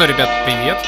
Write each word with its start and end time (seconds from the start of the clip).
что, 0.00 0.06
ребят, 0.06 0.30
привет! 0.46 0.78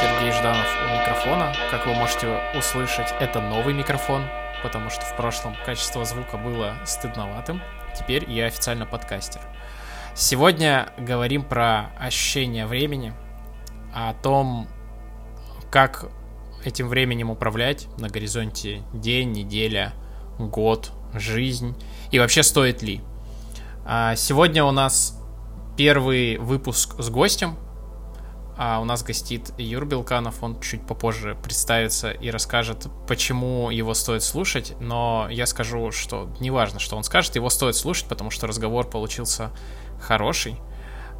Сергей 0.00 0.30
Жданов 0.30 0.64
у 0.86 1.00
микрофона. 1.00 1.52
Как 1.72 1.86
вы 1.86 1.94
можете 1.94 2.38
услышать, 2.56 3.12
это 3.18 3.40
новый 3.40 3.74
микрофон, 3.74 4.22
потому 4.62 4.90
что 4.90 5.04
в 5.04 5.16
прошлом 5.16 5.56
качество 5.66 6.04
звука 6.04 6.36
было 6.36 6.76
стыдноватым. 6.84 7.60
Теперь 7.98 8.30
я 8.30 8.46
официально 8.46 8.86
подкастер. 8.86 9.40
Сегодня 10.14 10.92
говорим 10.96 11.42
про 11.42 11.90
ощущение 11.98 12.64
времени, 12.64 13.12
о 13.92 14.14
том, 14.14 14.68
как 15.72 16.08
этим 16.64 16.86
временем 16.86 17.28
управлять 17.28 17.88
на 17.98 18.08
горизонте 18.08 18.84
день, 18.92 19.32
неделя, 19.32 19.94
год, 20.38 20.92
жизнь 21.12 21.74
и 22.12 22.20
вообще 22.20 22.44
стоит 22.44 22.82
ли. 22.82 23.00
А 23.84 24.14
сегодня 24.14 24.64
у 24.64 24.70
нас 24.70 25.20
первый 25.76 26.36
выпуск 26.36 26.94
с 27.00 27.10
гостем. 27.10 27.56
А 28.62 28.78
у 28.78 28.84
нас 28.84 29.02
гостит 29.02 29.54
Юр 29.56 29.86
Белканов, 29.86 30.42
он 30.42 30.60
чуть 30.60 30.86
попозже 30.86 31.34
представится 31.42 32.10
и 32.10 32.28
расскажет, 32.28 32.88
почему 33.08 33.70
его 33.70 33.94
стоит 33.94 34.22
слушать, 34.22 34.74
но 34.80 35.28
я 35.30 35.46
скажу, 35.46 35.90
что 35.92 36.28
неважно, 36.40 36.78
что 36.78 36.94
он 36.98 37.02
скажет, 37.02 37.36
его 37.36 37.48
стоит 37.48 37.74
слушать, 37.74 38.06
потому 38.06 38.30
что 38.30 38.46
разговор 38.46 38.86
получился 38.86 39.50
хороший. 39.98 40.60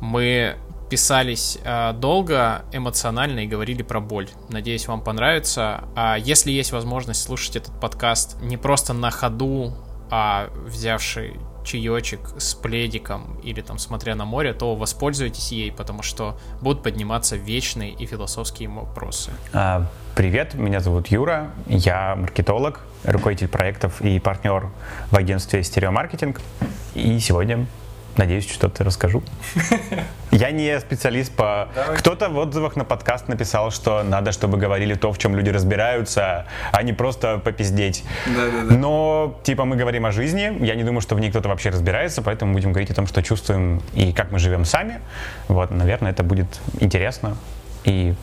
Мы 0.03 0.59
писались 0.91 1.59
э, 1.65 1.95
долго, 1.95 2.67
эмоционально 2.73 3.41
и 3.41 3.47
говорили 3.47 3.83
про 3.83 4.01
боль. 4.01 4.29
Надеюсь, 4.51 4.87
вам 4.87 5.03
понравится. 5.03 5.85
А 5.97 6.19
если 6.19 6.51
есть 6.51 6.73
возможность 6.73 7.23
слушать 7.23 7.57
этот 7.57 7.81
подкаст 7.81 8.37
не 8.43 8.59
просто 8.59 8.93
на 8.93 9.11
ходу, 9.11 9.73
а 10.11 10.51
взявший 10.67 11.41
чаечек 11.65 12.21
с 12.39 12.55
пледиком 12.55 13.39
или 13.43 13.61
там 13.61 13.79
смотря 13.79 14.15
на 14.15 14.25
море, 14.25 14.53
то 14.53 14.75
воспользуйтесь 14.75 15.53
ей, 15.53 15.73
потому 15.73 16.03
что 16.03 16.39
будут 16.61 16.83
подниматься 16.83 17.37
вечные 17.37 17.93
и 17.93 18.07
философские 18.07 18.69
вопросы. 18.69 19.31
А, 19.53 19.87
привет, 20.15 20.55
меня 20.55 20.81
зовут 20.81 21.09
Юра, 21.09 21.51
я 21.67 22.17
маркетолог, 22.17 22.81
руководитель 23.05 23.49
проектов 23.49 24.01
и 24.03 24.19
партнер 24.19 24.69
в 25.11 25.17
агентстве 25.17 25.63
«Стереомаркетинг». 25.63 26.41
И 26.95 27.19
сегодня 27.21 27.67
Надеюсь, 28.21 28.47
что-то 28.47 28.85
расскажу. 28.85 29.23
Я 30.31 30.51
не 30.51 30.79
специалист 30.79 31.33
по... 31.33 31.69
Кто-то 31.97 32.29
в 32.29 32.37
отзывах 32.37 32.77
на 32.77 32.85
подкаст 32.85 33.29
написал, 33.29 33.71
что 33.71 34.03
надо, 34.03 34.33
чтобы 34.33 34.59
говорили 34.59 34.93
то, 34.93 35.11
в 35.11 35.17
чем 35.17 35.35
люди 35.35 35.49
разбираются, 35.49 36.45
а 36.71 36.83
не 36.83 36.93
просто 36.93 37.39
попиздеть. 37.39 38.05
Да-да-да. 38.27 38.75
Но, 38.75 39.41
типа, 39.43 39.65
мы 39.65 39.77
говорим 39.77 40.05
о 40.05 40.13
жизни. 40.13 40.55
Я 40.63 40.75
не 40.75 40.85
думаю, 40.85 41.01
что 41.01 41.15
в 41.15 41.21
ней 41.21 41.31
кто-то 41.31 41.49
вообще 41.49 41.71
разбирается, 41.71 42.21
поэтому 42.21 42.53
будем 42.53 42.73
говорить 42.73 42.91
о 42.91 42.95
том, 42.95 43.07
что 43.07 43.23
чувствуем 43.23 43.81
и 43.95 44.13
как 44.13 44.33
мы 44.33 44.39
живем 44.39 44.67
сами. 44.67 45.01
Вот, 45.49 45.71
наверное, 45.71 46.11
это 46.11 46.23
будет 46.23 46.61
интересно 46.79 47.39
и 47.85 48.15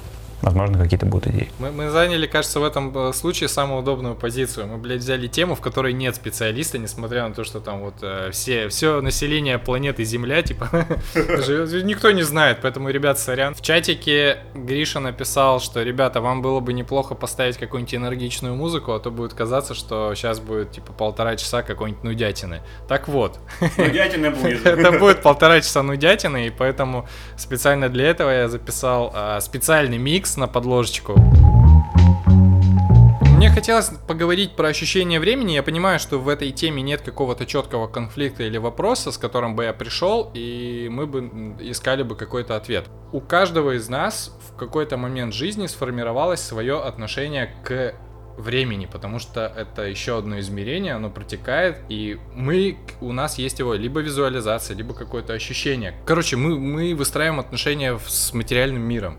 возможно, 0.41 0.77
какие-то 0.77 1.05
будут 1.05 1.27
идеи. 1.27 1.49
Мы, 1.59 1.71
мы 1.71 1.89
заняли, 1.89 2.27
кажется, 2.27 2.59
в 2.59 2.63
этом 2.63 2.95
э, 2.95 3.13
случае 3.13 3.49
самую 3.49 3.81
удобную 3.81 4.15
позицию. 4.15 4.67
Мы, 4.67 4.77
блядь, 4.77 4.99
взяли 4.99 5.27
тему, 5.27 5.55
в 5.55 5.61
которой 5.61 5.93
нет 5.93 6.15
специалиста, 6.15 6.77
несмотря 6.77 7.27
на 7.27 7.33
то, 7.33 7.43
что 7.43 7.59
там 7.59 7.79
вот 7.79 7.95
э, 8.01 8.29
все, 8.31 8.69
все 8.69 9.01
население 9.01 9.57
планеты 9.57 10.03
Земля, 10.03 10.41
типа, 10.41 10.69
никто 11.15 12.11
не 12.11 12.23
знает, 12.23 12.59
поэтому, 12.61 12.89
ребят, 12.89 13.19
сорян. 13.19 13.55
В 13.55 13.61
чатике 13.61 14.39
Гриша 14.53 14.99
написал, 14.99 15.59
что, 15.59 15.81
ребята, 15.81 16.21
вам 16.21 16.41
было 16.41 16.59
бы 16.59 16.73
неплохо 16.73 17.15
поставить 17.15 17.57
какую-нибудь 17.57 17.95
энергичную 17.95 18.55
музыку, 18.55 18.93
а 18.93 18.99
то 18.99 19.09
будет 19.09 19.33
казаться, 19.33 19.73
что 19.73 20.13
сейчас 20.15 20.39
будет, 20.39 20.71
типа, 20.71 20.93
полтора 20.93 21.35
часа 21.35 21.63
какой-нибудь 21.63 22.03
нудятины. 22.03 22.61
Так 22.87 23.07
вот. 23.07 23.39
Нудятина 23.77 24.31
будет. 24.31 24.65
Это 24.65 24.91
будет 24.91 25.21
полтора 25.21 25.61
часа 25.61 25.81
нудятины, 25.81 26.47
и 26.47 26.49
поэтому 26.49 27.07
специально 27.37 27.89
для 27.89 28.09
этого 28.09 28.29
я 28.29 28.47
записал 28.47 29.11
э, 29.15 29.39
специальный 29.41 29.97
микс 29.97 30.26
микс 30.27 30.37
на 30.37 30.47
подложечку. 30.47 31.15
Мне 33.37 33.49
хотелось 33.49 33.91
поговорить 34.07 34.55
про 34.55 34.67
ощущение 34.67 35.19
времени. 35.19 35.53
Я 35.53 35.63
понимаю, 35.63 35.99
что 35.99 36.17
в 36.17 36.27
этой 36.27 36.51
теме 36.51 36.81
нет 36.81 37.01
какого-то 37.01 37.45
четкого 37.45 37.87
конфликта 37.87 38.43
или 38.43 38.57
вопроса, 38.57 39.11
с 39.11 39.17
которым 39.17 39.55
бы 39.55 39.65
я 39.65 39.73
пришел, 39.73 40.31
и 40.33 40.89
мы 40.91 41.05
бы 41.05 41.19
искали 41.61 42.03
бы 42.03 42.15
какой-то 42.15 42.55
ответ. 42.55 42.85
У 43.13 43.21
каждого 43.21 43.77
из 43.77 43.87
нас 43.89 44.35
в 44.49 44.57
какой-то 44.57 44.97
момент 44.97 45.33
жизни 45.33 45.67
сформировалось 45.67 46.41
свое 46.41 46.81
отношение 46.81 47.55
к 47.63 47.93
времени, 48.37 48.87
потому 48.91 49.19
что 49.19 49.51
это 49.55 49.83
еще 49.83 50.17
одно 50.17 50.39
измерение, 50.39 50.93
оно 50.93 51.09
протекает, 51.09 51.79
и 51.89 52.19
мы, 52.35 52.77
у 53.01 53.11
нас 53.11 53.39
есть 53.39 53.59
его 53.59 53.73
либо 53.73 54.01
визуализация, 54.01 54.75
либо 54.75 54.93
какое-то 54.93 55.33
ощущение. 55.33 55.93
Короче, 56.05 56.35
мы, 56.35 56.59
мы 56.59 56.95
выстраиваем 56.95 57.39
отношения 57.39 57.97
с 58.05 58.33
материальным 58.33 58.83
миром. 58.83 59.17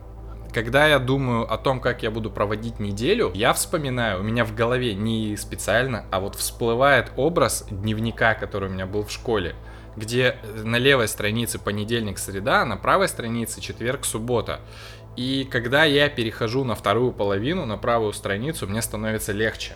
Когда 0.53 0.87
я 0.87 0.99
думаю 0.99 1.53
о 1.53 1.59
том, 1.59 1.81
как 1.81 2.03
я 2.03 2.11
буду 2.11 2.31
проводить 2.31 2.81
неделю, 2.81 3.31
я 3.35 3.53
вспоминаю, 3.53 4.21
у 4.21 4.23
меня 4.23 4.45
в 4.45 4.55
голове 4.55 4.95
не 4.95 5.37
специально, 5.37 6.07
а 6.11 6.21
вот 6.21 6.37
всплывает 6.37 7.13
образ 7.17 7.67
дневника, 7.71 8.35
который 8.35 8.71
у 8.71 8.73
меня 8.73 8.87
был 8.87 9.05
в 9.05 9.11
школе, 9.11 9.55
где 9.97 10.37
на 10.65 10.77
левой 10.77 11.09
странице 11.09 11.59
понедельник, 11.59 12.19
среда, 12.19 12.63
а 12.63 12.65
на 12.65 12.77
правой 12.77 13.09
странице 13.09 13.61
четверг, 13.61 14.05
суббота. 14.07 14.61
И 15.17 15.47
когда 15.51 15.85
я 15.85 16.09
перехожу 16.09 16.65
на 16.65 16.75
вторую 16.75 17.13
половину, 17.13 17.67
на 17.67 17.77
правую 17.77 18.13
страницу, 18.13 18.67
мне 18.67 18.81
становится 18.81 19.33
легче. 19.33 19.75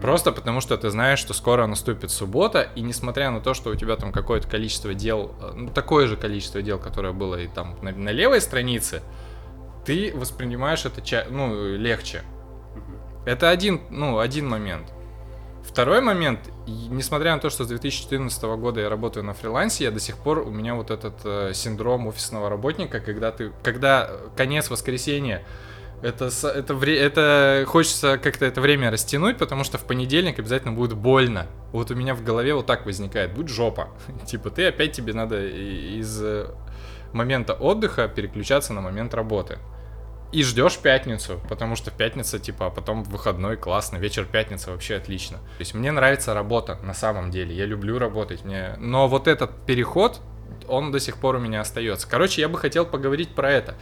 Просто 0.00 0.32
потому 0.32 0.60
что 0.60 0.78
ты 0.78 0.88
знаешь, 0.90 1.18
что 1.18 1.34
скоро 1.34 1.66
наступит 1.66 2.10
суббота, 2.10 2.68
и 2.74 2.80
несмотря 2.80 3.30
на 3.30 3.40
то, 3.40 3.54
что 3.54 3.70
у 3.70 3.74
тебя 3.74 3.96
там 3.96 4.12
какое-то 4.12 4.48
количество 4.48 4.94
дел, 4.94 5.34
э, 5.40 5.52
ну, 5.54 5.70
такое 5.70 6.06
же 6.06 6.16
количество 6.16 6.62
дел, 6.62 6.78
которое 6.78 7.12
было 7.12 7.40
и 7.40 7.48
там 7.48 7.76
на, 7.82 7.90
на 7.92 8.08
левой 8.08 8.40
странице, 8.40 9.02
ты 9.84 10.12
воспринимаешь 10.14 10.84
это 10.84 11.02
ну, 11.30 11.76
легче. 11.76 12.22
Это 13.26 13.50
один, 13.50 13.80
ну, 13.90 14.18
один 14.18 14.48
момент. 14.48 14.92
Второй 15.62 16.02
момент, 16.02 16.40
несмотря 16.66 17.34
на 17.34 17.40
то, 17.40 17.48
что 17.48 17.64
с 17.64 17.68
2014 17.68 18.42
года 18.42 18.80
я 18.80 18.90
работаю 18.90 19.24
на 19.24 19.32
фрилансе, 19.32 19.84
я 19.84 19.90
до 19.90 19.98
сих 19.98 20.18
пор, 20.18 20.40
у 20.40 20.50
меня 20.50 20.74
вот 20.74 20.90
этот 20.90 21.14
э, 21.24 21.52
синдром 21.54 22.06
офисного 22.06 22.50
работника, 22.50 23.00
когда 23.00 23.32
ты, 23.32 23.50
когда 23.62 24.10
конец 24.36 24.68
воскресенья, 24.68 25.42
это, 26.02 26.26
это, 26.26 26.74
это 26.74 27.64
хочется 27.66 28.18
как-то 28.18 28.44
это 28.44 28.60
время 28.60 28.90
растянуть, 28.90 29.38
потому 29.38 29.64
что 29.64 29.78
в 29.78 29.84
понедельник 29.84 30.38
обязательно 30.38 30.74
будет 30.74 30.98
больно. 30.98 31.46
Вот 31.72 31.90
у 31.90 31.94
меня 31.94 32.14
в 32.14 32.22
голове 32.22 32.54
вот 32.54 32.66
так 32.66 32.84
возникает, 32.84 33.32
будет 33.32 33.48
жопа. 33.48 33.88
типа, 34.26 34.50
ты 34.50 34.66
опять 34.66 34.92
тебе 34.92 35.14
надо 35.14 35.46
из 35.46 36.22
э, 36.22 36.46
момента 37.14 37.54
отдыха 37.54 38.06
переключаться 38.06 38.74
на 38.74 38.82
момент 38.82 39.14
работы 39.14 39.58
и 40.34 40.42
ждешь 40.42 40.78
пятницу, 40.78 41.40
потому 41.48 41.76
что 41.76 41.92
пятница, 41.92 42.40
типа, 42.40 42.66
а 42.66 42.70
потом 42.70 43.04
выходной, 43.04 43.56
классно, 43.56 43.98
вечер 43.98 44.24
пятница 44.24 44.72
вообще 44.72 44.96
отлично. 44.96 45.38
То 45.38 45.60
есть 45.60 45.74
мне 45.74 45.92
нравится 45.92 46.34
работа 46.34 46.76
на 46.82 46.92
самом 46.92 47.30
деле, 47.30 47.54
я 47.54 47.66
люблю 47.66 48.00
работать, 48.00 48.44
мне... 48.44 48.74
но 48.78 49.06
вот 49.06 49.28
этот 49.28 49.64
переход, 49.64 50.20
он 50.66 50.90
до 50.90 50.98
сих 50.98 51.18
пор 51.18 51.36
у 51.36 51.38
меня 51.38 51.60
остается. 51.60 52.08
Короче, 52.08 52.40
я 52.40 52.48
бы 52.48 52.58
хотел 52.58 52.84
поговорить 52.84 53.28
про 53.28 53.52
это. 53.52 53.76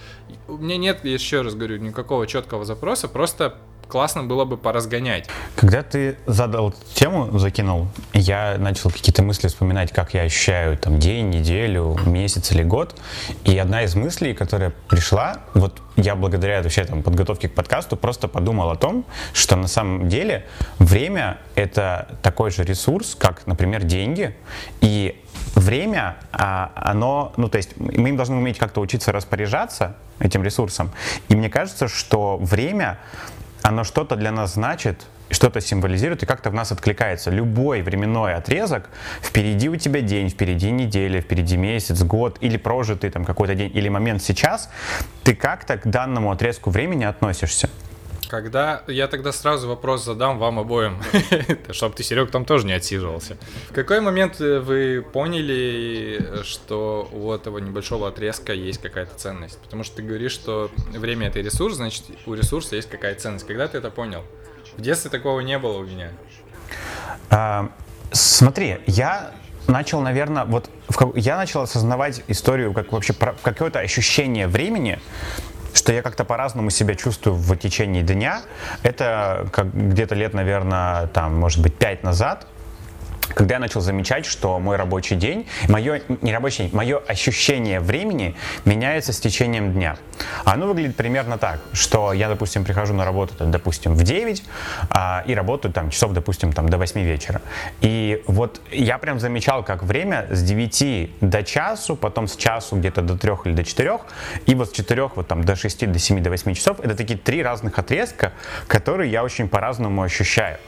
У 0.47 0.59
меня 0.59 0.77
нет, 0.77 1.05
еще 1.07 1.41
раз 1.41 1.55
говорю, 1.55 1.79
никакого 1.79 2.27
четкого 2.27 2.67
запроса, 2.67 3.09
просто 3.09 3.57
классно 3.93 4.25
было 4.25 4.47
бы 4.47 4.57
поразгонять. 4.57 5.29
Когда 5.55 5.83
ты 5.83 6.17
задал 6.27 6.73
тему, 6.95 7.39
закинул, 7.39 7.89
я 8.15 8.57
начал 8.59 8.91
какие-то 8.91 9.23
мысли 9.23 9.49
вспоминать, 9.49 9.93
как 9.93 10.15
я 10.15 10.23
ощущаю 10.23 10.79
там 10.79 10.99
день, 10.99 11.29
неделю, 11.29 11.99
месяц 12.07 12.53
или 12.53 12.63
год. 12.63 12.99
И 13.45 13.59
одна 13.59 13.83
из 13.83 13.95
мыслей, 13.95 14.33
которая 14.33 14.73
пришла, 14.89 15.41
вот 15.53 15.83
я 15.97 16.17
благодаря 16.17 16.63
вообще 16.63 16.85
там 16.85 17.03
подготовке 17.03 17.51
к 17.51 17.55
подкасту 17.55 17.99
просто 17.99 18.29
подумал 18.29 18.71
о 18.71 18.77
том, 18.77 19.05
что 19.35 19.57
на 19.57 19.69
самом 19.69 20.09
деле 20.09 20.47
время 20.79 21.37
это 21.55 22.19
такой 22.23 22.51
же 22.51 22.65
ресурс, 22.65 23.15
как, 23.15 23.47
например, 23.47 23.83
деньги. 23.85 24.35
И 24.81 25.23
время, 25.55 26.17
а, 26.33 26.73
оно, 26.77 27.35
ну 27.37 27.51
то 27.51 27.59
есть 27.59 27.77
мы 27.77 28.09
им 28.09 28.17
должны 28.17 28.37
уметь 28.37 28.57
как-то 28.57 28.81
учиться 28.81 29.13
распоряжаться 29.13 29.97
этим 30.19 30.43
ресурсом. 30.43 30.93
И 31.29 31.37
мне 31.37 31.51
кажется, 31.51 31.89
что 31.89 32.39
время 32.39 32.99
оно 33.63 33.85
что-то 33.85 34.17
для 34.17 34.31
нас 34.31 34.55
значит, 34.55 35.07
что-то 35.31 35.61
символизирует 35.61 36.23
и 36.23 36.27
как-то 36.27 36.51
в 36.51 36.55
нас 36.55 36.73
откликается. 36.73 37.31
Любой 37.31 37.83
временной 37.83 38.35
отрезок, 38.35 38.91
впереди 39.23 39.69
у 39.69 39.77
тебя 39.77 40.01
день, 40.01 40.29
впереди 40.29 40.71
неделя, 40.71 41.21
впереди 41.21 41.57
месяц, 41.57 42.03
год 42.03 42.39
или 42.41 42.57
прожитый 42.57 43.11
там 43.11 43.25
какой-то 43.25 43.55
день 43.55 43.71
или 43.75 43.89
момент 43.89 44.23
сейчас, 44.23 44.71
ты 45.23 45.35
как-то 45.35 45.79
к 45.79 45.87
данному 45.89 46.31
отрезку 46.31 46.71
времени 46.71 47.05
относишься. 47.05 47.71
Когда 48.33 48.83
я 48.87 49.09
тогда 49.09 49.31
сразу 49.31 49.69
вопрос 49.69 50.07
задам 50.07 50.39
вам 50.39 50.59
обоим, 50.59 51.03
чтобы 51.71 51.95
ты, 51.95 52.03
Серег, 52.03 52.31
там 52.31 52.47
тоже 52.47 52.65
не 52.65 52.73
отсиживался. 52.73 53.37
В 53.69 53.75
какой 53.75 54.01
момент 54.01 54.41
э, 54.41 54.59
вы 54.59 55.03
поняли, 55.03 56.41
что 56.43 57.11
у 57.13 57.31
этого 57.31 57.59
небольшого 57.59 58.09
отрезка 58.09 58.55
есть 58.55 58.81
какая-то 58.81 59.15
ценность? 59.17 59.59
Потому 59.59 59.85
что 59.85 59.97
ты 59.97 60.03
говоришь, 60.03 60.33
что 60.33 60.71
время 60.95 61.29
это 61.29 61.41
ресурс, 61.41 61.77
значит, 61.77 62.05
у 62.25 62.33
ресурса 62.33 62.75
есть 62.75 62.89
какая-то 62.89 63.21
ценность. 63.21 63.47
Когда 63.47 63.69
ты 63.69 63.77
это 63.77 63.91
понял? 63.91 64.25
В 64.79 64.81
детстве 64.81 65.11
такого 65.11 65.41
не 65.41 65.59
было 65.59 65.77
у 65.77 65.85
меня. 65.85 66.11
А, 67.29 67.71
смотри, 68.13 68.79
я 68.87 69.35
начал, 69.67 70.01
наверное, 70.01 70.47
вот 70.47 70.71
в, 70.89 71.17
я 71.17 71.37
начал 71.37 71.61
осознавать 71.61 72.23
историю 72.29 72.73
как 72.73 72.93
вообще 72.93 73.13
про, 73.13 73.35
какое-то 73.43 73.81
ощущение 73.81 74.49
времени, 74.49 75.01
что 75.75 75.93
я 75.93 76.03
как-то 76.03 76.25
по-разному 76.25 76.71
себя 76.71 76.95
чувствую 76.95 77.37
в 77.37 77.57
течение 77.57 78.03
дня. 78.03 78.43
Это 78.83 79.47
как 79.53 79.73
где-то 79.75 80.15
лет, 80.15 80.35
наверное, 80.35 81.07
там, 81.09 81.37
может 81.37 81.61
быть, 81.61 81.75
пять 81.77 82.03
назад 82.03 82.47
когда 83.35 83.55
я 83.55 83.61
начал 83.61 83.81
замечать, 83.81 84.27
что 84.27 84.59
мой 84.59 84.77
рабочий 84.77 85.17
день, 85.17 85.47
мое, 85.69 86.03
не 86.21 86.33
рабочий 86.33 86.65
день, 86.65 86.75
мое 86.75 86.99
ощущение 86.99 87.81
времени 87.81 88.37
меняется 88.65 89.13
с 89.13 89.21
течением 89.21 89.73
дня. 89.73 89.97
Оно 90.45 90.67
выглядит 90.67 90.97
примерно 90.97 91.39
так, 91.39 91.61
что 91.73 92.13
я, 92.13 92.29
допустим, 92.29 92.65
прихожу 92.65 92.95
на 92.95 93.05
работу, 93.05 93.35
допустим, 93.39 93.95
в 93.95 94.03
9 94.03 94.43
а, 94.91 95.25
и 95.27 95.35
работаю 95.35 95.73
там 95.73 95.91
часов, 95.91 96.13
допустим, 96.13 96.53
там, 96.53 96.69
до 96.69 96.79
8 96.79 97.01
вечера. 97.03 97.41
И 97.81 98.23
вот 98.27 98.61
я 98.71 98.99
прям 98.99 99.19
замечал, 99.19 99.65
как 99.65 99.83
время 99.83 100.27
с 100.31 100.43
9 100.43 101.21
до 101.21 101.43
часу, 101.43 101.97
потом 101.97 102.29
с 102.29 102.37
часу 102.37 102.77
где-то 102.77 103.03
до 103.03 103.17
3 103.17 103.33
или 103.45 103.55
до 103.55 103.65
4, 103.65 103.99
и 104.47 104.55
вот 104.55 104.71
с 104.71 104.73
4 104.73 105.11
вот 105.15 105.29
там 105.29 105.45
до 105.45 105.57
6, 105.57 105.91
до 105.91 105.99
7, 105.99 106.23
до 106.23 106.31
8 106.31 106.55
часов, 106.55 106.81
это 106.81 106.95
такие 106.95 107.19
три 107.19 107.43
разных 107.43 107.79
отрезка, 107.79 108.33
которые 108.67 109.11
я 109.11 109.25
очень 109.25 109.49
по-разному 109.49 110.03
ощущаю. 110.03 110.59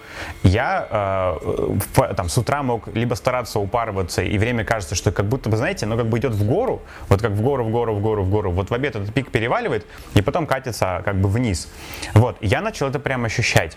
Я 0.43 0.89
э, 0.91 2.15
там 2.17 2.29
с 2.29 2.39
утра 2.39 2.63
мог 2.63 2.89
либо 2.95 3.15
стараться 3.15 3.59
упарываться, 3.59 4.23
и 4.23 4.39
время 4.39 4.65
кажется, 4.65 4.95
что 4.95 5.13
как 5.13 5.27
будто, 5.27 5.51
вы 5.51 5.57
знаете, 5.57 5.87
оно 5.87 5.97
как 5.97 6.07
бы 6.07 6.19
идет 6.19 6.33
в 6.33 6.47
гору, 6.47 6.83
вот 7.09 7.23
как 7.23 7.33
в 7.33 7.41
гору, 7.41 7.65
в 7.65 7.71
гору, 7.71 7.95
в 7.95 8.01
гору, 8.01 8.25
в 8.25 8.31
гору. 8.31 8.51
Вот 8.51 8.71
в 8.71 8.75
обед 8.75 8.97
этот 8.97 9.13
пик 9.13 9.31
переваливает, 9.31 9.87
и 10.15 10.23
потом 10.23 10.47
катится 10.47 11.03
как 11.05 11.17
бы 11.17 11.29
вниз. 11.29 11.69
Вот, 12.15 12.37
я 12.41 12.61
начал 12.61 12.89
это 12.89 12.99
прям 12.99 13.25
ощущать. 13.25 13.77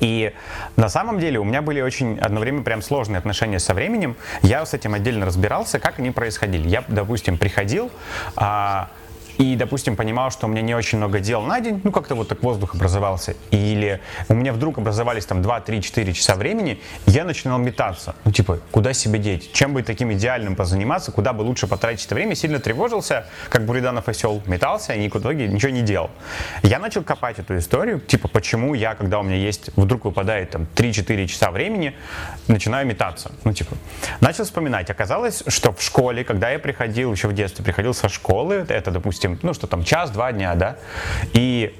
И 0.00 0.32
на 0.76 0.88
самом 0.88 1.18
деле 1.18 1.38
у 1.38 1.44
меня 1.44 1.62
были 1.62 1.80
очень 1.80 2.18
одно 2.18 2.40
время 2.40 2.62
прям 2.62 2.82
сложные 2.82 3.18
отношения 3.18 3.58
со 3.58 3.74
временем. 3.74 4.16
Я 4.42 4.64
с 4.66 4.74
этим 4.74 4.94
отдельно 4.94 5.26
разбирался, 5.26 5.78
как 5.78 5.98
они 5.98 6.10
происходили. 6.10 6.68
Я, 6.68 6.84
допустим, 6.88 7.38
приходил, 7.38 7.90
а, 8.36 8.90
и, 9.38 9.56
допустим, 9.56 9.96
понимал, 9.96 10.30
что 10.30 10.46
у 10.46 10.50
меня 10.50 10.62
не 10.62 10.74
очень 10.74 10.98
много 10.98 11.20
дел 11.20 11.42
на 11.42 11.60
день, 11.60 11.80
ну 11.84 11.92
как-то 11.92 12.14
вот 12.14 12.28
так 12.28 12.42
воздух 12.42 12.74
образовался, 12.74 13.34
или 13.50 14.00
у 14.28 14.34
меня 14.34 14.52
вдруг 14.52 14.78
образовались 14.78 15.26
там 15.26 15.42
2, 15.42 15.60
3, 15.60 15.82
4 15.82 16.12
часа 16.12 16.34
времени, 16.34 16.80
я 17.06 17.24
начинал 17.24 17.58
метаться, 17.58 18.14
ну 18.24 18.32
типа, 18.32 18.60
куда 18.70 18.92
себе 18.92 19.18
деть, 19.18 19.52
чем 19.52 19.74
бы 19.74 19.82
таким 19.82 20.12
идеальным 20.12 20.56
позаниматься, 20.56 21.12
куда 21.12 21.32
бы 21.32 21.42
лучше 21.42 21.66
потратить 21.66 22.06
это 22.06 22.14
время, 22.14 22.34
сильно 22.34 22.58
тревожился, 22.58 23.26
как 23.48 23.64
Буриданов 23.64 24.08
осел, 24.08 24.42
метался 24.46 24.94
и 24.94 25.08
в 25.08 25.16
итоге 25.16 25.48
ничего 25.48 25.70
не 25.70 25.82
делал. 25.82 26.10
Я 26.62 26.78
начал 26.78 27.02
копать 27.02 27.38
эту 27.38 27.58
историю, 27.58 28.00
типа, 28.00 28.28
почему 28.28 28.74
я, 28.74 28.94
когда 28.94 29.20
у 29.20 29.22
меня 29.22 29.36
есть, 29.36 29.70
вдруг 29.76 30.04
выпадает 30.04 30.50
там 30.50 30.66
3-4 30.74 31.26
часа 31.26 31.50
времени, 31.50 31.94
начинаю 32.48 32.86
метаться, 32.86 33.32
ну 33.44 33.52
типа. 33.52 33.76
Начал 34.20 34.44
вспоминать, 34.44 34.90
оказалось, 34.90 35.42
что 35.46 35.72
в 35.72 35.82
школе, 35.82 36.24
когда 36.24 36.50
я 36.50 36.58
приходил, 36.58 37.12
еще 37.12 37.28
в 37.28 37.34
детстве 37.34 37.64
приходил 37.64 37.94
со 37.94 38.08
школы, 38.08 38.64
это, 38.68 38.90
допустим, 38.90 39.25
допустим, 39.26 39.38
ну 39.42 39.54
что 39.54 39.66
там, 39.66 39.84
час-два 39.84 40.32
дня, 40.32 40.54
да, 40.54 40.76
и 41.32 41.74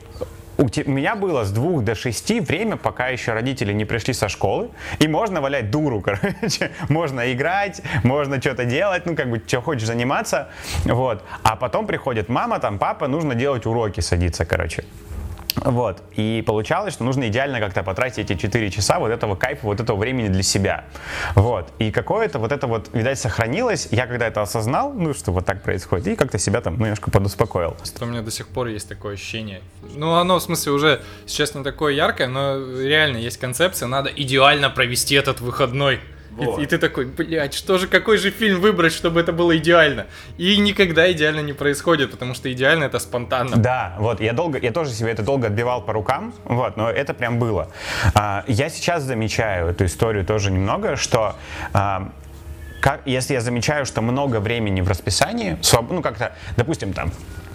у 0.58 0.64
меня 0.90 1.16
было 1.16 1.44
с 1.44 1.50
двух 1.50 1.84
до 1.84 1.94
шести 1.94 2.40
время, 2.40 2.76
пока 2.76 3.08
еще 3.08 3.32
родители 3.32 3.74
не 3.74 3.84
пришли 3.84 4.14
со 4.14 4.28
школы, 4.28 4.70
и 4.98 5.06
можно 5.06 5.40
валять 5.40 5.70
дуру, 5.70 6.00
короче, 6.04 6.70
можно 6.88 7.32
играть, 7.32 7.82
можно 8.04 8.40
что-то 8.40 8.64
делать, 8.64 9.04
ну, 9.06 9.14
как 9.14 9.30
бы, 9.30 9.42
что 9.46 9.60
хочешь 9.60 9.86
заниматься, 9.86 10.48
вот, 10.84 11.22
а 11.42 11.56
потом 11.56 11.86
приходит 11.86 12.28
мама, 12.28 12.58
там, 12.58 12.78
папа, 12.78 13.06
нужно 13.06 13.34
делать 13.34 13.66
уроки, 13.66 14.00
садиться, 14.00 14.46
короче, 14.46 14.84
вот. 15.56 16.02
И 16.12 16.42
получалось, 16.46 16.94
что 16.94 17.04
нужно 17.04 17.28
идеально 17.28 17.60
как-то 17.60 17.82
потратить 17.82 18.18
эти 18.30 18.34
4 18.34 18.70
часа 18.70 18.98
вот 18.98 19.10
этого 19.10 19.36
кайфа, 19.36 19.66
вот 19.66 19.80
этого 19.80 19.96
времени 19.96 20.28
для 20.28 20.42
себя. 20.42 20.84
Вот. 21.34 21.68
И 21.78 21.90
какое-то 21.90 22.38
вот 22.38 22.52
это 22.52 22.66
вот, 22.66 22.90
видать, 22.92 23.18
сохранилось. 23.18 23.88
Я 23.90 24.06
когда 24.06 24.26
это 24.26 24.42
осознал, 24.42 24.92
ну, 24.92 25.14
что 25.14 25.32
вот 25.32 25.46
так 25.46 25.62
происходит, 25.62 26.06
и 26.08 26.16
как-то 26.16 26.38
себя 26.38 26.60
там 26.60 26.74
немножко 26.78 27.10
подуспокоил. 27.10 27.76
Что 27.84 28.04
у 28.04 28.08
меня 28.08 28.22
до 28.22 28.30
сих 28.30 28.48
пор 28.48 28.68
есть 28.68 28.88
такое 28.88 29.14
ощущение. 29.14 29.62
Ну, 29.94 30.14
оно, 30.14 30.38
в 30.38 30.42
смысле, 30.42 30.72
уже 30.72 31.02
сейчас 31.26 31.54
не 31.54 31.62
такое 31.62 31.94
яркое, 31.94 32.28
но 32.28 32.56
реально 32.80 33.16
есть 33.18 33.38
концепция, 33.38 33.86
надо 33.86 34.10
идеально 34.10 34.70
провести 34.70 35.14
этот 35.14 35.40
выходной. 35.40 36.00
Вот. 36.36 36.58
И, 36.58 36.62
и 36.62 36.66
ты 36.66 36.78
такой, 36.78 37.06
блядь, 37.06 37.54
что 37.54 37.78
же, 37.78 37.86
какой 37.86 38.18
же 38.18 38.30
фильм 38.30 38.60
выбрать, 38.60 38.92
чтобы 38.92 39.20
это 39.20 39.32
было 39.32 39.56
идеально? 39.56 40.06
И 40.36 40.56
никогда 40.58 41.10
идеально 41.10 41.40
не 41.40 41.54
происходит, 41.54 42.10
потому 42.10 42.34
что 42.34 42.52
идеально 42.52 42.84
это 42.84 42.98
спонтанно. 42.98 43.56
Да, 43.56 43.94
вот, 43.98 44.20
я 44.20 44.32
долго, 44.32 44.58
я 44.58 44.72
тоже 44.72 44.90
себе 44.90 45.10
это 45.10 45.22
долго 45.22 45.46
отбивал 45.46 45.82
по 45.82 45.92
рукам, 45.92 46.34
вот, 46.44 46.76
но 46.76 46.90
это 46.90 47.14
прям 47.14 47.38
было. 47.38 47.70
А, 48.14 48.44
я 48.46 48.68
сейчас 48.68 49.02
замечаю 49.02 49.68
эту 49.68 49.86
историю 49.86 50.24
тоже 50.24 50.50
немного, 50.50 50.96
что 50.96 51.36
а, 51.72 52.12
как, 52.80 53.00
если 53.06 53.34
я 53.34 53.40
замечаю, 53.40 53.86
что 53.86 54.02
много 54.02 54.38
времени 54.38 54.80
в 54.80 54.88
расписании, 54.88 55.56
ну 55.90 56.02
как-то, 56.02 56.34
допустим, 56.56 56.92
там 56.92 57.10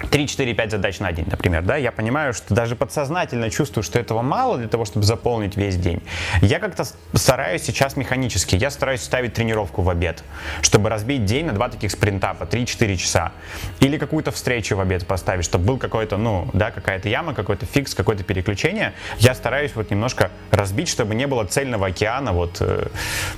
3, 0.10 0.28
4, 0.28 0.54
5 0.54 0.72
задач 0.72 1.00
на 1.00 1.12
день, 1.12 1.26
например, 1.30 1.64
да, 1.64 1.78
я 1.78 1.92
понимаю, 1.92 2.34
что 2.34 2.54
даже 2.54 2.76
подсознательно 2.76 3.50
чувствую, 3.50 3.84
что 3.84 4.00
этого 4.00 4.22
мало 4.22 4.58
для 4.58 4.68
того, 4.68 4.86
чтобы 4.86 5.06
заполнить 5.06 5.56
весь 5.56 5.76
день. 5.76 6.02
Я 6.42 6.60
как-то 6.60 6.86
стараюсь 7.14 7.64
сейчас 7.64 7.96
механически, 7.98 8.56
я 8.56 8.70
стараюсь 8.72 9.02
ставить 9.02 9.34
тренировку 9.34 9.82
в 9.82 9.90
обед, 9.90 10.24
чтобы 10.62 10.90
разбить 10.90 11.26
день 11.26 11.46
на 11.46 11.54
два 11.54 11.70
таких 11.70 11.92
спринта 11.92 12.34
по 12.34 12.44
3-4 12.44 12.96
часа. 12.98 13.32
Или 13.80 13.98
какую-то 13.98 14.32
встречу 14.32 14.76
в 14.76 14.80
обед 14.80 15.06
поставить, 15.06 15.46
чтобы 15.46 15.66
был 15.66 15.78
какой-то, 15.78 16.18
ну, 16.18 16.50
да, 16.54 16.72
какая-то 16.72 17.10
яма, 17.10 17.34
какой-то 17.34 17.66
фикс, 17.66 17.94
какое-то 17.94 18.24
переключение. 18.24 18.94
Я 19.20 19.36
стараюсь 19.36 19.76
вот 19.76 19.92
немножко 19.92 20.32
разбить, 20.52 20.88
чтобы 20.88 21.16
не 21.16 21.28
было 21.28 21.46
цельного 21.46 21.88
океана 21.88 22.32
вот, 22.32 22.58
э, 22.62 22.88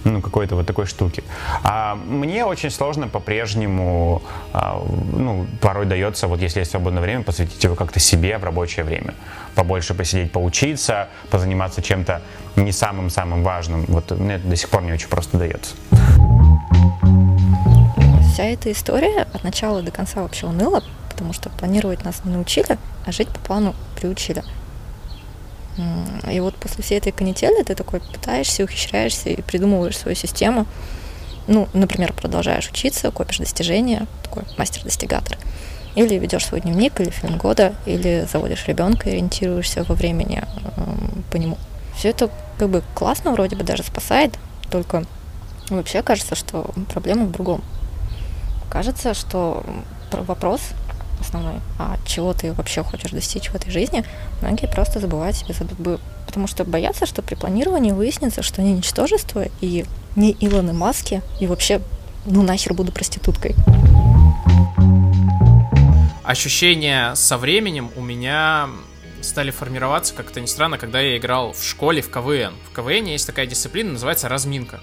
ну, 0.04 0.21
какой-то 0.21 0.56
вот 0.56 0.68
такой 0.68 0.86
штуки. 0.86 1.24
А 1.63 1.95
мне 1.95 2.45
очень 2.45 2.69
сложно 2.69 3.07
по-прежнему, 3.07 4.21
а, 4.54 4.81
ну, 5.12 5.45
порой 5.62 5.86
дается, 5.86 6.27
вот 6.27 6.42
если 6.42 6.53
если 6.54 6.60
есть 6.60 6.72
свободное 6.72 7.02
время, 7.02 7.24
посвятить 7.24 7.64
его 7.64 7.74
как-то 7.74 8.00
себе 8.00 8.38
в 8.38 8.44
рабочее 8.44 8.86
время. 8.86 9.16
Побольше 9.56 9.96
посидеть, 9.96 10.32
поучиться, 10.32 11.10
позаниматься 11.32 11.82
чем-то 11.82 12.22
не 12.56 12.72
самым-самым 12.72 13.44
важным. 13.44 13.86
Вот 13.88 14.12
мне 14.12 14.36
это 14.36 14.48
до 14.48 14.56
сих 14.56 14.70
пор 14.70 14.84
не 14.84 14.94
очень 14.94 15.08
просто 15.08 15.38
дается. 15.38 15.74
Вся 18.32 18.44
эта 18.46 18.72
история 18.72 19.24
от 19.34 19.44
начала 19.44 19.82
до 19.82 19.92
конца 19.92 20.22
вообще 20.22 20.46
уныла, 20.46 20.84
потому 21.10 21.34
что 21.34 21.50
планировать 21.50 22.04
нас 22.04 22.22
не 22.24 22.32
научили, 22.32 22.78
а 23.06 23.12
жить 23.12 23.30
по 23.30 23.40
плану 23.40 23.74
приучили. 23.96 24.44
И 26.32 26.40
вот 26.40 26.56
после 26.58 26.84
всей 26.84 27.00
этой 27.00 27.12
канители 27.12 27.64
ты 27.64 27.74
такой 27.74 28.00
пытаешься, 28.00 28.64
ухищряешься 28.64 29.30
и 29.30 29.42
придумываешь 29.42 29.98
свою 29.98 30.16
систему. 30.16 30.68
Ну, 31.48 31.68
например, 31.74 32.14
продолжаешь 32.14 32.69
учиться, 32.69 33.12
копишь 33.12 33.40
достижения, 33.40 34.06
такой 34.22 34.44
мастер-достигатор. 34.57 35.38
Или 35.95 36.16
ведешь 36.16 36.45
свой 36.45 36.62
дневник, 36.62 37.00
или 37.00 37.09
фильм 37.09 37.38
года, 37.38 37.76
или 37.85 38.28
заводишь 38.31 38.68
ребенка 38.68 39.09
и 39.09 39.14
ориентируешься 39.14 39.83
во 39.83 39.94
времени 39.94 40.44
э, 40.44 40.81
по 41.31 41.38
нему. 41.38 41.57
Все 41.95 42.09
это 42.09 42.30
как 42.57 42.69
бы 42.69 42.83
классно, 42.95 43.31
вроде 43.31 43.56
бы 43.56 43.64
даже 43.64 43.83
спасает, 43.83 44.33
только 44.71 45.04
вообще 45.69 46.02
кажется, 46.02 46.35
что 46.35 46.71
проблема 46.92 47.26
в 47.26 47.31
другом. 47.31 47.64
Кажется, 48.71 49.14
что 49.14 49.64
вопрос 50.12 50.62
основной, 51.19 51.62
а 51.80 51.97
чего 52.06 52.33
ты 52.33 52.54
вообще 52.54 52.83
хочешь 52.83 53.12
достичь 53.12 53.50
в 53.50 53.56
этой 53.56 53.71
жизни, 53.71 54.04
многие 54.42 54.68
просто 54.68 55.00
забывают 55.00 55.35
себе 55.35 55.54
задать, 55.54 56.00
потому 56.26 56.47
что 56.47 56.64
боятся, 56.66 57.06
что 57.06 57.21
при 57.21 57.35
планировании 57.35 57.92
выяснится, 57.92 58.42
что 58.42 58.62
они 58.62 58.73
ничтожество 58.73 59.45
и 59.62 59.85
не 60.16 60.35
Илоны 60.40 60.73
Маски, 60.73 61.21
и 61.40 61.47
вообще, 61.47 61.81
ну 62.26 62.42
нахер 62.42 62.73
буду 62.73 62.92
проституткой 62.92 63.56
ощущения 66.23 67.15
со 67.15 67.37
временем 67.37 67.92
у 67.95 68.01
меня 68.01 68.69
стали 69.21 69.51
формироваться, 69.51 70.13
как 70.13 70.31
это 70.31 70.42
ни 70.42 70.45
странно, 70.45 70.77
когда 70.77 70.99
я 70.99 71.18
играл 71.18 71.53
в 71.53 71.63
школе 71.63 72.01
в 72.01 72.09
КВН. 72.09 72.53
В 72.69 72.75
КВН 72.75 73.06
есть 73.06 73.27
такая 73.27 73.45
дисциплина, 73.45 73.92
называется 73.92 74.30
разминка. 74.30 74.81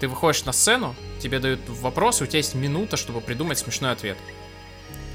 Ты 0.00 0.08
выходишь 0.08 0.44
на 0.44 0.52
сцену, 0.52 0.94
тебе 1.20 1.38
дают 1.38 1.60
вопрос, 1.68 2.20
и 2.20 2.24
у 2.24 2.26
тебя 2.26 2.38
есть 2.38 2.54
минута, 2.54 2.96
чтобы 2.96 3.20
придумать 3.20 3.58
смешной 3.58 3.92
ответ. 3.92 4.16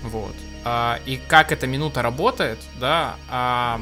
Вот. 0.03 0.35
А, 0.65 0.99
и 1.05 1.17
как 1.17 1.51
эта 1.51 1.67
минута 1.67 2.01
работает, 2.01 2.59
да, 2.79 3.15
а, 3.29 3.81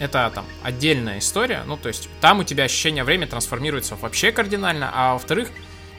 это 0.00 0.30
там 0.34 0.44
отдельная 0.62 1.18
история. 1.18 1.62
Ну, 1.66 1.76
то 1.76 1.88
есть 1.88 2.08
там 2.20 2.40
у 2.40 2.44
тебя 2.44 2.64
ощущение 2.64 3.04
времени 3.04 3.28
трансформируется 3.28 3.96
вообще 3.96 4.32
кардинально, 4.32 4.90
а 4.92 5.12
во-вторых, 5.14 5.50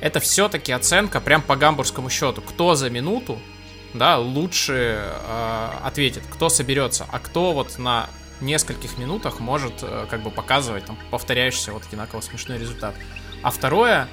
это 0.02 0.20
все-таки 0.20 0.72
оценка 0.72 1.20
прям 1.22 1.42
по 1.42 1.56
гамбургскому 1.56 2.10
счету. 2.10 2.42
Кто 2.42 2.76
за 2.76 2.90
минуту 2.90 3.40
да, 3.94 4.18
лучше 4.18 5.02
э, 5.04 5.70
ответит, 5.84 6.24
кто 6.30 6.50
соберется, 6.50 7.06
а 7.12 7.20
кто 7.20 7.54
вот 7.54 7.78
на 7.78 8.10
нескольких 8.42 8.98
минутах 8.98 9.40
может 9.40 9.74
э, 9.82 10.06
как 10.10 10.22
бы 10.22 10.32
показывать 10.32 10.86
там 10.86 10.98
повторяющийся 11.12 11.72
вот 11.72 11.86
одинаково 11.86 12.22
смешной 12.22 12.58
результат. 12.58 12.96
А 13.42 13.52
второе, 13.52 14.08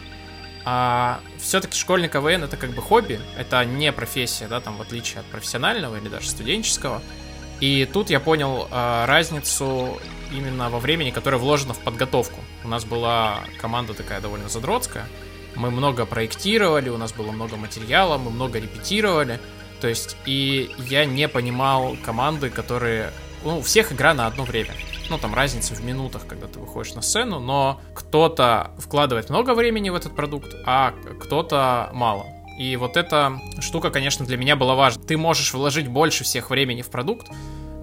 э, 0.65 1.15
все-таки 1.39 1.77
школьный 1.77 2.09
КВН 2.09 2.45
это 2.45 2.57
как 2.57 2.71
бы 2.71 2.83
хобби, 2.83 3.21
это 3.37 3.65
не 3.65 3.93
профессия, 3.93 4.49
да, 4.49 4.61
там 4.61 4.77
в 4.77 4.83
отличие 4.83 5.21
от 5.21 5.27
профессионального 5.27 5.97
или 5.97 6.09
даже 6.09 6.29
студенческого. 6.29 7.03
И 7.61 7.89
тут 7.91 8.11
я 8.11 8.21
понял 8.21 8.69
э, 8.71 9.05
разницу 9.07 9.99
именно 10.33 10.69
во 10.69 10.79
времени, 10.79 11.11
которое 11.11 11.39
вложено 11.39 11.75
в 11.75 11.79
подготовку. 11.81 12.41
У 12.65 12.69
нас 12.69 12.85
была 12.85 13.41
команда 13.61 13.95
такая 13.95 14.21
довольно 14.21 14.49
задротская, 14.49 15.07
Мы 15.55 15.71
много 15.71 16.05
проектировали, 16.05 16.91
у 16.91 16.99
нас 16.99 17.13
было 17.13 17.31
много 17.31 17.57
материала, 17.57 18.19
мы 18.19 18.31
много 18.31 18.59
репетировали. 18.59 19.41
То 19.87 19.91
есть, 19.91 20.17
и 20.27 20.69
я 20.79 21.05
не 21.05 21.29
понимал 21.29 21.97
команды, 22.05 22.51
которые... 22.51 23.13
Ну, 23.45 23.59
у 23.59 23.63
всех 23.63 23.93
игра 23.93 24.15
на 24.15 24.27
одно 24.27 24.43
время. 24.43 24.73
Ну, 25.11 25.17
там 25.17 25.33
разница 25.33 25.77
в 25.77 25.85
минутах, 25.85 26.27
когда 26.27 26.49
ты 26.49 26.59
выходишь 26.59 26.95
на 26.95 27.03
сцену, 27.03 27.39
но 27.39 27.81
кто-то 27.95 28.73
вкладывает 28.79 29.31
много 29.31 29.55
времени 29.55 29.91
в 29.91 29.95
этот 29.95 30.17
продукт, 30.17 30.57
а 30.67 30.93
кто-то 31.21 31.91
мало. 31.93 32.27
И 32.59 32.75
вот 32.75 32.97
эта 32.97 33.39
штука, 33.61 33.91
конечно, 33.91 34.27
для 34.27 34.37
меня 34.37 34.57
была 34.57 34.75
важна. 34.75 35.05
Ты 35.05 35.17
можешь 35.17 35.55
вложить 35.55 35.87
больше 35.87 36.25
всех 36.25 36.51
времени 36.51 36.83
в 36.83 36.91
продукт, 36.91 37.29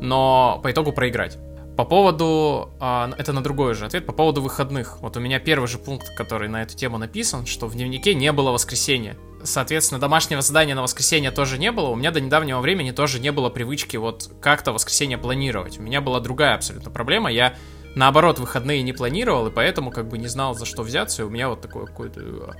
но 0.02 0.60
по 0.62 0.72
итогу 0.74 0.92
проиграть. 0.92 1.38
По 1.76 1.86
поводу, 1.86 2.70
а, 2.80 3.12
это 3.18 3.34
на 3.34 3.42
другой 3.42 3.74
же 3.74 3.86
ответ, 3.86 4.06
по 4.06 4.14
поводу 4.14 4.42
выходных. 4.42 5.00
Вот 5.02 5.18
у 5.18 5.20
меня 5.20 5.40
первый 5.40 5.68
же 5.68 5.80
пункт, 5.80 6.14
который 6.16 6.48
на 6.48 6.62
эту 6.62 6.76
тему 6.76 7.00
написан, 7.00 7.48
что 7.48 7.66
в 7.66 7.74
дневнике 7.74 8.14
не 8.14 8.32
было 8.32 8.52
воскресенья. 8.52 9.18
Соответственно, 9.44 10.00
домашнего 10.00 10.42
задания 10.42 10.76
на 10.76 10.84
воскресенье 10.84 11.32
тоже 11.32 11.58
не 11.58 11.72
было. 11.72 11.90
У 11.90 11.96
меня 11.96 12.12
до 12.12 12.22
недавнего 12.22 12.60
времени 12.60 12.92
тоже 12.92 13.20
не 13.20 13.32
было 13.32 13.50
привычки 13.50 13.98
вот 13.98 14.30
как-то 14.40 14.72
воскресенье 14.72 15.18
планировать. 15.18 15.80
У 15.80 15.82
меня 15.82 16.00
была 16.00 16.20
другая 16.20 16.56
абсолютно 16.56 16.92
проблема. 16.92 17.32
Я 17.32 17.56
наоборот 17.96 18.38
выходные 18.38 18.84
не 18.84 18.94
планировал, 18.94 19.48
и 19.48 19.52
поэтому 19.52 19.90
как 19.90 20.08
бы 20.08 20.20
не 20.20 20.28
знал, 20.28 20.54
за 20.54 20.66
что 20.66 20.84
взяться. 20.84 21.24
И 21.24 21.26
у 21.26 21.30
меня 21.30 21.50
вот 21.50 21.62
такое 21.62 21.88
какое-то... 21.88 22.56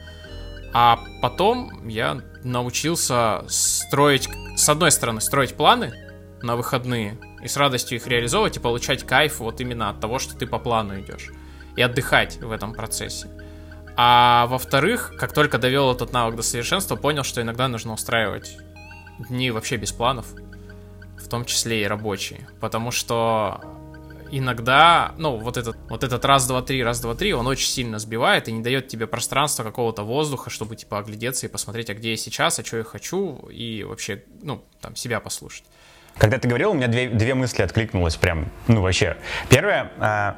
А 0.74 1.00
потом 1.22 1.88
я 1.88 2.22
научился 2.44 3.46
строить, 3.48 4.28
с 4.58 4.68
одной 4.68 4.90
стороны, 4.90 5.22
строить 5.22 5.54
планы 5.54 5.94
на 6.42 6.56
выходные, 6.56 7.18
и 7.44 7.48
с 7.48 7.58
радостью 7.58 7.98
их 7.98 8.08
реализовывать 8.08 8.58
и 8.58 8.60
получать 8.60 9.04
кайф 9.04 9.40
вот 9.40 9.60
именно 9.62 9.90
от 9.90 10.00
того, 10.00 10.20
что 10.20 10.36
ты 10.36 10.48
по 10.48 10.60
плану 10.60 11.00
идешь. 11.00 11.32
И 11.76 11.82
отдыхать 11.82 12.38
в 12.38 12.52
этом 12.52 12.74
процессе. 12.74 13.28
А 13.96 14.48
во-вторых, 14.48 15.14
как 15.20 15.34
только 15.34 15.58
довел 15.58 15.92
этот 15.92 16.14
навык 16.14 16.36
до 16.36 16.44
совершенства, 16.44 16.96
понял, 16.96 17.24
что 17.24 17.42
иногда 17.42 17.68
нужно 17.68 17.94
устраивать 17.94 18.58
дни 19.30 19.52
вообще 19.52 19.78
без 19.78 19.92
планов, 19.92 20.28
в 21.18 21.28
том 21.28 21.46
числе 21.46 21.84
и 21.84 21.86
рабочие. 21.86 22.48
Потому 22.60 22.92
что 22.92 23.62
иногда, 24.32 25.14
ну, 25.18 25.38
вот 25.38 25.58
этот, 25.58 25.78
вот 25.90 26.04
этот 26.04 26.26
раз, 26.26 26.48
два, 26.48 26.62
три, 26.64 26.84
раз, 26.84 27.02
два, 27.02 27.14
три, 27.14 27.34
он 27.34 27.46
очень 27.46 27.68
сильно 27.68 28.00
сбивает 28.00 28.48
и 28.48 28.52
не 28.52 28.64
дает 28.64 28.88
тебе 28.88 29.06
пространства 29.06 29.64
какого-то 29.64 30.04
воздуха, 30.04 30.50
чтобы, 30.50 30.76
типа, 30.76 31.00
оглядеться 31.00 31.46
и 31.46 31.50
посмотреть, 31.50 31.90
а 31.92 31.94
где 31.94 32.12
я 32.12 32.18
сейчас, 32.18 32.58
а 32.58 32.66
что 32.66 32.78
я 32.78 32.84
хочу, 32.84 33.48
и 33.52 33.84
вообще, 33.84 34.24
ну, 34.42 34.64
там, 34.82 34.96
себя 34.96 35.20
послушать. 35.20 35.66
Когда 36.18 36.38
ты 36.38 36.48
говорил, 36.48 36.72
у 36.72 36.74
меня 36.74 36.88
две, 36.88 37.10
две 37.10 37.34
мысли 37.34 37.64
откликнулось 37.64 38.16
прям, 38.16 38.48
ну 38.68 38.82
вообще. 38.82 39.18
Первое, 39.50 39.92
э, 40.00 40.34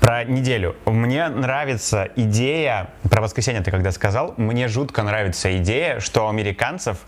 про 0.00 0.24
неделю. 0.24 0.76
Мне 0.86 1.28
нравится 1.28 2.08
идея, 2.16 2.88
про 3.10 3.20
воскресенье 3.20 3.62
ты 3.62 3.70
когда 3.70 3.92
сказал, 3.92 4.34
мне 4.38 4.66
жутко 4.68 5.02
нравится 5.02 5.56
идея, 5.58 6.00
что 6.00 6.26
у 6.26 6.28
американцев, 6.28 6.98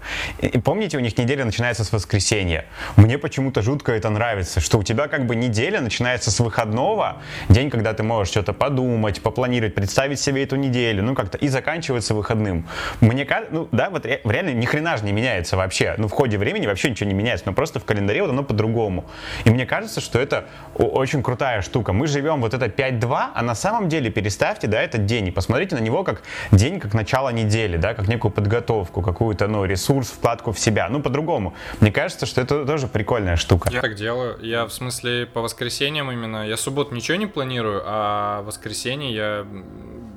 и 0.41 0.59
помните, 0.59 0.99
у 0.99 1.01
них 1.01 1.17
неделя 1.17 1.45
начинается 1.45 1.85
с 1.85 1.93
воскресенья. 1.93 2.67
Мне 2.97 3.19
почему-то 3.19 3.63
жутко 3.63 3.93
это 3.93 4.11
нравится, 4.11 4.61
что 4.61 4.79
у 4.79 4.83
тебя 4.83 5.09
как 5.09 5.27
бы 5.27 5.35
неделя 5.35 5.81
начинается 5.81 6.31
с 6.31 6.39
выходного, 6.41 7.19
день, 7.49 7.71
когда 7.71 7.95
ты 7.95 8.03
можешь 8.03 8.31
что-то 8.33 8.53
подумать, 8.53 9.23
попланировать, 9.23 9.75
представить 9.75 10.21
себе 10.21 10.45
эту 10.45 10.57
неделю, 10.57 11.03
ну 11.03 11.15
как-то, 11.15 11.39
и 11.39 11.49
заканчивается 11.49 12.15
выходным. 12.15 12.69
Мне 13.01 13.25
кажется, 13.25 13.55
ну 13.55 13.69
да, 13.73 13.89
вот 13.89 14.05
реально 14.05 14.51
ни 14.51 14.67
хрена 14.67 14.99
же 14.99 15.05
не 15.05 15.13
меняется 15.13 15.57
вообще. 15.57 15.95
Ну 15.97 16.09
в 16.09 16.13
ходе 16.13 16.37
времени 16.37 16.67
вообще 16.67 16.91
ничего 16.91 17.09
не 17.09 17.15
меняется, 17.15 17.47
но 17.47 17.55
просто 17.55 17.81
в 17.81 17.85
календаре 17.85 18.23
вот 18.23 18.31
оно 18.31 18.43
по-другому. 18.43 19.07
И 19.45 19.51
мне 19.51 19.65
кажется, 19.65 20.01
что 20.01 20.19
это 20.19 20.45
очень 20.75 21.23
крутая 21.23 21.63
штука. 21.63 21.93
Мы 21.93 22.07
живем 22.07 22.41
вот 22.41 22.53
это 22.53 22.69
5-2, 22.83 23.31
а 23.35 23.43
на 23.43 23.55
самом 23.55 23.89
деле 23.89 24.11
переставьте, 24.11 24.67
да, 24.67 24.83
этот 24.83 25.07
день 25.07 25.29
и 25.29 25.31
посмотрите 25.31 25.77
на 25.77 25.81
него 25.81 26.03
как 26.05 26.23
день, 26.51 26.81
как 26.81 26.95
начало 26.95 27.31
недели, 27.31 27.77
да, 27.77 27.95
как 27.95 28.09
некую 28.09 28.33
подготовку, 28.33 29.03
какую-то, 29.03 29.47
ну, 29.47 29.65
ресурс, 29.65 30.09
вкладку 30.09 30.53
в 30.53 30.59
себя, 30.59 30.89
ну, 30.89 31.01
по-другому. 31.01 31.55
Мне 31.81 31.93
кажется, 31.93 32.27
что 32.27 32.41
это 32.41 32.67
тоже 32.67 32.89
прикольная 32.89 33.37
штука. 33.37 33.71
Я 33.73 33.81
так 33.81 33.95
делаю. 33.95 34.39
Я, 34.41 34.67
в 34.67 34.73
смысле, 34.73 35.27
по 35.27 35.41
воскресеньям 35.41 36.11
именно, 36.11 36.47
я 36.47 36.57
суббот 36.57 36.93
ничего 36.93 37.17
не 37.17 37.27
планирую, 37.27 37.83
а 37.85 38.43
воскресенье 38.43 39.15
я 39.15 39.47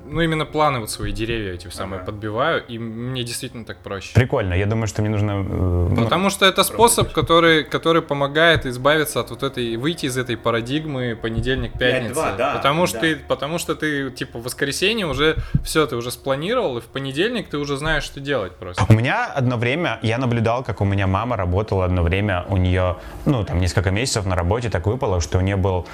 ну, 0.08 0.20
именно 0.20 0.44
планы 0.44 0.80
вот 0.80 0.90
свои 0.90 1.12
деревья 1.12 1.52
эти 1.52 1.68
самые 1.68 1.98
ага. 1.98 2.06
подбиваю, 2.06 2.64
и 2.66 2.78
мне 2.78 3.24
действительно 3.24 3.64
так 3.64 3.78
проще. 3.78 4.14
Прикольно, 4.14 4.54
я 4.54 4.66
думаю, 4.66 4.86
что 4.86 5.02
мне 5.02 5.10
нужно... 5.10 5.30
Э, 5.30 5.88
ну, 5.90 6.04
Потому 6.04 6.30
что 6.30 6.46
это 6.46 6.62
способ, 6.62 7.12
который, 7.12 7.64
который 7.64 8.02
помогает 8.02 8.66
избавиться 8.66 9.20
от 9.20 9.30
вот 9.30 9.42
этой, 9.42 9.76
выйти 9.76 10.06
из 10.06 10.16
этой 10.16 10.36
парадигмы 10.36 11.16
понедельник-пятница. 11.20 12.34
Да, 12.38 12.54
потому, 12.56 12.86
что 12.86 12.98
да. 12.98 13.00
ты, 13.00 13.16
потому 13.16 13.58
что 13.58 13.74
ты, 13.74 14.10
типа, 14.10 14.38
в 14.38 14.42
воскресенье 14.42 15.06
уже 15.06 15.36
все, 15.64 15.86
ты 15.86 15.96
уже 15.96 16.10
спланировал, 16.10 16.78
и 16.78 16.80
в 16.80 16.86
понедельник 16.86 17.48
ты 17.48 17.58
уже 17.58 17.76
знаешь, 17.76 18.04
что 18.04 18.20
делать 18.20 18.56
просто. 18.56 18.84
У 18.88 18.92
меня 18.92 19.26
одно 19.26 19.56
время, 19.56 19.98
я 20.02 20.18
наблюдал, 20.18 20.62
как 20.62 20.80
у 20.80 20.84
меня 20.84 21.06
мама 21.06 21.36
работала 21.36 21.84
одно 21.84 22.02
время, 22.02 22.44
у 22.48 22.56
нее, 22.56 22.96
ну, 23.24 23.44
там, 23.44 23.58
несколько 23.58 23.90
месяцев 23.90 24.26
на 24.26 24.36
работе 24.36 24.70
так 24.70 24.86
выпало, 24.86 25.20
что 25.20 25.38
у 25.38 25.40
нее 25.40 25.56
был 25.56 25.86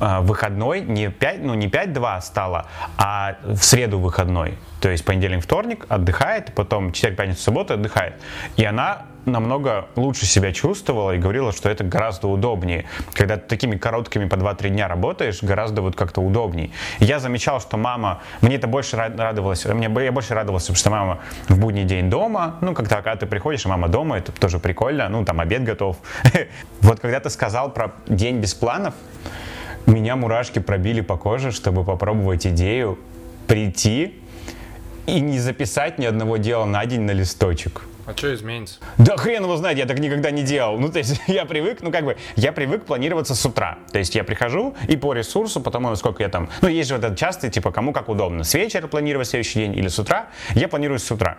э, 0.00 0.20
выходной, 0.20 0.80
не 0.80 1.10
5, 1.10 1.44
ну, 1.44 1.54
не 1.54 1.68
5-2 1.68 2.20
стало, 2.22 2.66
а 2.96 3.36
в 3.42 3.62
среду 3.62 3.98
выходной. 3.98 4.58
То 4.86 4.92
есть 4.92 5.04
понедельник, 5.04 5.42
вторник 5.42 5.84
отдыхает, 5.88 6.54
потом 6.54 6.92
четверг, 6.92 7.16
пятница, 7.16 7.42
суббота 7.42 7.74
отдыхает. 7.74 8.14
И 8.54 8.64
она 8.64 9.06
намного 9.24 9.86
лучше 9.96 10.26
себя 10.26 10.52
чувствовала 10.52 11.16
и 11.16 11.18
говорила, 11.18 11.50
что 11.50 11.68
это 11.68 11.82
гораздо 11.82 12.28
удобнее. 12.28 12.84
Когда 13.12 13.36
ты 13.36 13.48
такими 13.48 13.76
короткими 13.76 14.26
по 14.28 14.36
2-3 14.36 14.68
дня 14.68 14.86
работаешь, 14.86 15.42
гораздо 15.42 15.82
вот 15.82 15.96
как-то 15.96 16.20
удобнее. 16.20 16.70
я 17.00 17.18
замечал, 17.18 17.60
что 17.60 17.76
мама, 17.76 18.22
мне 18.42 18.54
это 18.54 18.68
больше 18.68 18.96
радовалось, 18.96 19.64
мне, 19.64 19.90
я 20.04 20.12
больше 20.12 20.34
радовался, 20.34 20.72
что 20.76 20.90
мама 20.90 21.18
в 21.48 21.58
будний 21.58 21.82
день 21.82 22.08
дома, 22.08 22.54
ну, 22.60 22.72
когда, 22.72 23.02
когда 23.02 23.16
ты 23.16 23.26
приходишь, 23.26 23.64
и 23.64 23.68
мама 23.68 23.88
дома, 23.88 24.18
это 24.18 24.30
тоже 24.30 24.60
прикольно, 24.60 25.08
ну, 25.08 25.24
там 25.24 25.40
обед 25.40 25.64
готов. 25.64 25.96
Вот 26.80 27.00
когда 27.00 27.18
ты 27.18 27.28
сказал 27.30 27.72
про 27.72 27.90
день 28.06 28.38
без 28.38 28.54
планов, 28.54 28.94
меня 29.86 30.14
мурашки 30.14 30.60
пробили 30.60 31.00
по 31.00 31.16
коже, 31.16 31.50
чтобы 31.50 31.82
попробовать 31.82 32.46
идею 32.46 33.00
прийти 33.48 34.22
и 35.06 35.20
не 35.20 35.38
записать 35.38 35.98
ни 35.98 36.06
одного 36.06 36.36
дела 36.36 36.64
на 36.64 36.84
день 36.86 37.02
на 37.02 37.12
листочек. 37.12 37.82
А 38.06 38.16
что 38.16 38.32
изменится? 38.32 38.78
Да 38.98 39.16
хрен 39.16 39.42
его 39.42 39.56
знает, 39.56 39.78
я 39.78 39.86
так 39.86 39.98
никогда 39.98 40.30
не 40.30 40.44
делал. 40.44 40.78
Ну, 40.78 40.90
то 40.90 40.98
есть 40.98 41.20
я 41.26 41.44
привык, 41.44 41.82
ну, 41.82 41.90
как 41.90 42.04
бы, 42.04 42.16
я 42.36 42.52
привык 42.52 42.84
планироваться 42.84 43.34
с 43.34 43.44
утра. 43.44 43.78
То 43.90 43.98
есть 43.98 44.14
я 44.14 44.22
прихожу 44.22 44.76
и 44.86 44.96
по 44.96 45.12
ресурсу, 45.12 45.60
потому 45.60 45.90
насколько 45.90 46.22
я 46.22 46.28
там... 46.28 46.48
Ну, 46.62 46.68
есть 46.68 46.88
же 46.88 46.94
вот 46.94 47.04
этот 47.04 47.18
частый, 47.18 47.50
типа, 47.50 47.72
кому 47.72 47.92
как 47.92 48.08
удобно. 48.08 48.44
С 48.44 48.54
вечера 48.54 48.86
планировать 48.86 49.28
следующий 49.28 49.60
день 49.60 49.76
или 49.76 49.88
с 49.88 49.98
утра. 49.98 50.26
Я 50.54 50.68
планирую 50.68 51.00
с 51.00 51.10
утра. 51.10 51.38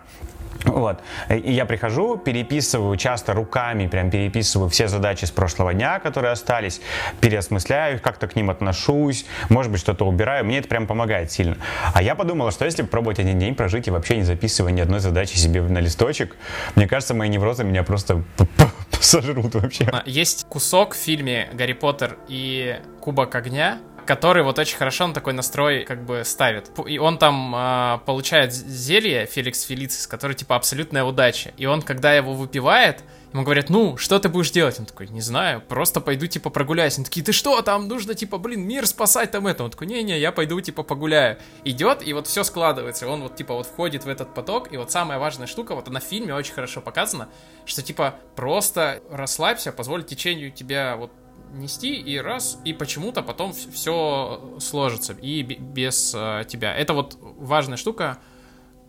Вот. 0.66 1.00
И 1.30 1.52
я 1.52 1.66
прихожу, 1.66 2.18
переписываю 2.18 2.96
часто 2.98 3.34
руками, 3.34 3.88
прям 3.88 4.10
переписываю 4.10 4.70
все 4.70 4.88
задачи 4.88 5.26
с 5.26 5.32
прошлого 5.32 5.74
дня, 5.74 6.00
которые 6.00 6.32
остались, 6.32 6.82
переосмысляю 7.22 7.96
их, 7.96 8.02
как-то 8.02 8.28
к 8.28 8.36
ним 8.36 8.50
отношусь, 8.50 9.26
может 9.50 9.72
быть, 9.72 9.82
что-то 9.82 10.06
убираю. 10.06 10.46
Мне 10.46 10.60
это 10.60 10.68
прям 10.68 10.88
помогает 10.88 11.32
сильно. 11.32 11.58
А 11.94 12.02
я 12.02 12.16
подумала, 12.16 12.52
что 12.52 12.66
если 12.66 12.84
пробовать 12.84 13.20
один 13.20 13.40
день 13.40 13.56
прожить 13.56 13.88
и 13.88 13.92
вообще 13.92 14.18
не 14.18 14.24
записывая 14.24 14.72
ни 14.72 14.82
одной 14.82 15.00
задачи 15.00 15.36
себе 15.38 15.62
на 15.62 15.80
листочек, 15.80 16.36
мне 16.76 16.88
кажется, 16.88 17.14
мои 17.14 17.30
неврозы 17.30 17.64
меня 17.64 17.84
просто 17.84 18.24
сожрут 19.00 19.56
вообще. 19.56 19.88
А, 19.92 20.04
есть 20.06 20.46
кусок 20.50 20.94
в 20.94 20.98
фильме 20.98 21.50
«Гарри 21.54 21.74
Поттер 21.74 22.18
и 22.28 22.80
Кубок 23.02 23.36
огня», 23.36 23.80
который 24.08 24.42
вот 24.42 24.58
очень 24.58 24.78
хорошо 24.78 25.04
он 25.04 25.14
такой 25.14 25.34
настрой 25.34 25.84
как 25.84 26.04
бы 26.04 26.24
ставит. 26.26 26.72
И 26.88 26.98
он 26.98 27.20
там 27.20 27.54
э, 27.56 28.00
получает 28.06 28.54
зелье 28.54 29.26
Феликс 29.26 29.62
Фелицис, 29.64 30.08
который 30.08 30.36
типа 30.36 30.56
абсолютная 30.56 31.04
удача. 31.04 31.54
И 31.58 31.66
он, 31.66 31.82
когда 31.82 32.14
его 32.14 32.34
выпивает, 32.34 33.04
ему 33.34 33.44
говорят, 33.44 33.70
ну, 33.70 33.98
что 33.98 34.20
ты 34.20 34.30
будешь 34.30 34.52
делать? 34.52 34.80
Он 34.80 34.86
такой, 34.86 35.08
не 35.10 35.22
знаю, 35.22 35.62
просто 35.62 36.02
пойду, 36.02 36.28
типа, 36.28 36.50
прогуляюсь. 36.50 36.98
Он 36.98 37.04
такие, 37.04 37.24
ты 37.24 37.34
что, 37.34 37.62
там 37.62 37.88
нужно, 37.88 38.16
типа, 38.16 38.38
блин, 38.38 38.62
мир 38.62 38.88
спасать 38.88 39.32
там 39.32 39.46
это. 39.46 39.64
Он 39.64 39.72
такой, 39.72 39.88
не-не, 39.88 40.18
я 40.20 40.32
пойду, 40.32 40.60
типа, 40.62 40.84
погуляю. 40.84 41.38
Идет, 41.64 42.08
и 42.08 42.14
вот 42.14 42.28
все 42.28 42.44
складывается. 42.44 43.08
Он 43.08 43.22
вот, 43.22 43.36
типа, 43.36 43.54
вот 43.54 43.68
входит 43.68 44.06
в 44.06 44.10
этот 44.10 44.34
поток, 44.34 44.72
и 44.72 44.78
вот 44.78 44.92
самая 44.92 45.20
важная 45.20 45.48
штука, 45.48 45.76
вот 45.76 45.90
на 45.90 46.00
фильме 46.00 46.34
очень 46.34 46.54
хорошо 46.54 46.82
показано, 46.82 47.30
что, 47.66 47.82
типа, 47.82 48.16
просто 48.36 49.02
расслабься, 49.12 49.72
позволь 49.72 50.04
течению 50.04 50.52
тебя 50.52 50.96
вот 50.96 51.12
нести, 51.54 51.96
и 51.96 52.18
раз, 52.18 52.60
и 52.66 52.74
почему-то 52.74 53.22
потом 53.22 53.54
все 53.54 54.58
сложится, 54.60 55.14
и 55.14 55.44
без 55.44 56.14
э, 56.16 56.44
тебя. 56.48 56.76
Это 56.76 56.94
вот 56.94 57.18
важная 57.22 57.78
штука, 57.78 58.20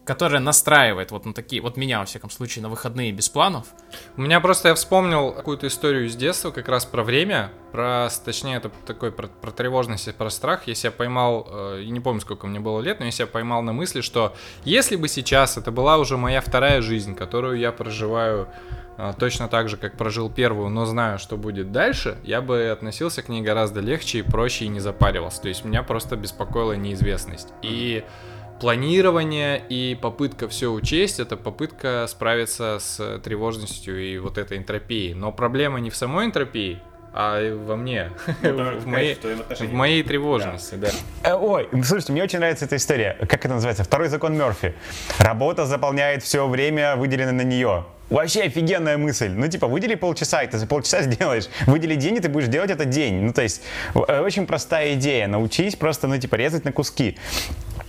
которая 0.08 0.40
настраивает 0.40 1.10
вот 1.10 1.26
на 1.26 1.34
такие, 1.34 1.60
вот 1.60 1.76
меня, 1.76 1.98
во 1.98 2.06
всяком 2.06 2.30
случае, 2.30 2.62
на 2.62 2.70
выходные 2.70 3.12
без 3.12 3.28
планов. 3.28 3.66
У 4.16 4.22
меня 4.22 4.40
просто, 4.40 4.68
я 4.68 4.74
вспомнил 4.74 5.32
какую-то 5.32 5.66
историю 5.66 6.06
из 6.06 6.16
детства, 6.16 6.50
как 6.50 6.66
раз 6.68 6.86
про 6.86 7.02
время, 7.02 7.52
про, 7.72 8.08
точнее, 8.24 8.56
это 8.56 8.70
такой, 8.86 9.12
про, 9.12 9.26
про 9.26 9.50
тревожность 9.50 10.08
и 10.08 10.12
про 10.12 10.30
страх. 10.30 10.66
Я 10.66 10.74
себя 10.74 10.92
поймал, 10.92 11.46
э, 11.50 11.84
не 11.84 12.00
помню, 12.00 12.22
сколько 12.22 12.46
мне 12.46 12.58
было 12.58 12.80
лет, 12.80 13.00
но 13.00 13.04
я 13.04 13.10
себя 13.12 13.26
поймал 13.26 13.60
на 13.60 13.74
мысли, 13.74 14.00
что 14.00 14.34
если 14.64 14.96
бы 14.96 15.08
сейчас 15.08 15.58
это 15.58 15.70
была 15.70 15.98
уже 15.98 16.16
моя 16.16 16.40
вторая 16.40 16.80
жизнь, 16.80 17.14
которую 17.14 17.58
я 17.58 17.70
проживаю 17.70 18.48
точно 19.18 19.48
так 19.48 19.68
же, 19.68 19.76
как 19.76 19.96
прожил 19.96 20.30
первую, 20.30 20.70
но 20.70 20.84
знаю, 20.84 21.18
что 21.18 21.36
будет 21.36 21.72
дальше, 21.72 22.18
я 22.24 22.40
бы 22.40 22.70
относился 22.70 23.22
к 23.22 23.28
ней 23.28 23.42
гораздо 23.42 23.80
легче 23.80 24.18
и 24.18 24.22
проще 24.22 24.64
и 24.64 24.68
не 24.68 24.80
запаривался. 24.80 25.42
То 25.42 25.48
есть 25.48 25.64
меня 25.64 25.82
просто 25.82 26.16
беспокоила 26.16 26.72
неизвестность. 26.72 27.48
И 27.62 28.04
планирование 28.60 29.62
и 29.68 29.94
попытка 29.94 30.48
все 30.48 30.68
учесть, 30.72 31.20
это 31.20 31.36
попытка 31.36 32.06
справиться 32.08 32.78
с 32.80 33.20
тревожностью 33.20 34.02
и 34.04 34.18
вот 34.18 34.36
этой 34.38 34.58
энтропией. 34.58 35.14
Но 35.14 35.32
проблема 35.32 35.78
не 35.80 35.90
в 35.90 35.96
самой 35.96 36.26
энтропии, 36.26 36.80
а 37.12 37.56
во 37.56 37.76
мне, 37.76 38.10
Ну, 38.42 38.78
в, 38.80 38.86
моей, 38.86 39.14
в 39.14 39.72
моей 39.72 40.02
тревожности, 40.02 40.74
да. 40.74 40.88
Э, 41.24 41.34
Ой, 41.34 41.68
ну, 41.72 41.82
слушайте, 41.82 42.12
мне 42.12 42.22
очень 42.22 42.38
нравится 42.38 42.64
эта 42.64 42.76
история. 42.76 43.16
Как 43.28 43.44
это 43.44 43.54
называется? 43.54 43.84
Второй 43.84 44.08
закон 44.08 44.36
Мерфи. 44.36 44.74
Работа 45.18 45.66
заполняет 45.66 46.22
все 46.22 46.46
время, 46.48 46.96
выделенное 46.96 47.32
на 47.32 47.42
нее. 47.42 47.84
Вообще 48.10 48.42
офигенная 48.42 48.96
мысль. 48.96 49.28
Ну, 49.28 49.48
типа, 49.48 49.66
выдели 49.66 49.94
полчаса, 49.94 50.42
и 50.42 50.46
ты 50.46 50.58
за 50.58 50.66
полчаса 50.66 51.02
сделаешь. 51.10 51.48
Выдели 51.66 51.94
день, 51.94 52.16
и 52.16 52.20
ты 52.20 52.28
будешь 52.28 52.48
делать 52.48 52.70
это 52.70 52.84
день. 52.84 53.22
Ну, 53.22 53.32
то 53.32 53.42
есть, 53.42 53.62
э, 53.94 54.20
очень 54.20 54.46
простая 54.46 54.94
идея. 54.94 55.26
Научись 55.26 55.76
просто, 55.76 56.06
ну, 56.08 56.18
типа, 56.18 56.36
резать 56.36 56.64
на 56.64 56.72
куски. 56.72 57.16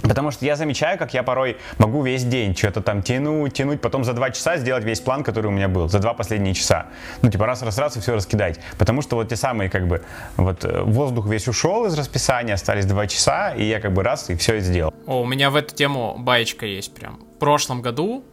Потому 0.02 0.32
что 0.32 0.46
я 0.46 0.56
замечаю, 0.56 0.98
как 0.98 1.14
я 1.14 1.24
порой 1.24 1.58
могу 1.78 2.02
весь 2.02 2.24
день 2.24 2.56
что-то 2.56 2.82
там 2.82 3.04
тянуть, 3.04 3.54
тянуть, 3.54 3.82
потом 3.82 4.04
за 4.04 4.14
два 4.14 4.32
часа 4.32 4.58
сделать 4.58 4.84
весь 4.84 5.02
план, 5.02 5.24
который 5.24 5.48
у 5.48 5.52
меня 5.52 5.68
был, 5.68 5.90
за 5.90 6.00
два 6.00 6.14
последние 6.14 6.54
часа. 6.54 6.88
Ну, 7.22 7.30
типа 7.30 7.46
раз, 7.46 7.62
раз, 7.62 7.78
раз 7.78 7.98
и 7.98 8.00
все 8.00 8.16
раскидать. 8.16 8.60
Потому 8.78 9.02
что 9.02 9.18
вот 9.18 9.30
те 9.30 9.36
самые, 9.36 9.70
как 9.70 9.88
бы, 9.88 10.04
вот 10.38 10.64
э, 10.64 10.82
воздух 10.82 11.28
весь 11.28 11.48
ушел 11.48 11.86
из 11.86 11.98
расписания, 11.98 12.54
остались 12.54 12.86
два 12.86 13.08
часа, 13.08 13.54
и 13.54 13.64
я 13.66 13.80
как 13.80 13.94
бы 13.94 14.04
раз 14.04 14.30
и 14.30 14.36
все 14.36 14.56
и 14.56 14.60
сделал. 14.62 14.94
О, 15.06 15.22
у 15.22 15.26
меня 15.26 15.50
в 15.50 15.56
эту 15.56 15.76
тему 15.76 16.16
баечка 16.18 16.66
есть 16.66 16.94
прям. 16.94 17.20
В 17.36 17.40
прошлом 17.40 17.82
году 17.82 18.24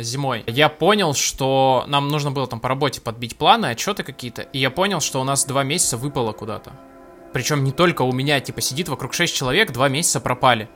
зимой 0.00 0.44
я 0.46 0.68
понял, 0.68 1.14
что 1.14 1.84
нам 1.88 2.08
нужно 2.08 2.30
было 2.30 2.46
там 2.46 2.60
по 2.60 2.68
работе 2.68 3.00
подбить 3.00 3.36
планы, 3.36 3.66
отчеты 3.66 4.02
какие-то, 4.02 4.42
и 4.42 4.58
я 4.58 4.70
понял, 4.70 5.00
что 5.00 5.20
у 5.20 5.24
нас 5.24 5.44
два 5.44 5.64
месяца 5.64 5.96
выпало 5.96 6.32
куда-то. 6.32 6.72
Причем 7.32 7.64
не 7.64 7.72
только 7.72 8.02
у 8.02 8.12
меня, 8.12 8.38
типа, 8.38 8.60
сидит 8.60 8.88
вокруг 8.88 9.12
6 9.12 9.34
человек, 9.34 9.72
два 9.72 9.88
месяца 9.88 10.20
пропали. 10.20 10.68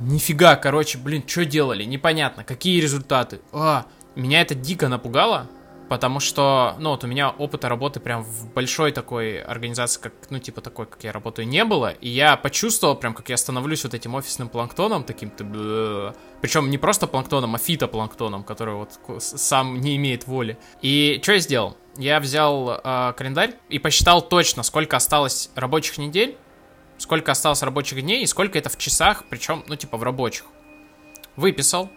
Нифига, 0.00 0.56
короче, 0.56 0.98
блин, 0.98 1.22
что 1.24 1.44
делали? 1.44 1.84
Непонятно, 1.84 2.42
какие 2.42 2.80
результаты. 2.80 3.40
А, 3.52 3.86
меня 4.16 4.40
это 4.40 4.56
дико 4.56 4.88
напугало, 4.88 5.48
потому 5.90 6.20
что, 6.20 6.76
ну, 6.78 6.90
вот 6.90 7.02
у 7.02 7.08
меня 7.08 7.30
опыта 7.30 7.68
работы 7.68 7.98
прям 7.98 8.22
в 8.22 8.52
большой 8.54 8.92
такой 8.92 9.42
организации, 9.42 10.00
как, 10.00 10.12
ну, 10.30 10.38
типа 10.38 10.60
такой, 10.60 10.86
как 10.86 11.02
я 11.02 11.10
работаю, 11.10 11.48
не 11.48 11.64
было, 11.64 11.90
и 11.90 12.08
я 12.08 12.36
почувствовал 12.36 12.94
прям, 12.94 13.12
как 13.12 13.28
я 13.28 13.36
становлюсь 13.36 13.82
вот 13.82 13.92
этим 13.92 14.14
офисным 14.14 14.48
планктоном, 14.48 15.02
таким-то, 15.02 16.14
причем 16.40 16.70
не 16.70 16.78
просто 16.78 17.08
планктоном, 17.08 17.56
а 17.56 17.58
фитопланктоном, 17.58 18.44
который 18.44 18.76
вот 18.76 19.00
сам 19.18 19.80
не 19.80 19.96
имеет 19.96 20.28
воли. 20.28 20.58
И 20.80 21.18
что 21.24 21.32
я 21.32 21.38
сделал? 21.40 21.76
Я 21.96 22.20
взял 22.20 22.70
э, 22.70 23.12
календарь 23.16 23.56
и 23.68 23.80
посчитал 23.80 24.22
точно, 24.22 24.62
сколько 24.62 24.96
осталось 24.96 25.50
рабочих 25.56 25.98
недель, 25.98 26.38
сколько 26.98 27.32
осталось 27.32 27.64
рабочих 27.64 28.00
дней 28.00 28.22
и 28.22 28.26
сколько 28.26 28.56
это 28.56 28.68
в 28.68 28.78
часах, 28.78 29.24
причем, 29.28 29.64
ну, 29.66 29.74
типа 29.74 29.98
в 29.98 30.04
рабочих. 30.04 30.44
Выписал, 31.34 31.90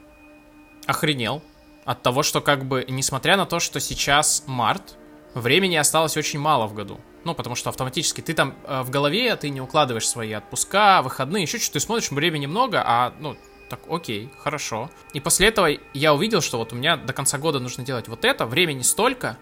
охренел 0.88 1.44
от 1.86 2.02
того, 2.02 2.24
что 2.24 2.42
как 2.42 2.66
бы, 2.66 2.86
несмотря 2.88 3.38
на 3.38 3.46
то, 3.46 3.60
что 3.60 3.80
сейчас 3.80 4.44
март, 4.48 4.96
времени 5.34 5.76
осталось 5.76 6.18
очень 6.18 6.40
мало 6.40 6.68
в 6.68 6.74
году. 6.74 7.00
Ну, 7.24 7.34
потому 7.34 7.56
что 7.56 7.70
автоматически 7.70 8.22
ты 8.22 8.34
там 8.34 8.56
э, 8.66 8.82
в 8.82 8.90
голове, 8.90 9.36
ты 9.36 9.50
не 9.50 9.62
укладываешь 9.62 10.08
свои 10.08 10.34
отпуска, 10.34 11.02
выходные, 11.02 11.44
еще 11.44 11.58
что-то, 11.58 11.74
ты 11.74 11.80
смотришь, 11.80 12.12
времени 12.12 12.46
много, 12.46 12.84
а, 12.86 13.14
ну, 13.20 13.38
так, 13.70 13.80
окей, 13.90 14.30
хорошо. 14.38 14.90
И 15.14 15.20
после 15.20 15.48
этого 15.48 15.70
я 15.94 16.14
увидел, 16.14 16.42
что 16.42 16.58
вот 16.58 16.74
у 16.74 16.76
меня 16.76 16.98
до 16.98 17.14
конца 17.14 17.38
года 17.38 17.60
нужно 17.60 17.84
делать 17.86 18.08
вот 18.08 18.26
это, 18.26 18.46
времени 18.46 18.82
столько, 18.82 19.38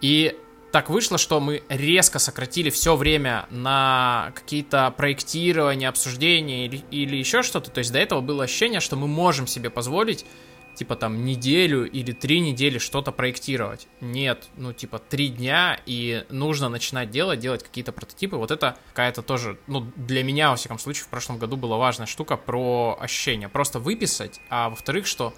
и 0.00 0.36
так 0.72 0.88
вышло, 0.88 1.18
что 1.18 1.38
мы 1.38 1.62
резко 1.68 2.18
сократили 2.18 2.70
все 2.70 2.96
время 2.96 3.46
на 3.50 4.32
какие-то 4.34 4.92
проектирования, 4.96 5.88
обсуждения 5.88 6.64
или, 6.64 6.82
или 6.90 7.16
еще 7.16 7.42
что-то. 7.42 7.70
То 7.70 7.78
есть 7.78 7.92
до 7.92 7.98
этого 7.98 8.22
было 8.22 8.44
ощущение, 8.44 8.80
что 8.80 8.96
мы 8.96 9.06
можем 9.06 9.46
себе 9.46 9.68
позволить, 9.68 10.24
типа 10.74 10.96
там 10.96 11.24
неделю 11.24 11.88
или 11.90 12.12
три 12.12 12.40
недели 12.40 12.78
что-то 12.78 13.12
проектировать. 13.12 13.86
Нет, 14.00 14.48
ну 14.56 14.72
типа 14.72 14.98
три 14.98 15.28
дня 15.28 15.78
и 15.86 16.24
нужно 16.30 16.68
начинать 16.68 17.10
делать, 17.10 17.40
делать 17.40 17.62
какие-то 17.62 17.92
прототипы. 17.92 18.36
Вот 18.36 18.50
это 18.50 18.76
какая-то 18.88 19.22
тоже, 19.22 19.58
ну 19.66 19.86
для 19.96 20.22
меня, 20.24 20.50
во 20.50 20.56
всяком 20.56 20.78
случае, 20.78 21.04
в 21.04 21.08
прошлом 21.08 21.38
году 21.38 21.56
была 21.56 21.76
важная 21.76 22.06
штука 22.06 22.36
про 22.36 22.96
ощущения. 23.00 23.48
Просто 23.48 23.78
выписать, 23.78 24.40
а 24.48 24.70
во-вторых, 24.70 25.06
что 25.06 25.34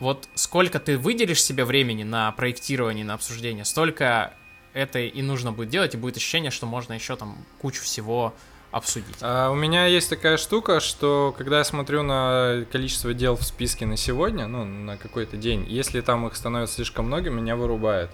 вот 0.00 0.28
сколько 0.34 0.80
ты 0.80 0.98
выделишь 0.98 1.42
себе 1.42 1.64
времени 1.64 2.02
на 2.02 2.30
проектирование, 2.32 3.04
на 3.04 3.14
обсуждение, 3.14 3.64
столько 3.64 4.34
это 4.72 4.98
и 4.98 5.22
нужно 5.22 5.52
будет 5.52 5.68
делать, 5.70 5.94
и 5.94 5.96
будет 5.96 6.16
ощущение, 6.16 6.50
что 6.50 6.66
можно 6.66 6.92
еще 6.92 7.16
там 7.16 7.44
кучу 7.60 7.82
всего 7.82 8.34
обсудить. 8.74 9.16
А, 9.20 9.50
у 9.50 9.54
меня 9.54 9.86
есть 9.86 10.10
такая 10.10 10.36
штука, 10.36 10.80
что 10.80 11.32
когда 11.38 11.58
я 11.58 11.64
смотрю 11.64 12.02
на 12.02 12.64
количество 12.72 13.14
дел 13.14 13.36
в 13.36 13.44
списке 13.44 13.86
на 13.86 13.96
сегодня, 13.96 14.48
ну, 14.48 14.64
на 14.64 14.96
какой-то 14.96 15.36
день, 15.36 15.64
если 15.68 16.00
там 16.00 16.26
их 16.26 16.34
становится 16.34 16.74
слишком 16.74 17.06
много, 17.06 17.30
меня 17.30 17.54
вырубает. 17.54 18.10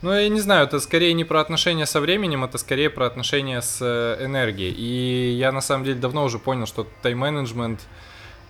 Ну, 0.00 0.12
я 0.12 0.28
не 0.30 0.40
знаю, 0.40 0.66
это 0.66 0.80
скорее 0.80 1.12
не 1.12 1.24
про 1.24 1.40
отношения 1.40 1.84
со 1.84 2.00
временем, 2.00 2.44
это 2.44 2.56
скорее 2.56 2.88
про 2.88 3.06
отношения 3.06 3.60
с 3.60 3.78
э, 3.80 4.24
энергией. 4.24 4.72
И 4.72 5.32
я 5.32 5.52
на 5.52 5.60
самом 5.60 5.84
деле 5.84 5.98
давно 5.98 6.24
уже 6.24 6.38
понял, 6.38 6.66
что 6.66 6.86
тайм-менеджмент 7.02 7.80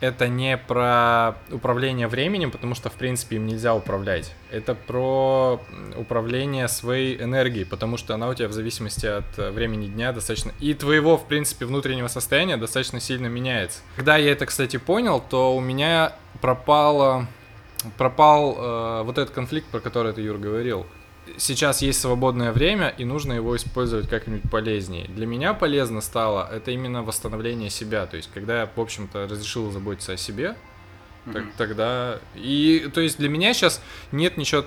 это 0.04 0.28
не 0.28 0.56
про 0.56 1.36
управление 1.50 2.08
временем, 2.08 2.50
потому 2.50 2.74
что, 2.74 2.90
в 2.90 2.94
принципе, 2.94 3.36
им 3.36 3.46
нельзя 3.46 3.74
управлять. 3.74 4.32
Это 4.50 4.74
про 4.74 5.60
управление 5.96 6.68
своей 6.68 7.20
энергией, 7.22 7.64
потому 7.64 7.96
что 7.96 8.14
она 8.14 8.28
у 8.28 8.34
тебя 8.34 8.48
в 8.48 8.52
зависимости 8.52 9.06
от 9.06 9.38
э, 9.38 9.50
времени 9.50 9.86
дня 9.86 10.12
достаточно... 10.12 10.52
И 10.60 10.74
твоего, 10.74 11.16
в 11.16 11.26
принципе, 11.26 11.66
внутреннего 11.66 12.08
состояния 12.08 12.56
достаточно 12.56 13.00
сильно 13.00 13.26
меняется. 13.26 13.80
Когда 13.96 14.16
я 14.16 14.32
это, 14.32 14.46
кстати, 14.46 14.76
понял, 14.76 15.20
то 15.20 15.56
у 15.56 15.60
меня 15.60 16.12
пропало... 16.40 17.26
Пропал 17.98 18.56
э, 18.56 19.02
вот 19.02 19.18
этот 19.18 19.34
конфликт, 19.34 19.66
про 19.68 19.80
который 19.80 20.12
ты, 20.12 20.22
Юр, 20.22 20.38
говорил 20.38 20.86
сейчас 21.36 21.82
есть 21.82 22.00
свободное 22.00 22.52
время, 22.52 22.88
и 22.88 23.04
нужно 23.04 23.32
его 23.32 23.56
использовать 23.56 24.08
как-нибудь 24.08 24.50
полезнее. 24.50 25.06
Для 25.08 25.26
меня 25.26 25.54
полезно 25.54 26.00
стало 26.00 26.48
это 26.52 26.70
именно 26.70 27.02
восстановление 27.02 27.70
себя. 27.70 28.06
То 28.06 28.16
есть, 28.16 28.30
когда 28.32 28.60
я, 28.60 28.70
в 28.74 28.80
общем-то, 28.80 29.28
разрешил 29.28 29.70
заботиться 29.70 30.12
о 30.12 30.16
себе, 30.16 30.56
так, 31.32 31.44
тогда... 31.56 32.18
И, 32.34 32.90
то 32.92 33.00
есть, 33.00 33.18
для 33.18 33.28
меня 33.28 33.54
сейчас 33.54 33.80
нет 34.12 34.36
ничего 34.36 34.64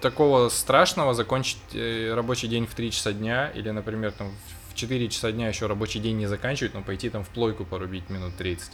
такого 0.00 0.48
страшного 0.48 1.12
закончить 1.12 1.58
э, 1.74 2.12
рабочий 2.14 2.46
день 2.46 2.66
в 2.66 2.74
3 2.74 2.90
часа 2.92 3.12
дня, 3.12 3.48
или, 3.48 3.70
например, 3.70 4.12
там, 4.12 4.30
в 4.72 4.74
4 4.74 5.08
часа 5.08 5.32
дня 5.32 5.48
еще 5.48 5.66
рабочий 5.66 6.00
день 6.00 6.16
не 6.16 6.26
заканчивать, 6.26 6.74
но 6.74 6.82
пойти 6.82 7.10
там 7.10 7.24
в 7.24 7.28
плойку 7.28 7.64
порубить 7.64 8.08
минут 8.10 8.36
30. 8.36 8.72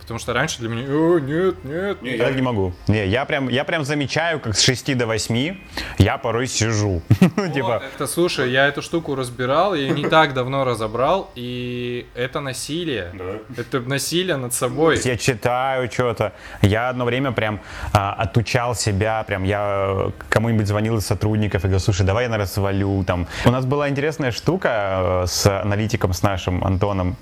Потому 0.00 0.18
что 0.18 0.32
раньше 0.32 0.60
для 0.60 0.68
меня, 0.68 0.86
о, 0.88 1.18
нет, 1.18 1.64
нет, 1.64 1.98
Я 2.02 2.24
так 2.24 2.34
не 2.34 2.42
могу. 2.42 2.72
Не, 2.88 3.06
я 3.06 3.24
прям, 3.24 3.48
я 3.48 3.64
прям 3.64 3.84
замечаю, 3.84 4.40
как 4.40 4.56
с 4.56 4.62
6 4.62 4.96
до 4.96 5.06
8 5.06 5.56
я 5.98 6.18
порой 6.18 6.46
сижу. 6.46 7.02
Ну, 7.36 7.52
типа, 7.52 7.82
Это, 7.94 8.06
слушай, 8.06 8.50
я 8.50 8.66
эту 8.66 8.82
штуку 8.82 9.14
разбирал, 9.14 9.74
я 9.74 9.90
не 9.90 10.08
так 10.08 10.32
давно 10.32 10.64
разобрал, 10.64 11.30
и 11.34 12.06
это 12.14 12.40
насилие. 12.40 13.12
Это 13.56 13.80
насилие 13.80 14.36
над 14.36 14.54
собой. 14.54 14.98
я 15.04 15.16
читаю 15.16 15.90
что-то. 15.90 16.32
Я 16.62 16.88
одно 16.88 17.04
время 17.04 17.32
прям 17.32 17.60
а, 17.92 18.12
отучал 18.14 18.74
себя, 18.74 19.22
прям 19.24 19.44
я 19.44 19.86
э, 19.88 20.10
кому-нибудь 20.30 20.66
звонил 20.66 20.96
из 20.96 21.06
сотрудников 21.06 21.62
и 21.62 21.66
говорил, 21.66 21.80
слушай, 21.80 22.06
давай 22.06 22.24
я, 22.24 22.30
наверное, 22.30 22.50
свалю 22.50 23.04
там. 23.04 23.26
У 23.44 23.50
нас 23.50 23.66
была 23.66 23.88
интересная 23.88 24.30
штука 24.30 25.22
э, 25.24 25.25
с 25.26 25.60
аналитиком, 25.60 26.12
с 26.12 26.22
нашим 26.22 26.64
Антоном, 26.64 27.16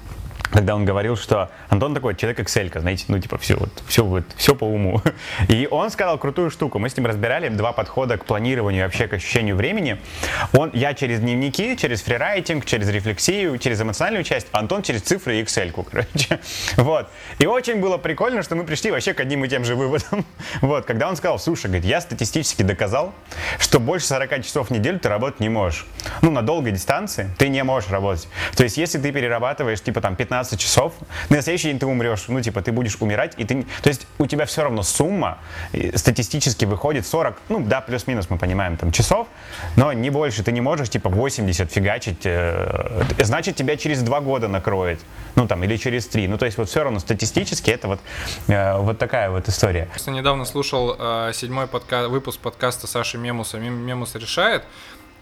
когда 0.55 0.77
он 0.77 0.85
говорил, 0.85 1.17
что 1.17 1.51
Антон 1.69 1.95
такой 1.95 2.15
человек 2.15 2.39
Excel, 2.39 2.79
знаете, 2.79 3.07
ну 3.09 3.19
типа 3.19 3.39
все, 3.39 3.57
вот, 3.57 3.71
все, 3.89 4.05
вот, 4.05 4.25
все 4.37 4.55
по 4.55 4.65
уму. 4.65 5.03
И 5.49 5.67
он 5.69 5.91
сказал 5.91 6.17
крутую 6.17 6.51
штуку. 6.51 6.79
Мы 6.79 6.89
с 6.89 6.97
ним 6.97 7.07
разбирали 7.07 7.49
два 7.49 7.73
подхода 7.73 8.19
к 8.19 8.25
планированию 8.25 8.85
вообще 8.85 9.09
к 9.09 9.15
ощущению 9.15 9.57
времени. 9.57 10.01
Он, 10.53 10.71
я 10.73 10.95
через 10.95 11.19
дневники, 11.19 11.77
через 11.77 12.03
фрирайтинг, 12.03 12.67
через 12.67 12.89
рефлексию, 12.89 13.59
через 13.59 13.81
эмоциональную 13.81 14.23
часть, 14.23 14.47
а 14.53 14.61
Антон 14.61 14.83
через 14.83 15.03
цифры 15.03 15.41
и 15.41 15.43
Excel, 15.43 15.73
короче. 15.91 16.39
Вот. 16.77 17.09
И 17.41 17.47
очень 17.47 17.81
было 17.81 17.99
прикольно, 17.99 18.45
что 18.45 18.55
мы 18.55 18.63
пришли 18.63 18.93
вообще 18.93 19.13
к 19.13 19.19
одним 19.19 19.45
и 19.45 19.49
тем 19.49 19.65
же 19.65 19.75
выводам. 19.75 20.25
Вот. 20.61 20.85
Когда 20.85 21.09
он 21.09 21.17
сказал, 21.17 21.39
слушай, 21.41 21.67
говорит, 21.67 21.85
я 21.85 22.01
статистически 22.01 22.63
доказал, 22.63 23.13
что 23.59 23.81
больше 23.81 24.07
40 24.07 24.45
часов 24.45 24.69
в 24.69 24.71
неделю 24.71 25.01
ты 25.01 25.09
работать 25.09 25.41
не 25.41 25.49
можешь. 25.49 25.85
Ну, 26.25 26.31
на 26.31 26.41
долгой 26.41 26.73
дистанции 26.73 27.31
ты 27.37 27.49
не 27.51 27.63
можешь 27.65 27.91
работать. 27.91 28.29
То 28.57 28.63
есть, 28.65 28.79
если 28.79 28.99
ты 28.99 29.13
перерабатываешь, 29.13 29.83
типа, 29.83 30.01
там, 30.01 30.17
15 30.17 30.59
часов, 30.59 30.95
на 31.29 31.43
следующий 31.43 31.69
день 31.69 31.79
ты 31.79 31.85
умрешь. 31.85 32.25
Ну, 32.29 32.41
типа, 32.41 32.63
ты 32.63 32.73
будешь 32.73 32.97
умирать, 33.01 33.35
и 33.37 33.45
ты... 33.45 33.67
То 33.83 33.91
есть, 33.91 34.07
у 34.19 34.27
тебя 34.27 34.47
все 34.47 34.63
равно 34.63 34.83
сумма 34.83 35.37
э, 35.75 35.95
статистически 35.99 36.65
выходит 36.65 37.07
40, 37.07 37.37
ну, 37.51 37.61
да, 37.61 37.83
плюс-минус, 37.83 38.31
мы 38.31 38.39
понимаем, 38.39 38.79
там, 38.79 38.91
часов, 38.91 39.29
но 39.77 39.93
не 39.93 40.09
больше. 40.09 40.43
Ты 40.43 40.53
не 40.53 40.63
можешь, 40.63 40.89
типа, 40.89 41.11
80 41.11 41.71
фигачить. 41.71 42.21
э, 42.25 43.03
Значит, 43.19 43.57
тебя 43.57 43.77
через 43.77 44.01
2 44.03 44.21
года 44.21 44.49
накроет. 44.49 45.01
Ну, 45.35 45.47
там, 45.47 45.63
или 45.65 45.77
через 45.77 46.07
3. 46.07 46.27
Ну, 46.29 46.39
то 46.39 46.47
есть, 46.47 46.57
вот 46.57 46.71
все 46.71 46.85
равно 46.85 47.01
статистически 47.01 47.71
это 47.71 47.87
вот, 47.89 48.01
э, 48.49 48.79
вот 48.79 48.99
такая 48.99 49.29
вот 49.29 49.47
история. 49.49 49.89
Просто 49.91 50.11
недавно 50.11 50.47
слушал 50.47 50.97
э, 50.99 51.33
седьмой 51.35 51.67
подка- 51.67 52.09
выпуск 52.09 52.41
подкаста 52.41 52.87
Саши 52.87 53.19
Мемуса 53.19 53.59
«Мем- 53.59 53.85
«Мемус 53.85 54.15
решает». 54.15 54.65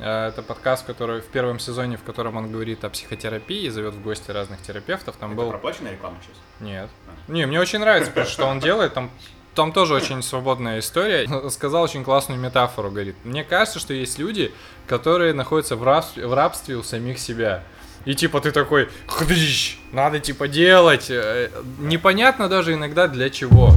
Э, 0.03 0.29
Это 0.29 0.43
подкаст, 0.43 0.85
который 0.85 1.21
в 1.21 1.27
первом 1.27 1.61
сезоне, 1.61 1.97
в 1.97 2.03
котором 2.03 2.37
он 2.37 2.51
говорит 2.51 2.85
о 2.85 2.91
психотерапии, 2.91 3.69
зовет 3.69 3.95
в 3.95 4.03
гости 4.03 4.31
разных 4.33 4.61
терапевтов. 4.61 5.17
Там 5.17 5.37
был... 5.37 5.51
проплаченная 5.51 5.93
реклама 5.93 6.17
сейчас? 6.23 6.37
Нет. 6.61 6.89
Не, 7.29 7.47
мне 7.47 7.61
очень 7.61 7.79
нравится, 7.79 8.25
что 8.25 8.47
он 8.47 8.59
делает. 8.59 8.95
Там, 8.95 9.11
там 9.55 9.73
тоже 9.73 9.95
очень 9.95 10.23
свободная 10.23 10.81
история. 10.81 11.29
Сказал 11.51 11.85
очень 11.85 12.03
классную 12.03 12.41
метафору, 12.41 12.91
говорит. 12.91 13.15
Мне 13.23 13.45
кажется, 13.45 13.79
что 13.79 13.95
есть 13.95 14.19
люди, 14.19 14.53
которые 14.89 15.35
находятся 15.35 15.77
в 15.77 15.85
рабстве, 15.85 16.27
в 16.27 16.35
рабстве 16.35 16.77
у 16.77 16.83
самих 16.83 17.21
себя. 17.21 17.63
И 18.05 18.17
типа 18.17 18.41
ты 18.41 18.51
такой, 18.51 18.89
«Хдыщ, 19.07 19.79
надо 19.93 20.19
типа 20.19 20.49
делать. 20.49 21.09
Э, 21.11 21.51
Непонятно 21.79 22.49
даже 22.49 22.75
иногда 22.75 23.07
для 23.07 23.31
чего. 23.31 23.73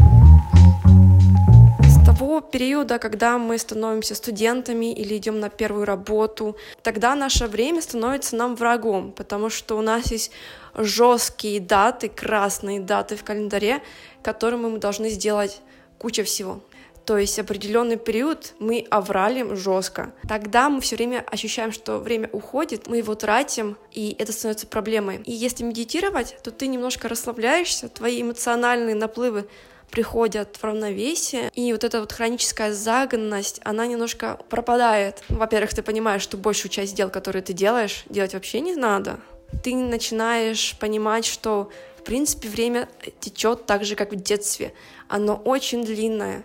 Периода, 2.42 3.00
когда 3.00 3.38
мы 3.38 3.58
становимся 3.58 4.16
студентами 4.16 4.94
или 4.94 5.18
идем 5.18 5.40
на 5.40 5.50
первую 5.50 5.86
работу, 5.86 6.56
тогда 6.82 7.16
наше 7.16 7.48
время 7.48 7.82
становится 7.82 8.36
нам 8.36 8.56
врагом, 8.56 9.12
потому 9.12 9.50
что 9.50 9.78
у 9.78 9.82
нас 9.82 10.12
есть 10.12 10.32
жесткие 10.76 11.60
даты, 11.60 12.10
красные 12.10 12.80
даты 12.80 13.16
в 13.16 13.24
календаре, 13.24 13.82
которыми 14.24 14.68
мы 14.68 14.78
должны 14.80 15.10
сделать 15.10 15.62
куча 15.98 16.24
всего. 16.24 16.62
То 17.06 17.20
есть 17.20 17.38
определенный 17.38 17.98
период 17.98 18.56
мы 18.58 18.88
овралим 18.90 19.56
жестко. 19.56 20.14
Тогда 20.28 20.70
мы 20.70 20.82
все 20.82 20.96
время 20.96 21.24
ощущаем, 21.28 21.72
что 21.72 22.00
время 22.00 22.30
уходит, 22.32 22.88
мы 22.88 22.98
его 22.98 23.14
тратим, 23.14 23.78
и 23.92 24.16
это 24.18 24.32
становится 24.32 24.66
проблемой. 24.66 25.22
И 25.24 25.32
если 25.32 25.64
медитировать, 25.64 26.36
то 26.42 26.50
ты 26.50 26.66
немножко 26.66 27.08
расслабляешься, 27.08 27.90
твои 27.90 28.24
эмоциональные 28.24 28.96
наплывы 28.96 29.48
приходят 29.96 30.58
в 30.58 30.64
равновесие, 30.64 31.50
и 31.56 31.72
вот 31.72 31.86
эта 31.86 32.02
вот 32.02 32.12
хроническая 32.12 32.74
загнанность, 32.74 33.62
она 33.64 33.88
немножко 33.88 34.38
пропадает. 34.50 35.24
Во-первых, 35.30 35.74
ты 35.74 35.82
понимаешь, 35.84 36.22
что 36.22 36.36
большую 36.36 36.70
часть 36.70 36.96
дел, 36.96 37.10
которые 37.10 37.42
ты 37.42 37.54
делаешь, 37.54 38.04
делать 38.10 38.34
вообще 38.34 38.60
не 38.60 38.76
надо. 38.76 39.22
Ты 39.64 39.74
начинаешь 39.74 40.76
понимать, 40.82 41.26
что 41.26 41.72
в 41.98 42.04
принципе 42.04 42.50
время 42.50 42.90
течет 43.22 43.66
так 43.66 43.86
же, 43.86 43.96
как 43.96 44.12
в 44.12 44.18
детстве. 44.18 44.74
Оно 45.08 45.36
очень 45.38 45.86
длинное, 45.86 46.44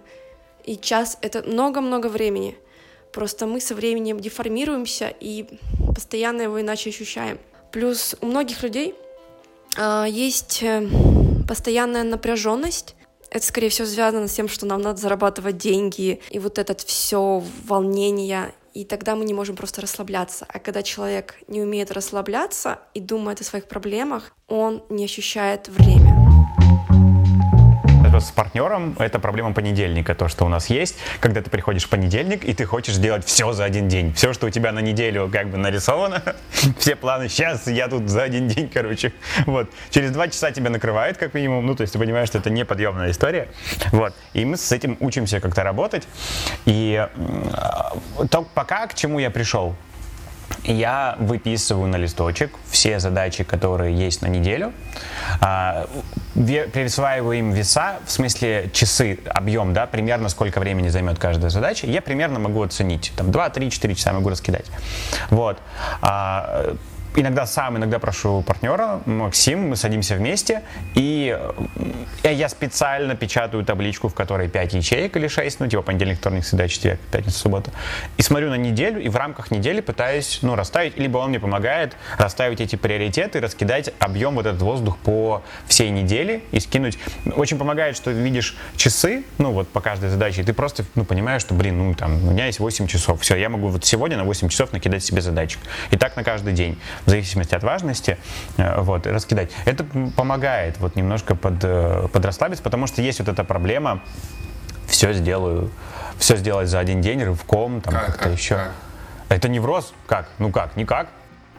и 0.64 0.76
час— 0.76 1.18
это 1.20 1.42
много-много 1.42 2.06
времени. 2.06 2.56
Просто 3.12 3.46
мы 3.46 3.60
со 3.60 3.74
временем 3.74 4.20
деформируемся 4.20 5.12
и 5.18 5.46
постоянно 5.92 6.42
его 6.42 6.60
иначе 6.60 6.90
ощущаем. 6.90 7.40
Плюс 7.72 8.14
у 8.20 8.26
многих 8.26 8.62
людей 8.62 8.94
а, 9.76 10.04
есть 10.04 10.62
э, 10.62 10.86
постоянная 11.48 12.04
напряженность. 12.04 12.94
Это, 13.30 13.46
скорее 13.46 13.68
всего, 13.68 13.86
связано 13.86 14.26
с 14.26 14.34
тем, 14.34 14.48
что 14.48 14.66
нам 14.66 14.82
надо 14.82 15.00
зарабатывать 15.00 15.56
деньги, 15.56 16.20
и 16.30 16.38
вот 16.38 16.58
это 16.58 16.74
все 16.84 17.42
волнение, 17.64 18.52
и 18.74 18.84
тогда 18.84 19.14
мы 19.14 19.24
не 19.24 19.34
можем 19.34 19.56
просто 19.56 19.80
расслабляться. 19.80 20.46
А 20.48 20.58
когда 20.58 20.82
человек 20.82 21.36
не 21.46 21.62
умеет 21.62 21.92
расслабляться 21.92 22.80
и 22.94 23.00
думает 23.00 23.40
о 23.40 23.44
своих 23.44 23.66
проблемах, 23.66 24.32
он 24.48 24.82
не 24.88 25.04
ощущает 25.04 25.68
время. 25.68 26.29
С 28.20 28.30
партнером 28.30 28.96
это 28.98 29.18
проблема 29.18 29.52
понедельника, 29.52 30.14
то, 30.14 30.28
что 30.28 30.44
у 30.44 30.48
нас 30.48 30.68
есть, 30.68 30.96
когда 31.20 31.40
ты 31.40 31.50
приходишь 31.50 31.84
в 31.84 31.88
понедельник, 31.88 32.44
и 32.44 32.52
ты 32.52 32.64
хочешь 32.64 32.94
сделать 32.94 33.24
все 33.24 33.52
за 33.52 33.64
один 33.64 33.88
день. 33.88 34.12
Все, 34.14 34.32
что 34.32 34.46
у 34.46 34.50
тебя 34.50 34.72
на 34.72 34.80
неделю 34.80 35.30
как 35.32 35.48
бы 35.48 35.56
нарисовано, 35.56 36.22
все 36.78 36.96
планы, 36.96 37.28
сейчас 37.28 37.66
я 37.66 37.88
тут 37.88 38.08
за 38.08 38.22
один 38.22 38.48
день, 38.48 38.68
короче. 38.72 39.12
Вот. 39.46 39.70
Через 39.90 40.10
два 40.10 40.28
часа 40.28 40.50
тебя 40.50 40.70
накрывает, 40.70 41.16
как 41.16 41.34
минимум, 41.34 41.66
ну, 41.66 41.74
то 41.74 41.82
есть 41.82 41.92
ты 41.92 41.98
понимаешь, 41.98 42.28
что 42.28 42.38
это 42.38 42.50
неподъемная 42.50 43.10
история. 43.10 43.48
Вот. 43.92 44.14
И 44.34 44.44
мы 44.44 44.56
с 44.56 44.70
этим 44.72 44.96
учимся 45.00 45.40
как-то 45.40 45.62
работать. 45.62 46.06
И 46.66 47.08
м, 47.16 48.28
то 48.28 48.46
пока 48.54 48.86
к 48.86 48.94
чему 48.94 49.18
я 49.18 49.30
пришел, 49.30 49.74
я 50.64 51.16
выписываю 51.18 51.88
на 51.88 51.96
листочек 51.96 52.52
все 52.70 53.00
задачи, 53.00 53.44
которые 53.44 53.96
есть 53.96 54.22
на 54.22 54.26
неделю, 54.26 54.72
а, 55.40 55.86
присваиваю 56.34 57.38
им 57.38 57.52
веса, 57.52 57.98
в 58.06 58.10
смысле 58.10 58.70
часы, 58.72 59.18
объем, 59.26 59.72
да, 59.72 59.86
примерно 59.86 60.28
сколько 60.28 60.60
времени 60.60 60.88
займет 60.88 61.18
каждая 61.18 61.50
задача, 61.50 61.86
я 61.86 62.02
примерно 62.02 62.38
могу 62.38 62.62
оценить, 62.62 63.12
там 63.16 63.30
2, 63.30 63.50
3, 63.50 63.70
4 63.70 63.94
часа 63.94 64.12
могу 64.12 64.28
раскидать. 64.28 64.66
Вот. 65.30 65.58
Иногда 67.16 67.44
сам, 67.44 67.76
иногда 67.76 67.98
прошу 67.98 68.42
партнера, 68.42 69.00
Максим, 69.04 69.70
мы 69.70 69.76
садимся 69.76 70.14
вместе, 70.14 70.62
и 70.94 71.36
э, 72.22 72.32
я 72.32 72.48
специально 72.48 73.16
печатаю 73.16 73.64
табличку, 73.64 74.08
в 74.08 74.14
которой 74.14 74.48
5 74.48 74.74
ячеек 74.74 75.16
или 75.16 75.26
6, 75.26 75.60
ну, 75.60 75.66
типа 75.66 75.82
понедельник, 75.82 76.18
вторник, 76.18 76.44
среда, 76.44 76.68
четверг, 76.68 77.00
пятница, 77.10 77.38
суббота, 77.38 77.72
и 78.16 78.22
смотрю 78.22 78.50
на 78.50 78.54
неделю, 78.54 79.02
и 79.02 79.08
в 79.08 79.16
рамках 79.16 79.50
недели 79.50 79.80
пытаюсь, 79.80 80.38
ну, 80.42 80.54
расставить, 80.54 80.98
либо 80.98 81.18
он 81.18 81.30
мне 81.30 81.40
помогает 81.40 81.96
расставить 82.16 82.60
эти 82.60 82.76
приоритеты, 82.76 83.40
раскидать 83.40 83.90
объем 83.98 84.36
вот 84.36 84.46
этот 84.46 84.62
воздух 84.62 84.96
по 84.98 85.42
всей 85.66 85.90
неделе 85.90 86.42
и 86.52 86.60
скинуть. 86.60 86.96
Очень 87.34 87.58
помогает, 87.58 87.96
что 87.96 88.12
видишь 88.12 88.56
часы, 88.76 89.24
ну, 89.38 89.50
вот 89.50 89.68
по 89.68 89.80
каждой 89.80 90.10
задаче, 90.10 90.42
и 90.42 90.44
ты 90.44 90.52
просто, 90.52 90.84
ну, 90.94 91.04
понимаешь, 91.04 91.42
что, 91.42 91.54
блин, 91.54 91.76
ну, 91.76 91.94
там, 91.94 92.24
у 92.28 92.30
меня 92.30 92.46
есть 92.46 92.60
8 92.60 92.86
часов, 92.86 93.20
все, 93.20 93.34
я 93.34 93.48
могу 93.48 93.66
вот 93.66 93.84
сегодня 93.84 94.16
на 94.16 94.22
8 94.22 94.48
часов 94.48 94.72
накидать 94.72 95.02
себе 95.02 95.22
задачек. 95.22 95.58
И 95.90 95.96
так 95.96 96.14
на 96.14 96.22
каждый 96.22 96.52
день 96.52 96.78
в 97.06 97.10
зависимости 97.10 97.54
от 97.54 97.62
важности, 97.62 98.18
э, 98.56 98.80
вот, 98.80 99.06
раскидать. 99.06 99.50
Это 99.64 99.84
помогает 100.16 100.78
вот 100.78 100.96
немножко 100.96 101.34
под, 101.34 101.54
э, 101.62 102.08
подрасслабиться, 102.12 102.62
потому 102.62 102.86
что 102.86 103.02
есть 103.02 103.18
вот 103.20 103.28
эта 103.28 103.44
проблема, 103.44 104.02
все 104.86 105.12
сделаю, 105.12 105.70
все 106.18 106.36
сделать 106.36 106.68
за 106.68 106.78
один 106.78 107.00
день 107.00 107.22
рывком, 107.22 107.80
там 107.80 107.94
Как, 107.94 108.06
как-то 108.06 108.24
как, 108.24 108.32
еще. 108.32 108.54
как? 108.56 108.72
Это 109.28 109.48
невроз? 109.48 109.92
Как? 110.06 110.28
Ну 110.38 110.50
как? 110.50 110.76
Никак. 110.76 111.08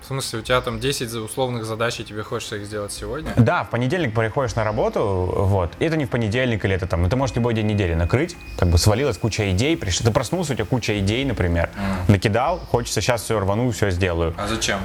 В 0.01 0.06
смысле, 0.08 0.39
у 0.39 0.41
тебя 0.41 0.60
там 0.62 0.80
10 0.80 1.10
за- 1.12 1.21
условных 1.21 1.63
задач, 1.63 1.99
и 1.99 2.04
тебе 2.04 2.23
хочется 2.23 2.56
их 2.56 2.65
сделать 2.65 2.91
сегодня? 2.91 3.34
Да, 3.38 3.63
в 3.63 3.69
понедельник 3.69 4.15
приходишь 4.15 4.56
на 4.56 4.63
работу, 4.63 5.32
вот, 5.32 5.73
и 5.77 5.86
это 5.86 5.95
не 5.95 6.06
в 6.06 6.10
понедельник 6.10 6.65
или 6.65 6.73
это 6.73 6.88
там, 6.88 7.06
это 7.06 7.15
может 7.15 7.36
любой 7.36 7.54
день 7.54 7.67
недели 7.67 7.93
накрыть, 7.93 8.36
как 8.58 8.69
бы 8.69 8.80
свалилась 8.80 9.19
куча 9.19 9.51
идей, 9.51 9.77
приш... 9.77 9.99
ты 9.99 10.10
проснулся, 10.12 10.54
у 10.54 10.56
тебя 10.56 10.65
куча 10.65 10.97
идей, 10.99 11.23
например, 11.23 11.69
накидал, 12.08 12.58
хочется 12.58 12.99
сейчас 12.99 13.21
все 13.21 13.39
рвану, 13.39 13.69
все 13.71 13.91
сделаю. 13.91 14.34
А 14.39 14.47
зачем? 14.47 14.80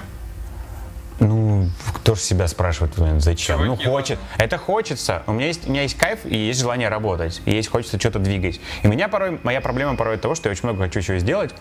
Ну, 1.18 1.68
кто 1.94 2.14
же 2.14 2.20
себя 2.20 2.46
спрашивает, 2.46 2.92
этот 2.92 3.04
момент, 3.04 3.22
зачем? 3.22 3.58
Чуваки, 3.58 3.84
ну, 3.84 3.90
хочет. 3.90 4.18
Это 4.38 4.58
хочется. 4.58 5.22
У 5.26 5.32
меня, 5.32 5.46
есть, 5.46 5.66
у 5.66 5.70
меня 5.70 5.82
есть 5.82 5.96
кайф 5.96 6.26
и 6.26 6.36
есть 6.36 6.60
желание 6.60 6.88
работать. 6.88 7.40
И 7.46 7.52
есть 7.52 7.68
хочется 7.68 7.98
что-то 7.98 8.18
двигать. 8.18 8.60
И 8.82 8.88
меня 8.88 9.08
порой, 9.08 9.40
моя 9.42 9.60
проблема 9.60 9.96
порой 9.96 10.18
того, 10.18 10.34
что 10.34 10.48
я 10.48 10.52
очень 10.52 10.64
много 10.64 10.84
хочу 10.84 11.00
чего 11.00 11.18
сделать, 11.18 11.54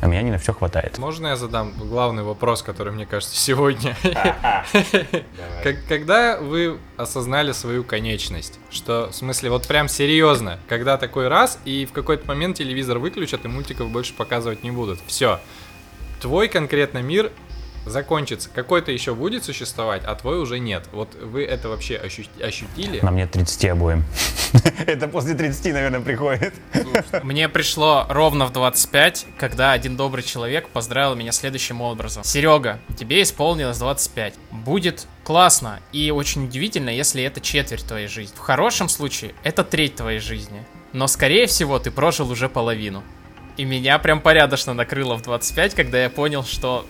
а 0.00 0.06
меня 0.06 0.22
не 0.22 0.30
на 0.30 0.38
все 0.38 0.54
хватает. 0.54 0.98
Можно 0.98 1.28
я 1.28 1.36
задам 1.36 1.72
главный 1.78 2.22
вопрос, 2.22 2.62
который, 2.62 2.92
мне 2.92 3.04
кажется, 3.04 3.36
сегодня? 3.36 3.94
Когда 5.88 6.38
вы 6.38 6.78
осознали 6.96 7.52
свою 7.52 7.84
конечность? 7.84 8.58
Что, 8.70 9.08
в 9.10 9.14
смысле, 9.14 9.50
вот 9.50 9.66
прям 9.66 9.88
серьезно, 9.88 10.58
когда 10.68 10.96
такой 10.96 11.28
раз, 11.28 11.58
и 11.64 11.84
в 11.86 11.92
какой-то 11.92 12.26
момент 12.26 12.56
телевизор 12.56 12.98
выключат, 12.98 13.44
и 13.44 13.48
мультиков 13.48 13.90
больше 13.90 14.14
показывать 14.14 14.62
не 14.62 14.70
будут. 14.70 15.00
Все. 15.06 15.40
Твой 16.20 16.48
конкретно 16.48 16.98
мир 16.98 17.30
закончится. 17.86 18.48
Какой-то 18.54 18.92
еще 18.92 19.14
будет 19.14 19.44
существовать, 19.44 20.02
а 20.04 20.14
твой 20.14 20.40
уже 20.40 20.58
нет. 20.58 20.88
Вот 20.92 21.14
вы 21.14 21.44
это 21.44 21.68
вообще 21.68 21.96
ощу- 21.96 22.42
ощутили? 22.42 23.00
На 23.00 23.10
мне 23.10 23.26
30 23.26 23.64
обоим. 23.66 24.04
Это 24.86 25.08
после 25.08 25.34
30, 25.34 25.72
наверное, 25.72 26.00
приходит. 26.00 26.54
Мне 27.24 27.48
пришло 27.48 28.06
ровно 28.08 28.46
в 28.46 28.52
25, 28.52 29.26
когда 29.36 29.72
один 29.72 29.96
добрый 29.96 30.22
человек 30.22 30.68
поздравил 30.68 31.16
меня 31.16 31.32
следующим 31.32 31.80
образом. 31.80 32.22
Серега, 32.22 32.78
тебе 32.96 33.22
исполнилось 33.22 33.78
25. 33.78 34.34
Будет 34.52 35.06
классно 35.24 35.80
и 35.92 36.10
очень 36.10 36.44
удивительно, 36.44 36.90
если 36.90 37.22
это 37.24 37.40
четверть 37.40 37.84
твоей 37.84 38.06
жизни. 38.06 38.34
В 38.36 38.40
хорошем 38.40 38.88
случае 38.88 39.34
это 39.42 39.64
треть 39.64 39.96
твоей 39.96 40.20
жизни. 40.20 40.64
Но 40.92 41.08
скорее 41.08 41.46
всего 41.46 41.78
ты 41.80 41.90
прожил 41.90 42.30
уже 42.30 42.48
половину. 42.48 43.02
И 43.56 43.64
меня 43.64 43.98
прям 43.98 44.20
порядочно 44.20 44.74
накрыло 44.74 45.16
в 45.16 45.22
25, 45.22 45.74
когда 45.74 46.02
я 46.02 46.10
понял, 46.10 46.44
что, 46.44 46.86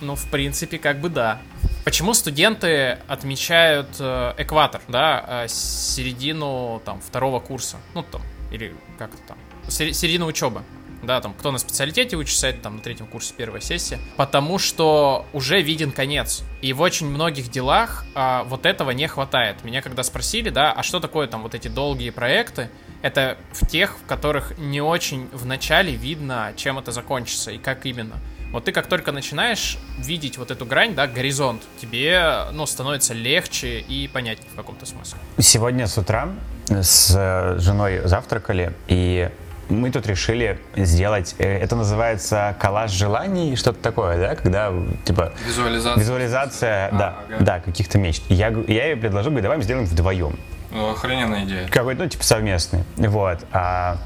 ну, 0.00 0.14
в 0.14 0.26
принципе, 0.30 0.78
как 0.78 1.00
бы 1.00 1.10
да. 1.10 1.40
Почему 1.84 2.14
студенты 2.14 2.98
отмечают 3.06 3.88
э, 3.98 4.34
экватор, 4.38 4.80
да, 4.88 5.44
э, 5.44 5.48
середину 5.48 6.82
там 6.84 7.00
второго 7.00 7.40
курса, 7.40 7.78
ну 7.94 8.02
там 8.02 8.22
или 8.50 8.74
как 8.98 9.14
это 9.14 9.22
там, 9.28 9.38
сер- 9.68 9.94
середину 9.94 10.26
учебы, 10.26 10.62
да, 11.02 11.20
там 11.20 11.32
кто 11.32 11.50
на 11.50 11.58
специалитете 11.58 12.16
учится, 12.16 12.48
это 12.48 12.60
там 12.60 12.76
на 12.76 12.82
третьем 12.82 13.06
курсе 13.06 13.32
первая 13.36 13.60
сессия, 13.60 13.98
потому 14.16 14.58
что 14.58 15.26
уже 15.32 15.62
виден 15.62 15.92
конец, 15.92 16.42
и 16.60 16.72
в 16.72 16.80
очень 16.80 17.06
многих 17.08 17.50
делах 17.50 18.04
а, 18.14 18.44
вот 18.44 18.66
этого 18.66 18.90
не 18.90 19.06
хватает. 19.06 19.64
Меня 19.64 19.80
когда 19.80 20.02
спросили, 20.02 20.50
да, 20.50 20.72
а 20.72 20.82
что 20.82 21.00
такое 21.00 21.26
там 21.26 21.42
вот 21.42 21.54
эти 21.54 21.68
долгие 21.68 22.10
проекты, 22.10 22.70
это 23.02 23.36
в 23.52 23.66
тех, 23.66 23.96
в 23.98 24.06
которых 24.06 24.58
не 24.58 24.80
очень 24.80 25.28
в 25.32 25.46
начале 25.46 25.92
видно, 25.94 26.52
чем 26.56 26.78
это 26.78 26.92
закончится 26.92 27.50
и 27.50 27.58
как 27.58 27.86
именно. 27.86 28.16
Вот 28.52 28.64
ты 28.64 28.72
как 28.72 28.86
только 28.86 29.12
начинаешь 29.12 29.78
видеть 29.98 30.38
вот 30.38 30.50
эту 30.50 30.64
грань, 30.64 30.94
да, 30.94 31.06
горизонт, 31.06 31.62
тебе, 31.80 32.46
ну, 32.52 32.64
становится 32.64 33.12
легче 33.12 33.80
и 33.80 34.08
понятнее 34.08 34.48
в 34.50 34.56
каком-то 34.56 34.86
смысле. 34.86 35.18
Сегодня 35.38 35.86
с 35.86 35.98
утра 35.98 36.28
с 36.68 37.14
э, 37.14 37.58
женой 37.58 38.00
завтракали, 38.04 38.72
и 38.86 39.28
мы 39.68 39.90
тут 39.90 40.06
решили 40.06 40.58
сделать, 40.76 41.34
э, 41.38 41.58
это 41.58 41.76
называется 41.76 42.56
коллаж 42.58 42.90
желаний, 42.90 43.54
что-то 43.54 43.80
такое, 43.82 44.18
да, 44.18 44.34
когда, 44.34 44.72
типа... 45.04 45.34
Визуализация. 45.46 46.00
Визуализация, 46.00 46.90
да, 46.92 47.08
А, 47.08 47.24
ага. 47.34 47.44
да, 47.44 47.60
каких-то 47.60 47.98
мечт. 47.98 48.22
Я, 48.30 48.48
я 48.66 48.86
ей 48.86 48.96
предложил, 48.96 49.30
говорю, 49.30 49.42
давай 49.42 49.58
мы 49.58 49.64
сделаем 49.64 49.86
вдвоем. 49.86 50.38
Ну, 50.70 50.90
охрененная 50.90 51.44
идея. 51.44 51.68
Какой-то, 51.68 52.02
ну, 52.02 52.08
типа, 52.08 52.24
совместный. 52.24 52.84
Вот. 52.96 53.38
А 53.52 53.98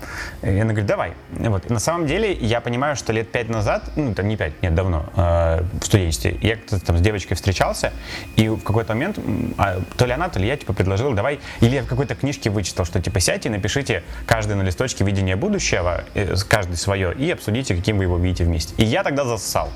и 0.43 0.49
она 0.49 0.73
говорит, 0.73 0.87
давай. 0.87 1.15
Вот. 1.31 1.69
На 1.71 1.79
самом 1.79 2.07
деле, 2.07 2.33
я 2.33 2.61
понимаю, 2.61 2.97
что 2.97 3.13
лет 3.13 3.31
пять 3.31 3.49
назад, 3.49 3.91
ну, 3.97 4.15
там 4.15 4.29
не 4.29 4.37
пять, 4.37 4.61
нет, 4.63 4.75
давно, 4.75 5.07
э, 5.17 5.63
в 5.81 5.85
студенчестве, 5.85 6.39
я 6.41 6.57
как-то 6.57 6.81
там 6.85 6.99
с 6.99 7.01
девочкой 7.01 7.37
встречался, 7.37 7.93
и 8.37 8.49
в 8.49 8.63
какой-то 8.63 8.95
момент, 8.95 9.19
а, 9.59 9.81
то 9.97 10.07
ли 10.07 10.13
она, 10.13 10.29
то 10.29 10.39
ли 10.39 10.47
я, 10.47 10.57
типа, 10.57 10.73
предложил, 10.73 11.13
давай, 11.13 11.41
или 11.61 11.77
я 11.77 11.83
в 11.83 11.87
какой-то 11.87 12.15
книжке 12.15 12.51
вычитал, 12.51 12.85
что, 12.85 13.01
типа, 13.01 13.21
сядьте 13.21 13.49
и 13.49 13.53
напишите 13.53 14.03
каждый 14.27 14.57
на 14.57 14.63
листочке 14.63 15.05
видение 15.05 15.37
будущего, 15.37 16.05
э, 16.15 16.35
каждый 16.49 16.77
свое, 16.77 17.13
и 17.15 17.31
обсудите, 17.31 17.75
каким 17.75 17.99
вы 17.99 18.05
его 18.05 18.19
видите 18.19 18.45
вместе. 18.45 18.75
И 18.77 18.85
я 18.85 19.03
тогда 19.03 19.25
зассал. 19.25 19.71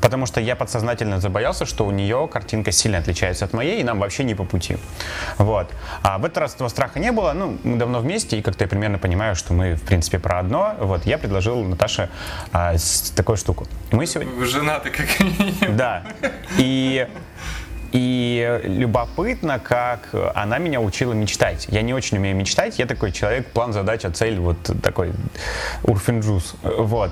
Потому 0.00 0.26
что 0.26 0.40
я 0.40 0.56
подсознательно 0.56 1.20
забоялся, 1.20 1.66
что 1.66 1.86
у 1.86 1.90
нее 1.90 2.28
картинка 2.32 2.72
сильно 2.72 2.98
отличается 2.98 3.44
от 3.44 3.52
моей, 3.52 3.80
и 3.80 3.84
нам 3.84 3.98
вообще 3.98 4.24
не 4.24 4.34
по 4.34 4.44
пути. 4.44 4.78
Вот. 5.38 5.70
А 6.02 6.18
в 6.18 6.24
этот 6.24 6.38
раз 6.38 6.54
этого 6.54 6.68
страха 6.68 6.98
не 6.98 7.12
было. 7.12 7.32
Ну, 7.32 7.58
мы 7.64 7.76
давно 7.76 8.00
вместе, 8.00 8.38
и 8.38 8.42
как-то 8.42 8.64
я 8.64 8.68
примерно 8.68 8.98
понимаю, 8.98 9.36
что 9.36 9.52
мы, 9.52 9.74
в 9.74 9.82
принципе, 9.82 10.18
про 10.18 10.38
одно. 10.38 10.74
Вот. 10.78 11.06
Я 11.06 11.18
предложил 11.18 11.62
Наташе 11.64 12.08
а, 12.52 12.74
с- 12.76 13.10
такую 13.14 13.36
штуку. 13.36 13.66
Мы 13.90 14.06
сегодня... 14.06 14.32
Вы 14.32 14.46
женаты 14.46 14.90
как 14.90 15.20
минимум. 15.20 15.76
Да. 15.76 16.02
И 16.58 17.06
и 17.92 18.60
любопытно, 18.64 19.58
как 19.58 20.10
она 20.36 20.58
меня 20.58 20.80
учила 20.80 21.12
мечтать. 21.12 21.66
Я 21.70 21.82
не 21.82 21.92
очень 21.92 22.18
умею 22.18 22.36
мечтать. 22.36 22.78
Я 22.78 22.86
такой 22.86 23.10
человек, 23.10 23.48
план, 23.48 23.72
задача, 23.72 24.10
цель, 24.12 24.38
вот 24.38 24.58
такой 24.80 25.12
урфинджус. 25.82 26.54
Вот. 26.62 27.10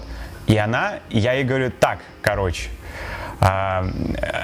И 0.48 0.56
она, 0.56 1.00
я 1.10 1.34
ей 1.34 1.44
говорю, 1.44 1.70
так, 1.70 1.98
короче, 2.22 2.70
а, 3.40 3.86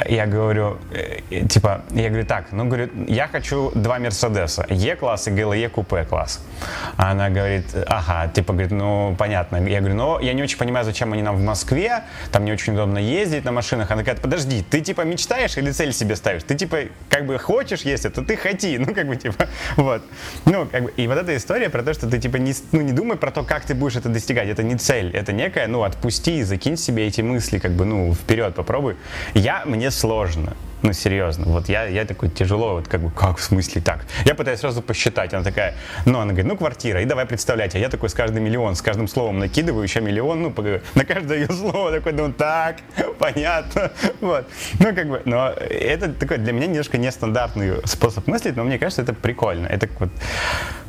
я 0.08 0.26
говорю, 0.26 0.78
э, 0.92 1.46
типа, 1.48 1.82
я 1.90 2.08
говорю, 2.08 2.26
так, 2.26 2.52
ну, 2.52 2.64
говорю, 2.64 2.88
я 3.08 3.26
хочу 3.26 3.72
два 3.74 3.98
Мерседеса, 3.98 4.66
Е-класс 4.70 5.28
и 5.28 5.30
ГЛЕ 5.30 5.68
купе 5.68 6.04
класс. 6.04 6.40
А 6.96 7.10
Она 7.10 7.28
говорит, 7.30 7.66
ага, 7.88 8.30
типа, 8.32 8.52
говорит, 8.52 8.70
ну, 8.70 9.16
понятно. 9.18 9.56
Я 9.68 9.80
говорю, 9.80 9.96
ну, 9.96 10.20
я 10.20 10.32
не 10.32 10.42
очень 10.42 10.58
понимаю, 10.58 10.84
зачем 10.84 11.12
они 11.12 11.22
нам 11.22 11.36
в 11.36 11.42
Москве, 11.42 12.04
там 12.30 12.44
не 12.44 12.52
очень 12.52 12.74
удобно 12.74 12.98
ездить 12.98 13.44
на 13.44 13.52
машинах. 13.52 13.90
Она 13.90 14.02
говорит, 14.02 14.22
подожди, 14.22 14.62
ты, 14.62 14.80
типа, 14.80 15.02
мечтаешь 15.02 15.56
или 15.56 15.72
цель 15.72 15.92
себе 15.92 16.14
ставишь? 16.14 16.44
Ты, 16.44 16.54
типа, 16.54 16.78
как 17.08 17.26
бы 17.26 17.38
хочешь 17.38 17.82
есть 17.82 18.04
это, 18.04 18.22
ты 18.22 18.36
хоти, 18.36 18.76
ну, 18.86 18.94
как 18.94 19.08
бы, 19.08 19.16
типа, 19.16 19.48
вот. 19.76 20.02
Ну, 20.44 20.66
как 20.70 20.84
бы, 20.84 20.92
и 20.96 21.08
вот 21.08 21.18
эта 21.18 21.36
история 21.36 21.68
про 21.68 21.82
то, 21.82 21.94
что 21.94 22.08
ты, 22.08 22.18
типа, 22.18 22.36
не, 22.36 22.54
ну, 22.72 22.80
не 22.80 22.92
думай 22.92 23.16
про 23.16 23.30
то, 23.30 23.42
как 23.42 23.64
ты 23.64 23.74
будешь 23.74 23.96
это 23.96 24.08
достигать, 24.08 24.48
это 24.48 24.62
не 24.62 24.76
цель, 24.76 25.10
это 25.10 25.32
некая, 25.32 25.66
ну, 25.66 25.82
отпусти, 25.82 26.44
закинь 26.44 26.76
себе 26.76 27.06
эти 27.06 27.22
мысли, 27.22 27.58
как 27.58 27.72
бы, 27.72 27.84
ну, 27.84 28.14
вперед, 28.14 28.54
попробуй. 28.54 28.83
Я, 29.34 29.62
мне 29.64 29.90
сложно. 29.90 30.54
Ну, 30.84 30.92
серьезно. 30.92 31.46
Вот 31.46 31.70
я, 31.70 31.86
я 31.86 32.04
такой 32.04 32.28
тяжело, 32.28 32.74
вот 32.74 32.88
как 32.88 33.00
бы, 33.00 33.10
как 33.10 33.38
в 33.38 33.42
смысле 33.42 33.80
так? 33.80 34.04
Я 34.26 34.34
пытаюсь 34.34 34.60
сразу 34.60 34.82
посчитать. 34.82 35.32
Она 35.32 35.42
такая, 35.42 35.76
ну, 36.04 36.18
она 36.18 36.32
говорит, 36.32 36.44
ну, 36.44 36.58
квартира, 36.58 37.00
и 37.00 37.06
давай 37.06 37.24
представлять. 37.24 37.74
А 37.74 37.78
я 37.78 37.88
такой 37.88 38.10
с 38.10 38.14
каждым 38.14 38.44
миллион, 38.44 38.74
с 38.74 38.82
каждым 38.82 39.08
словом 39.08 39.38
накидываю 39.38 39.82
еще 39.82 40.02
миллион, 40.02 40.42
ну, 40.42 40.54
на 40.94 41.04
каждое 41.06 41.38
ее 41.38 41.48
слово 41.48 41.90
такой, 41.90 42.12
ну, 42.12 42.30
так, 42.34 42.76
понятно. 43.18 43.92
Вот. 44.20 44.46
Ну, 44.78 44.94
как 44.94 45.08
бы, 45.08 45.22
но 45.24 45.48
это 45.48 46.12
такой 46.12 46.36
для 46.36 46.52
меня 46.52 46.66
немножко 46.66 46.98
нестандартный 46.98 47.76
способ 47.86 48.26
мыслить, 48.26 48.54
но 48.54 48.64
мне 48.64 48.78
кажется, 48.78 49.00
это 49.00 49.14
прикольно. 49.14 49.66
Это 49.66 49.88
вот 49.98 50.10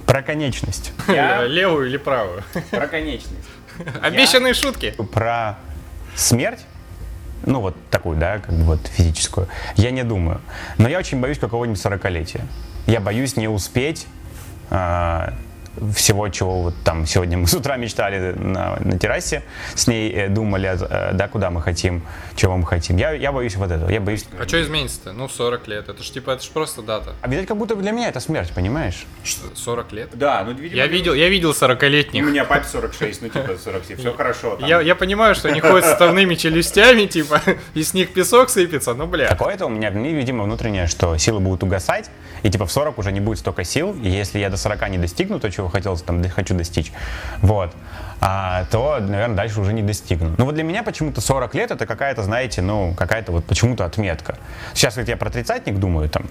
про 0.06 0.22
конечность. 0.22 0.92
Левую 1.08 1.88
или 1.88 1.98
правую? 1.98 2.44
Про 2.70 2.88
конечность. 2.88 3.48
Обещанные 4.02 4.54
шутки. 4.54 4.94
Про 5.14 5.58
смерть, 6.16 6.66
ну 7.46 7.62
вот 7.62 7.76
такую, 7.90 8.18
да, 8.18 8.40
как 8.40 8.56
бы 8.56 8.64
вот 8.64 8.88
физическую, 8.88 9.48
я 9.76 9.92
не 9.92 10.04
думаю. 10.04 10.42
Но 10.78 10.88
я 10.88 11.00
очень 11.00 11.20
боюсь 11.20 11.40
какого-нибудь 11.40 11.80
40-летия. 11.80 12.42
Я 12.88 13.00
боюсь 13.00 13.36
не 13.36 13.48
успеть 13.48 14.08
а, 14.70 15.34
всего, 15.96 16.30
чего 16.30 16.64
вот 16.64 16.76
там 16.84 17.06
сегодня 17.06 17.38
мы 17.38 17.48
с 17.48 17.54
утра 17.54 17.78
мечтали 17.78 18.34
на, 18.34 18.78
на 18.80 19.00
террасе, 19.00 19.44
с 19.76 19.88
ней 19.88 20.12
э, 20.12 20.30
думали, 20.30 20.78
э, 20.80 21.14
да, 21.14 21.28
куда 21.28 21.50
мы 21.50 21.62
хотим, 21.62 22.04
чего 22.36 22.58
мы 22.58 22.66
хотим. 22.66 22.98
Я, 22.98 23.12
я 23.12 23.32
боюсь 23.32 23.56
вот 23.56 23.72
этого, 23.72 23.90
я 23.90 24.00
боюсь... 24.00 24.26
А 24.40 24.48
что 24.48 24.62
изменится-то? 24.62 25.14
Ну, 25.14 25.28
40 25.28 25.68
лет. 25.68 25.90
Это 25.90 26.04
ж 26.04 26.10
типа, 26.10 26.32
это 26.32 26.44
ж 26.44 26.50
просто 26.50 26.82
дата. 26.82 27.14
А 27.22 27.28
видать, 27.28 27.48
как 27.48 27.58
будто 27.58 27.76
для 27.76 27.92
меня 27.92 28.10
это 28.10 28.20
смерть, 28.20 28.52
понимаешь? 28.54 29.06
Что, 29.24 29.56
40 29.56 29.92
лет? 29.94 30.10
Да, 30.14 30.44
ну, 30.46 30.54
видимо... 30.54 30.78
Я 30.78 30.88
видел, 30.88 31.14
я 31.14 31.30
видел 31.30 31.52
40-летних. 31.52 32.24
У 32.24 32.30
меня 32.30 32.46
папе 32.46 32.66
46, 32.68 33.22
ну, 33.22 33.30
типа, 33.30 33.58
47, 33.64 33.98
все 33.98 34.14
хорошо. 34.14 34.56
там. 34.56 34.68
Я, 34.68 34.82
я 34.82 34.96
понимаю, 34.96 35.36
что 35.36 35.50
они 35.50 35.60
ходят 35.60 35.86
с 35.86 35.94
ставными 35.94 36.36
челюстями, 36.36 37.06
типа, 37.06 37.42
и 37.74 37.84
с 37.84 37.94
них 37.94 38.14
песок 38.14 38.50
сыпется, 38.50 38.94
ну, 38.94 39.08
бля. 39.08 39.28
Такое-то 39.28 39.66
у 39.66 39.70
меня, 39.70 39.92
мне, 39.92 40.14
видимо, 40.14 40.44
внутреннее, 40.44 40.88
что 40.88 41.18
силы 41.18 41.40
будут 41.40 41.64
угасать, 41.64 42.10
и 42.44 42.50
типа 42.50 42.66
в 42.66 42.72
40 42.72 42.98
уже 43.00 43.12
не 43.12 43.20
будет 43.20 43.40
столько 43.40 43.64
сил, 43.64 43.96
и 44.02 44.10
если 44.10 44.40
я 44.40 44.50
до 44.50 44.58
40 44.58 44.90
не 44.90 44.98
достигну 44.98 45.40
то, 45.40 45.50
чего 45.50 45.65
хотел, 45.70 45.98
там, 45.98 46.22
д- 46.22 46.30
хочу 46.30 46.56
достичь, 46.56 46.92
вот, 47.42 47.72
а, 48.28 48.66
то, 48.72 48.98
наверное, 49.00 49.36
дальше 49.36 49.62
уже 49.62 49.72
не 49.72 49.84
достигну. 49.84 50.34
Но 50.40 50.46
вот 50.46 50.56
для 50.56 50.64
меня 50.64 50.82
почему-то 50.82 51.22
40 51.22 51.54
лет 51.54 51.70
это 51.70 51.86
какая-то, 51.86 52.24
знаете, 52.24 52.64
ну, 52.64 52.96
какая-то 52.98 53.32
вот 53.32 53.46
почему-то 53.46 53.86
отметка. 53.86 54.40
Сейчас 54.74 54.98
вот 54.98 55.08
я 55.08 55.16
про 55.16 55.30
тридцатник 55.30 55.78
думаю, 55.78 56.10
там, 56.10 56.24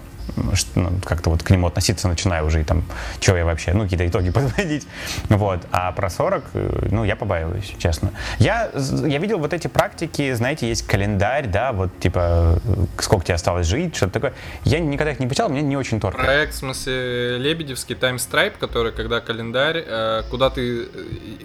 что, 0.54 0.80
ну, 0.80 0.90
как-то 1.04 1.30
вот 1.30 1.44
к 1.44 1.50
нему 1.50 1.68
относиться 1.68 2.08
начинаю 2.08 2.46
уже, 2.46 2.62
и 2.62 2.64
там, 2.64 2.82
что 3.20 3.36
я 3.36 3.44
вообще, 3.44 3.74
ну, 3.74 3.84
какие-то 3.84 4.08
итоги 4.08 4.30
подводить, 4.32 4.88
вот, 5.28 5.60
а 5.70 5.92
про 5.92 6.10
40, 6.10 6.44
э, 6.54 6.88
ну, 6.90 7.04
я 7.04 7.14
побаиваюсь, 7.14 7.72
честно. 7.78 8.10
Я, 8.40 8.70
я 9.06 9.18
видел 9.18 9.38
вот 9.38 9.52
эти 9.52 9.68
практики, 9.68 10.32
знаете, 10.32 10.68
есть 10.68 10.84
календарь, 10.88 11.46
да, 11.46 11.70
вот, 11.70 11.96
типа, 12.00 12.58
э, 12.64 12.86
сколько 12.98 13.24
тебе 13.24 13.36
осталось 13.36 13.68
жить, 13.68 13.94
что-то 13.94 14.14
такое. 14.14 14.34
Я 14.64 14.80
никогда 14.80 15.12
их 15.12 15.20
не 15.20 15.28
писал, 15.28 15.48
мне 15.48 15.62
не 15.62 15.76
очень 15.76 16.00
торкает. 16.00 16.26
Проект, 16.26 16.54
в 16.54 16.56
смысле, 16.56 17.38
Лебедевский 17.38 17.94
таймстрайп, 17.94 18.58
который, 18.58 18.90
когда 18.90 19.20
календарь, 19.20 19.84
э, 19.86 20.22
куда 20.28 20.50
ты 20.50 20.88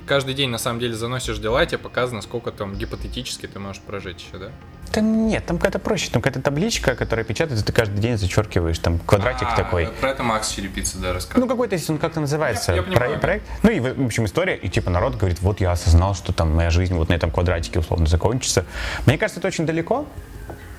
каждый 0.08 0.34
день, 0.34 0.39
на 0.48 0.58
самом 0.58 0.80
деле, 0.80 0.94
заносишь 0.96 1.38
дела, 1.40 1.66
тебе 1.66 1.78
показано, 1.78 2.22
сколько 2.22 2.52
там 2.52 2.76
гипотетически 2.76 3.48
ты 3.48 3.60
можешь 3.60 3.82
прожить 3.82 4.20
еще, 4.26 4.38
да? 4.38 4.52
Да 4.94 5.02
нет, 5.02 5.46
там 5.46 5.58
какая-то 5.58 5.78
проще, 5.80 6.10
там 6.10 6.22
какая-то 6.22 6.42
табличка, 6.42 6.96
которая 6.96 7.24
печатается, 7.24 7.64
ты 7.66 7.72
каждый 7.72 8.00
день 8.00 8.18
зачеркиваешь, 8.18 8.80
там 8.80 8.98
квадратик 9.00 9.48
А, 9.52 9.56
такой. 9.56 9.88
Про 10.02 10.10
это 10.12 10.24
Макс 10.24 10.50
Черепица, 10.50 10.98
да, 10.98 11.14
рассказывал. 11.14 11.46
Ну, 11.46 11.52
какой-то, 11.52 11.76
если 11.76 11.92
он 11.92 12.00
как-то 12.00 12.20
называется, 12.20 12.72
Я- 12.72 12.78
я 12.78 12.84
понимаю. 12.84 13.12
про- 13.12 13.20
проект. 13.20 13.46
Ну, 13.62 13.70
и, 13.70 13.80
в 13.80 14.06
общем, 14.06 14.26
история, 14.26 14.56
и 14.56 14.68
типа 14.68 14.90
народ 14.90 15.16
говорит, 15.16 15.42
вот 15.42 15.62
я 15.62 15.72
осознал, 15.72 16.16
что 16.16 16.34
там 16.34 16.56
моя 16.56 16.72
жизнь 16.72 16.96
вот 16.96 17.10
на 17.10 17.14
этом 17.14 17.30
квадратике 17.30 17.80
условно 17.80 18.08
закончится. 18.08 18.66
Мне 19.06 19.18
кажется, 19.20 19.40
это 19.40 19.48
очень 19.48 19.68
далеко, 19.68 20.08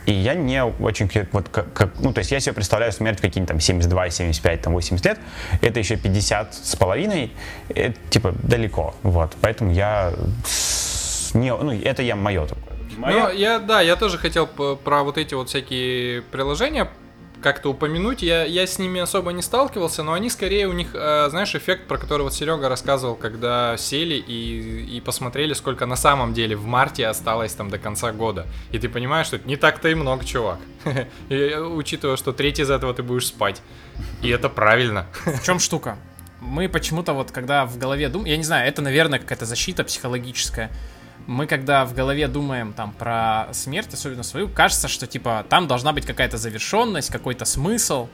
и 0.07 0.13
я 0.13 0.35
не 0.35 0.65
очень, 0.65 1.11
вот, 1.33 1.49
как, 1.49 1.73
как- 1.73 1.99
ну, 2.01 2.13
то 2.13 2.19
есть 2.21 2.31
я 2.33 2.41
себе 2.41 2.55
представляю 2.55 2.93
смерть 2.93 3.19
в 3.19 3.23
какие-нибудь 3.23 3.49
там 3.49 3.61
72, 3.61 4.11
75, 4.11 4.63
там 4.63 4.73
80 4.73 5.05
лет, 5.07 5.19
это 5.63 5.79
еще 5.79 5.97
50 5.97 6.55
с 6.55 6.77
половиной, 6.77 7.33
это, 7.75 7.97
типа, 8.11 8.35
далеко, 8.43 8.95
вот, 9.03 9.33
поэтому 9.41 9.73
я 9.73 10.13
не, 11.35 11.55
ну, 11.55 11.73
это 11.73 12.03
я 12.03 12.17
мое 12.17 12.47
такое. 12.47 12.65
Ну, 12.97 13.31
я, 13.31 13.59
да, 13.59 13.81
я 13.81 13.97
тоже 13.97 14.19
хотел 14.19 14.47
про 14.47 15.03
вот 15.05 15.17
эти 15.17 15.35
вот 15.35 15.49
всякие 15.49 16.23
приложения 16.23 16.89
как-то 17.41 17.71
упомянуть. 17.71 18.23
Я, 18.23 18.45
я 18.45 18.67
с 18.67 18.79
ними 18.79 19.01
особо 19.01 19.33
не 19.33 19.43
сталкивался, 19.43 20.03
но 20.03 20.13
они 20.13 20.31
скорее 20.31 20.69
у 20.69 20.73
них, 20.73 20.91
э, 20.95 21.29
знаешь, 21.31 21.55
эффект, 21.55 21.87
про 21.87 21.99
который 21.99 22.23
вот 22.23 22.35
Серега 22.35 22.69
рассказывал, 22.69 23.17
когда 23.17 23.77
сели 23.77 24.15
и, 24.15 24.97
и 24.97 25.01
посмотрели, 25.01 25.53
сколько 25.55 25.87
на 25.87 25.97
самом 25.97 26.35
деле 26.35 26.57
в 26.57 26.67
марте 26.67 27.07
осталось 27.07 27.55
там 27.55 27.71
до 27.71 27.79
конца 27.79 28.13
года. 28.13 28.47
И 28.73 28.79
ты 28.79 28.89
понимаешь, 28.89 29.27
что 29.27 29.37
это 29.37 29.49
не 29.49 29.57
так-то 29.57 29.89
и 29.89 29.95
много, 29.95 30.25
чувак. 30.25 30.59
И, 31.29 31.55
учитывая, 31.55 32.17
что 32.17 32.33
треть 32.33 32.59
из 32.59 32.71
этого 32.71 32.95
ты 32.95 33.03
будешь 33.03 33.27
спать. 33.27 33.63
И 34.23 34.29
это 34.29 34.49
правильно. 34.49 35.07
В 35.25 35.43
чем 35.43 35.59
штука? 35.61 35.99
Мы 36.41 36.69
почему-то 36.69 37.13
вот, 37.13 37.31
когда 37.33 37.67
в 37.67 37.79
голове 37.79 38.09
думаем, 38.09 38.31
я 38.31 38.37
не 38.37 38.45
знаю, 38.45 38.67
это, 38.67 38.81
наверное, 38.81 39.19
какая-то 39.19 39.45
защита 39.45 39.85
психологическая. 39.85 40.71
Мы, 41.31 41.47
когда 41.47 41.85
в 41.85 41.95
голове 41.95 42.27
думаем 42.27 42.73
там 42.73 42.91
про 42.91 43.47
смерть, 43.53 43.95
особенно 43.95 44.25
свою, 44.25 44.49
кажется, 44.49 44.89
что 44.89 45.07
типа 45.07 45.47
там 45.49 45.69
должна 45.69 45.93
быть 45.93 46.05
какая-то 46.05 46.37
завершенность, 46.39 47.09
какой-то 47.09 47.45
смысл, 47.45 48.09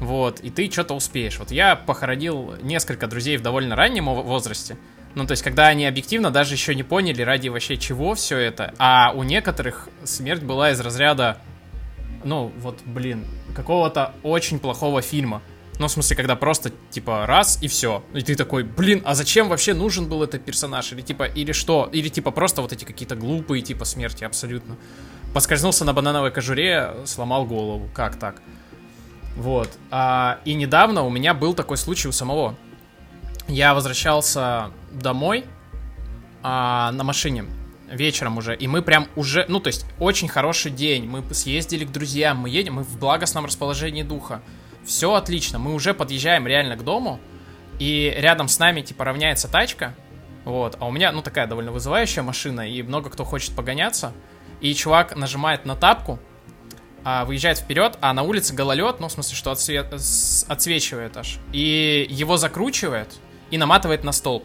вот, 0.00 0.40
и 0.40 0.50
ты 0.50 0.68
что-то 0.68 0.94
успеешь. 0.94 1.38
Вот 1.38 1.52
я 1.52 1.76
похоронил 1.76 2.56
несколько 2.60 3.06
друзей 3.06 3.36
в 3.36 3.42
довольно 3.42 3.76
раннем 3.76 4.06
во- 4.06 4.22
возрасте. 4.22 4.76
Ну, 5.14 5.24
то 5.24 5.32
есть, 5.32 5.44
когда 5.44 5.68
они 5.68 5.86
объективно 5.86 6.32
даже 6.32 6.54
еще 6.54 6.74
не 6.74 6.82
поняли, 6.82 7.22
ради 7.22 7.46
вообще 7.48 7.76
чего 7.76 8.16
все 8.16 8.38
это. 8.38 8.74
А 8.78 9.12
у 9.14 9.22
некоторых 9.22 9.88
смерть 10.02 10.42
была 10.42 10.72
из 10.72 10.80
разряда, 10.80 11.38
ну, 12.24 12.52
вот, 12.58 12.80
блин, 12.84 13.24
какого-то 13.54 14.14
очень 14.24 14.58
плохого 14.58 15.00
фильма. 15.00 15.42
Ну, 15.78 15.86
в 15.86 15.90
смысле, 15.90 16.16
когда 16.16 16.34
просто, 16.34 16.72
типа, 16.90 17.24
раз 17.26 17.58
и 17.62 17.68
все. 17.68 18.02
И 18.12 18.22
ты 18.22 18.34
такой, 18.34 18.64
блин, 18.64 19.02
а 19.04 19.14
зачем 19.14 19.48
вообще 19.48 19.74
нужен 19.74 20.08
был 20.08 20.24
этот 20.24 20.44
персонаж? 20.44 20.92
Или, 20.92 21.02
типа, 21.02 21.24
или 21.24 21.52
что? 21.52 21.88
Или, 21.92 22.08
типа, 22.08 22.32
просто 22.32 22.62
вот 22.62 22.72
эти 22.72 22.84
какие-то 22.84 23.14
глупые, 23.14 23.62
типа, 23.62 23.84
смерти, 23.84 24.24
абсолютно. 24.24 24.76
Поскользнулся 25.32 25.84
на 25.84 25.92
банановой 25.92 26.32
кожуре, 26.32 26.94
сломал 27.04 27.46
голову. 27.46 27.88
Как 27.94 28.16
так? 28.18 28.42
Вот. 29.36 29.70
А, 29.90 30.40
и 30.44 30.54
недавно 30.54 31.04
у 31.04 31.10
меня 31.10 31.32
был 31.32 31.54
такой 31.54 31.76
случай 31.76 32.08
у 32.08 32.12
самого. 32.12 32.56
Я 33.46 33.72
возвращался 33.72 34.72
домой 34.90 35.44
а, 36.42 36.90
на 36.90 37.04
машине 37.04 37.44
вечером 37.90 38.36
уже, 38.36 38.54
и 38.54 38.66
мы 38.66 38.82
прям 38.82 39.06
уже, 39.16 39.46
ну, 39.48 39.60
то 39.60 39.68
есть, 39.68 39.86
очень 39.98 40.28
хороший 40.28 40.70
день, 40.70 41.06
мы 41.06 41.22
съездили 41.32 41.84
к 41.84 41.92
друзьям, 41.92 42.38
мы 42.38 42.50
едем, 42.50 42.74
мы 42.74 42.82
в 42.82 42.98
благостном 42.98 43.46
расположении 43.46 44.02
духа, 44.02 44.42
все 44.88 45.14
отлично, 45.14 45.58
мы 45.58 45.74
уже 45.74 45.94
подъезжаем 45.94 46.46
реально 46.46 46.76
к 46.76 46.82
дому, 46.82 47.20
и 47.78 48.12
рядом 48.16 48.48
с 48.48 48.58
нами, 48.58 48.80
типа, 48.80 49.04
равняется 49.04 49.46
тачка, 49.46 49.94
вот, 50.44 50.76
а 50.80 50.86
у 50.86 50.90
меня, 50.90 51.12
ну, 51.12 51.22
такая 51.22 51.46
довольно 51.46 51.70
вызывающая 51.70 52.22
машина, 52.22 52.68
и 52.68 52.82
много 52.82 53.10
кто 53.10 53.24
хочет 53.24 53.54
погоняться, 53.54 54.12
и 54.60 54.74
чувак 54.74 55.14
нажимает 55.14 55.66
на 55.66 55.76
тапку, 55.76 56.18
а, 57.04 57.24
выезжает 57.24 57.58
вперед, 57.58 57.98
а 58.00 58.12
на 58.12 58.22
улице 58.22 58.54
гололед, 58.54 58.98
ну, 58.98 59.08
в 59.08 59.12
смысле, 59.12 59.36
что 59.36 59.50
отсвет, 59.50 59.92
отсвечивает 59.92 61.16
аж, 61.16 61.38
и 61.52 62.06
его 62.10 62.36
закручивает 62.36 63.14
и 63.50 63.58
наматывает 63.58 64.04
на 64.04 64.12
столб. 64.12 64.44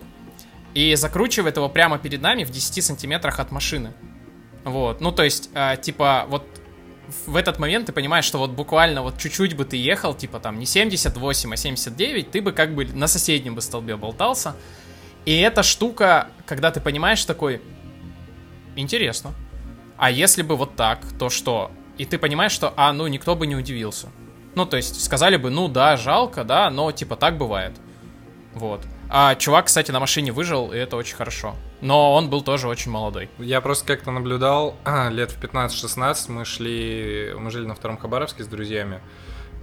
И 0.74 0.96
закручивает 0.96 1.56
его 1.56 1.70
прямо 1.70 2.00
перед 2.00 2.22
нами 2.22 2.44
в 2.44 2.50
10 2.50 2.84
сантиметрах 2.84 3.40
от 3.40 3.52
машины. 3.52 3.94
Вот, 4.64 5.02
ну 5.02 5.12
то 5.12 5.24
есть, 5.24 5.50
э, 5.54 5.78
типа, 5.82 6.26
вот 6.30 6.46
в 7.26 7.36
этот 7.36 7.60
момент 7.60 7.88
ты 7.88 7.91
понимаешь, 7.91 8.26
что 8.26 8.38
вот 8.38 8.52
буквально 8.52 9.02
вот 9.02 9.17
чуть-чуть 9.17 9.56
бы 9.56 9.65
ты 9.65 9.78
ехал, 9.78 10.13
типа 10.13 10.39
там 10.39 10.60
не 10.60 10.65
78, 10.65 11.54
а 11.54 11.58
79, 11.58 12.32
ты 12.32 12.41
бы 12.41 12.52
как 12.52 12.76
бы 12.76 12.86
на 12.86 13.08
соседнем 13.08 13.56
бы 13.56 13.62
столбе 13.62 13.95
болтался. 13.95 14.56
И 15.26 15.39
эта 15.39 15.63
штука, 15.63 16.30
когда 16.45 16.71
ты 16.71 16.82
понимаешь 16.82 17.23
такой, 17.23 17.62
интересно. 18.76 19.32
А 19.97 20.12
если 20.12 20.41
бы 20.41 20.56
вот 20.56 20.76
так, 20.76 20.99
то 21.17 21.30
что? 21.30 21.71
И 21.97 22.06
ты 22.06 22.17
понимаешь, 22.17 22.52
что, 22.52 22.73
а, 22.76 22.91
ну, 22.91 23.08
никто 23.08 23.36
бы 23.36 23.47
не 23.47 23.56
удивился. 23.56 24.10
Ну, 24.56 24.65
то 24.65 24.78
есть, 24.78 25.02
сказали 25.04 25.38
бы, 25.38 25.49
ну, 25.49 25.67
да, 25.67 25.97
жалко, 25.97 26.43
да, 26.43 26.69
но, 26.69 26.91
типа, 26.91 27.15
так 27.15 27.38
бывает. 27.38 27.73
Вот. 28.54 28.82
А 29.10 29.36
чувак, 29.36 29.67
кстати, 29.67 29.91
на 29.91 29.99
машине 29.99 30.32
выжил, 30.32 30.71
и 30.73 30.78
это 30.78 30.95
очень 30.95 31.15
хорошо. 31.15 31.56
Но 31.84 32.13
он 32.13 32.30
был 32.30 32.41
тоже 32.41 32.69
очень 32.69 32.91
молодой. 32.91 33.30
Я 33.38 33.60
просто 33.60 33.86
как-то 33.86 34.10
наблюдал, 34.12 34.78
лет 35.12 35.32
в 35.32 35.43
15-16 35.43 36.32
мы 36.32 36.46
шли, 36.46 37.34
мы 37.38 37.52
жили 37.52 37.65
на 37.65 37.76
втором 37.76 37.98
Хабаровске 37.98 38.46
с 38.46 38.48
друзьями. 38.48 39.02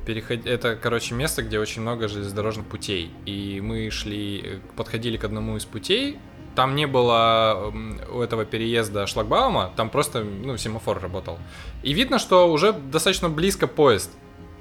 Переход... 0.05 0.45
Это, 0.45 0.77
короче, 0.77 1.15
место, 1.15 1.43
где 1.43 1.59
очень 1.59 1.81
много 1.81 2.09
железнодорожных 2.09 2.67
путей. 2.67 3.11
И 3.25 3.63
мы 3.63 3.91
шли, 3.91 4.61
подходили 4.77 5.17
к 5.17 5.25
одному 5.25 5.57
из 5.57 5.65
путей, 5.65 6.19
там 6.55 6.75
не 6.75 6.87
было 6.87 7.73
у 8.13 8.21
этого 8.21 8.45
переезда 8.45 9.07
шлагбаума, 9.07 9.73
там 9.75 9.89
просто, 9.89 10.23
ну, 10.23 10.59
семафор 10.59 11.01
работал. 11.01 11.39
И 11.83 11.95
видно, 11.95 12.19
что 12.19 12.53
уже 12.53 12.75
достаточно 12.75 13.31
близко 13.31 13.67
поезд. 13.67 14.11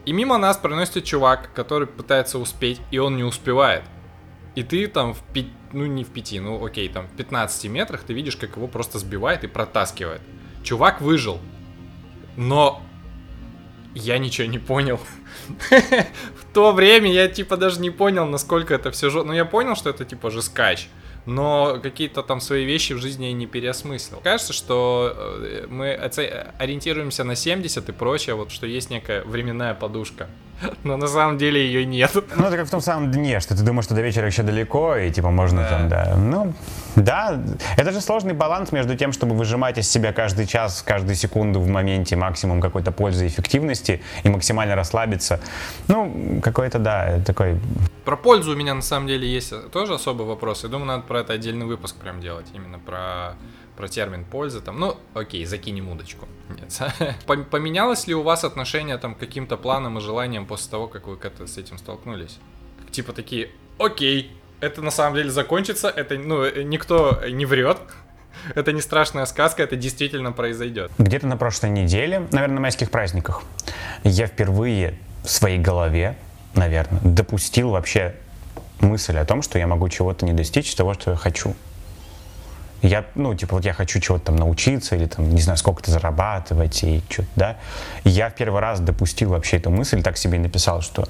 И 0.06 0.14
мимо 0.14 0.38
нас 0.38 0.56
проносится 0.56 1.02
чувак, 1.02 1.52
который 1.54 1.88
пытается 1.88 2.40
успеть, 2.40 2.80
и 2.90 3.00
он 3.00 3.18
не 3.18 3.26
успевает. 3.26 3.84
И 4.56 4.64
ты 4.64 4.88
там 4.88 5.14
в 5.14 5.22
ну 5.74 5.86
не 5.86 6.04
в 6.04 6.10
пяти, 6.10 6.40
ну 6.40 6.64
окей, 6.64 6.90
там 6.90 7.08
в 7.08 7.12
15 7.16 7.66
метрах 7.70 8.04
ты 8.04 8.14
видишь, 8.14 8.36
как 8.36 8.56
его 8.56 8.68
просто 8.68 9.00
сбивает 9.00 9.44
и 9.44 9.48
протаскивает. 9.48 10.22
Чувак 10.64 11.02
выжил. 11.02 11.40
Но 12.38 12.82
я 13.96 14.18
ничего 14.18 14.48
не 14.48 14.60
понял. 14.60 15.00
В 15.70 16.54
то 16.54 16.72
время 16.72 17.12
я 17.12 17.28
типа 17.28 17.58
даже 17.58 17.82
не 17.82 17.90
понял, 17.90 18.26
насколько 18.26 18.74
это 18.74 18.92
все 18.92 19.10
жестко. 19.10 19.28
Ну 19.28 19.34
я 19.34 19.46
понял, 19.46 19.76
что 19.76 19.90
это 19.90 20.06
типа 20.06 20.32
же 20.32 20.42
скач 20.42 20.90
но 21.26 21.80
какие-то 21.82 22.24
там 22.24 22.42
свои 22.42 22.66
вещи 22.66 22.94
в 22.94 23.00
жизни 23.00 23.28
я 23.28 23.34
не 23.34 23.46
переосмыслил. 23.46 24.20
Кажется, 24.22 24.54
что 24.54 25.14
э, 25.16 25.68
мы 25.70 25.94
ориентируемся 25.94 27.24
на 27.24 27.36
70 27.36 27.90
и 27.90 27.92
прочее, 27.92 28.36
вот 28.36 28.52
что 28.52 28.66
есть 28.66 28.90
некая 28.90 29.24
временная 29.24 29.74
подушка. 29.74 30.28
Но 30.84 30.98
на 30.98 31.08
самом 31.08 31.38
деле 31.38 31.66
ее 31.66 31.86
нет. 31.86 32.12
Ну, 32.14 32.46
это 32.46 32.58
как 32.58 32.68
в 32.68 32.70
том 32.70 32.82
самом 32.82 33.12
дне, 33.12 33.40
что 33.40 33.56
ты 33.56 33.64
думаешь, 33.64 33.86
что 33.86 33.96
до 33.96 34.02
вечера 34.02 34.28
еще 34.28 34.44
далеко, 34.44 34.96
и 34.96 35.12
типа 35.12 35.30
можно 35.30 35.62
да. 35.62 35.70
там, 35.70 35.90
да. 35.90 36.16
Ну, 36.16 36.54
да, 36.96 37.40
это 37.78 37.92
же 37.92 38.02
сложный 38.02 38.34
баланс 38.34 38.72
между 38.72 38.96
тем, 38.96 39.12
чтобы 39.12 39.36
выжимать 39.36 39.78
из 39.78 39.90
себя 39.90 40.14
каждый 40.14 40.46
час, 40.46 40.82
каждую 40.82 41.16
секунду 41.16 41.60
в 41.60 41.68
моменте 41.68 42.16
максимум 42.16 42.62
какой-то 42.62 42.92
пользы 42.92 43.26
и 43.26 43.28
эффективности 43.28 44.02
и 44.24 44.30
максимально 44.30 44.76
расслабиться. 44.76 45.40
Ну, 45.88 46.42
какой-то, 46.44 46.80
да, 46.80 47.20
такой... 47.26 47.60
Про 48.06 48.18
пользу 48.18 48.54
у 48.54 48.56
меня 48.56 48.74
на 48.74 48.82
самом 48.82 49.08
деле 49.08 49.28
есть 49.28 49.54
тоже 49.72 49.94
особый 49.94 50.26
вопрос. 50.26 50.64
Я 50.64 50.70
думаю, 50.70 50.88
надо 50.88 51.04
про 51.04 51.22
это 51.22 51.34
отдельный 51.34 51.66
выпуск 51.66 51.96
прям 51.96 52.22
делать. 52.22 52.48
Именно 52.54 52.80
про 52.80 53.36
про 53.80 53.88
термин 53.88 54.26
польза, 54.26 54.60
там, 54.60 54.78
ну, 54.78 54.98
окей, 55.14 55.46
закинем 55.46 55.88
удочку. 55.88 56.28
Нет. 56.50 57.16
Поменялось 57.50 58.08
ли 58.08 58.14
у 58.14 58.22
вас 58.24 58.44
отношение 58.44 58.98
там 58.98 59.16
к 59.16 59.20
каким-то 59.20 59.56
планам 59.56 59.98
и 59.98 60.02
желаниям 60.02 60.46
после 60.46 60.70
того, 60.70 60.88
как 60.88 61.08
вы 61.08 61.48
с 61.48 61.58
этим 61.58 61.78
столкнулись? 61.78 62.40
Типа 62.92 63.14
такие, 63.14 63.52
окей, 63.78 64.34
это 64.60 64.82
на 64.82 64.92
самом 64.92 65.16
деле 65.16 65.30
закончится, 65.30 65.88
это, 65.88 66.18
ну, 66.18 66.62
никто 66.62 67.22
не 67.30 67.46
врет, 67.46 67.78
это 68.54 68.74
не 68.74 68.82
страшная 68.82 69.26
сказка, 69.26 69.64
это 69.64 69.78
действительно 69.78 70.34
произойдет. 70.34 70.92
Где-то 70.98 71.28
на 71.28 71.38
прошлой 71.38 71.70
неделе, 71.70 72.28
наверное, 72.34 72.56
на 72.56 72.62
майских 72.62 72.92
праздниках, 72.92 73.44
я 74.04 74.28
впервые 74.28 75.00
в 75.24 75.30
своей 75.30 75.58
голове, 75.58 76.18
наверное, 76.54 77.00
допустил 77.02 77.70
вообще 77.70 78.14
мысль 78.82 79.18
о 79.18 79.24
том, 79.24 79.42
что 79.42 79.58
я 79.58 79.68
могу 79.68 79.88
чего-то 79.88 80.26
не 80.26 80.34
достичь 80.34 80.76
того, 80.76 80.96
что 80.96 81.12
я 81.12 81.16
хочу 81.16 81.56
я, 82.82 83.06
ну, 83.16 83.36
типа, 83.36 83.56
вот 83.56 83.66
я 83.66 83.74
хочу 83.74 84.00
чего-то 84.00 84.26
там 84.26 84.36
научиться 84.36 84.96
или 84.96 85.06
там, 85.06 85.30
не 85.30 85.42
знаю, 85.42 85.58
сколько-то 85.58 85.92
зарабатывать 85.92 86.84
и 86.84 87.02
что-то, 87.10 87.30
да. 87.36 87.58
я 88.04 88.30
в 88.30 88.36
первый 88.36 88.62
раз 88.62 88.80
допустил 88.80 89.32
вообще 89.32 89.58
эту 89.58 89.70
мысль, 89.70 90.02
так 90.02 90.18
себе 90.18 90.38
и 90.38 90.42
написал, 90.42 90.82
что, 90.82 91.08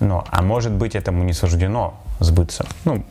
ну, 0.00 0.24
а 0.30 0.42
может 0.42 0.72
быть, 0.72 0.94
этому 0.94 1.24
не 1.24 1.32
суждено 1.32 1.94
сбыться. 2.20 2.66
Ну, 2.84 3.04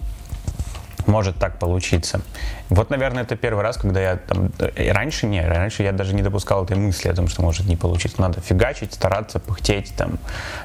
может 1.07 1.37
так 1.37 1.57
получиться. 1.57 2.21
Вот, 2.69 2.89
наверное, 2.89 3.23
это 3.23 3.35
первый 3.35 3.63
раз, 3.63 3.77
когда 3.77 4.01
я 4.01 4.17
там... 4.17 4.51
И 4.75 4.89
раньше 4.89 5.25
не, 5.25 5.45
раньше 5.45 5.83
я 5.83 5.91
даже 5.91 6.13
не 6.13 6.21
допускал 6.21 6.65
этой 6.65 6.75
мысли 6.75 7.07
о 7.07 7.13
том, 7.13 7.27
что 7.27 7.41
может 7.41 7.65
не 7.65 7.75
получиться. 7.75 8.21
Надо 8.21 8.41
фигачить, 8.41 8.93
стараться, 8.93 9.39
пыхтеть 9.39 9.93
там. 9.95 10.19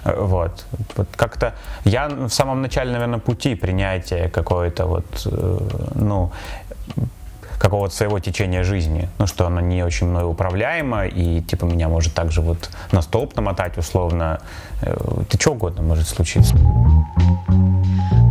Э, 0.05 0.20
вот. 0.20 0.66
Вот 0.96 1.09
как-то 1.16 1.55
я 1.85 2.09
в 2.09 2.31
самом 2.31 2.61
начале, 2.62 2.92
наверное, 2.92 3.18
пути 3.18 3.55
принятия 3.55 4.28
какой-то 4.28 4.87
вот, 4.87 5.26
э, 5.26 5.59
ну, 5.94 6.33
какого-то 7.62 7.94
своего 7.94 8.18
течения 8.18 8.64
жизни. 8.64 9.09
Ну, 9.18 9.29
что 9.29 9.46
оно 9.46 9.61
не 9.61 9.85
очень 9.85 10.09
мной 10.09 10.29
управляемо, 10.29 11.07
и, 11.07 11.40
типа, 11.42 11.64
меня 11.64 11.88
может 11.88 12.12
также 12.12 12.40
вот 12.40 12.68
на 12.90 13.03
столб 13.03 13.37
намотать 13.37 13.79
условно. 13.79 14.40
Э, 14.83 14.96
ты 15.31 15.38
что 15.38 15.53
угодно 15.53 15.81
может 15.83 16.09
случиться. 16.09 16.57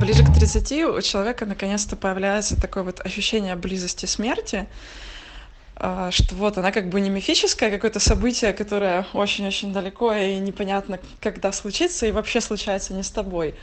Ближе 0.02 0.26
к 0.26 0.34
30 0.34 0.72
у 0.98 1.02
человека 1.02 1.46
наконец-то 1.46 1.96
появляется 1.96 2.60
такое 2.60 2.84
вот 2.84 3.00
ощущение 3.06 3.56
близости 3.56 4.06
смерти, 4.06 4.68
а, 5.78 6.12
что 6.12 6.36
вот 6.36 6.58
она 6.58 6.74
как 6.74 6.90
бы 6.90 7.00
не 7.00 7.10
мифическое 7.10 7.72
какое-то 7.72 8.02
событие, 8.02 8.52
которое 8.52 9.06
очень-очень 9.14 9.72
далеко 9.72 10.14
и 10.14 10.40
непонятно, 10.40 11.00
когда 11.22 11.54
случится, 11.54 12.06
и 12.06 12.12
вообще 12.12 12.42
случается 12.42 12.94
не 12.94 13.04
с 13.04 13.10
тобой, 13.10 13.56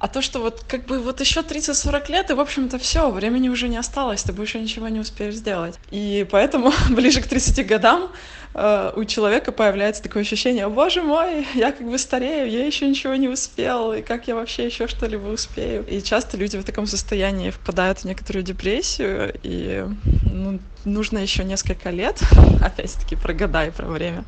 а 0.00 0.08
то, 0.08 0.22
что 0.22 0.40
вот 0.40 0.64
как 0.66 0.86
бы 0.86 0.98
вот 0.98 1.20
еще 1.20 1.40
30-40 1.40 2.10
лет, 2.10 2.30
и, 2.30 2.34
в 2.34 2.40
общем-то, 2.40 2.78
все, 2.78 3.10
времени 3.10 3.50
уже 3.50 3.68
не 3.68 3.76
осталось, 3.76 4.22
ты 4.22 4.32
больше 4.32 4.58
ничего 4.58 4.88
не 4.88 4.98
успеешь 4.98 5.34
сделать. 5.34 5.78
И 5.90 6.26
поэтому 6.30 6.72
ближе 6.90 7.20
к 7.20 7.26
30 7.26 7.66
годам 7.66 8.10
э, 8.54 8.92
у 8.96 9.04
человека 9.04 9.52
появляется 9.52 10.02
такое 10.02 10.22
ощущение, 10.22 10.66
боже 10.70 11.02
мой, 11.02 11.46
я 11.54 11.70
как 11.72 11.86
бы 11.86 11.98
старею, 11.98 12.50
я 12.50 12.66
еще 12.66 12.88
ничего 12.88 13.14
не 13.16 13.28
успел, 13.28 13.92
и 13.92 14.00
как 14.00 14.26
я 14.26 14.34
вообще 14.34 14.64
еще 14.64 14.88
что-либо 14.88 15.28
успею. 15.28 15.86
И 15.86 16.00
часто 16.02 16.38
люди 16.38 16.56
в 16.56 16.64
таком 16.64 16.86
состоянии 16.86 17.50
впадают 17.50 17.98
в 17.98 18.04
некоторую 18.04 18.42
депрессию, 18.42 19.34
и 19.42 19.84
ну, 20.32 20.60
нужно 20.86 21.18
еще 21.18 21.44
несколько 21.44 21.90
лет, 21.90 22.18
опять-таки 22.64 23.16
про 23.16 23.34
года 23.34 23.66
и 23.66 23.70
про 23.70 23.86
время, 23.86 24.24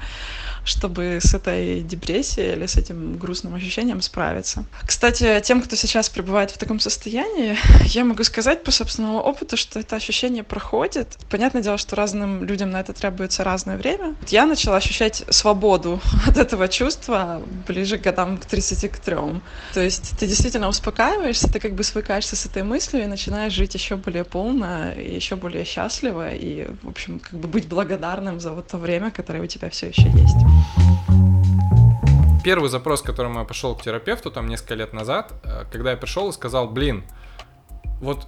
чтобы 0.65 1.19
с 1.23 1.35
этой 1.35 1.81
депрессией 1.81 2.53
или 2.53 2.67
с 2.67 2.77
этим 2.77 3.19
грустным 3.19 3.55
ощущением 3.55 4.01
справиться. 4.01 4.65
Кстати, 4.87 5.41
тем, 5.45 5.63
кто 5.63 5.77
сейчас 5.77 6.09
пребывает 6.09 6.51
в 6.51 6.59
таком 6.59 6.81
состоянии, 6.81 7.57
я 7.87 8.05
могу 8.05 8.25
сказать 8.25 8.63
по 8.65 8.71
собственному 8.71 9.19
опыту, 9.19 9.57
что 9.57 9.81
это 9.81 9.97
ощущение 9.97 10.43
проходит. 10.43 11.19
Понятное 11.31 11.63
дело, 11.63 11.79
что 11.79 11.97
разным 11.97 12.45
людям 12.45 12.71
на 12.71 12.81
это 12.81 12.93
требуется 12.93 13.45
разное 13.45 13.77
время. 13.77 14.15
Я 14.29 14.47
начала 14.47 14.77
ощущать 14.77 15.25
свободу 15.31 16.01
от 16.27 16.37
этого 16.37 16.69
чувства 16.69 17.43
ближе 17.67 17.99
к 17.99 18.03
годам 18.03 18.39
к 18.39 18.47
33. 18.47 19.17
То 19.75 19.81
есть 19.81 20.19
ты 20.19 20.27
действительно 20.27 20.69
успокаиваешься, 20.69 21.53
ты 21.53 21.61
как 21.61 21.75
бы 21.75 21.83
свыкаешься 21.83 22.37
с 22.37 22.47
этой 22.47 22.63
мыслью 22.63 23.05
и 23.05 23.07
начинаешь 23.07 23.53
жить 23.53 23.75
еще 23.75 23.97
более 23.97 24.25
полно, 24.25 24.93
и 24.93 25.15
еще 25.15 25.37
более 25.37 25.65
счастливо, 25.65 26.33
и, 26.33 26.69
в 26.83 26.89
общем, 26.89 27.19
как 27.19 27.39
бы 27.39 27.49
быть 27.49 27.69
благодарным 27.69 28.41
за 28.41 28.53
вот 28.53 28.69
то 28.69 28.79
время, 28.79 29.11
которое 29.11 29.43
у 29.43 29.47
тебя 29.47 29.69
все 29.71 29.89
еще 29.89 30.09
есть. 30.11 30.52
Первый 32.45 32.69
запрос, 32.69 33.03
которым 33.03 33.39
я 33.39 33.45
пошел 33.45 33.77
к 33.77 33.83
терапевту 33.83 34.31
там 34.31 34.49
несколько 34.49 34.75
лет 34.75 34.93
назад, 34.93 35.33
э, 35.45 35.65
когда 35.71 35.93
я 35.93 35.97
пришел 35.97 36.29
и 36.29 36.33
сказал, 36.33 36.69
блин, 36.69 37.05
вот 38.01 38.27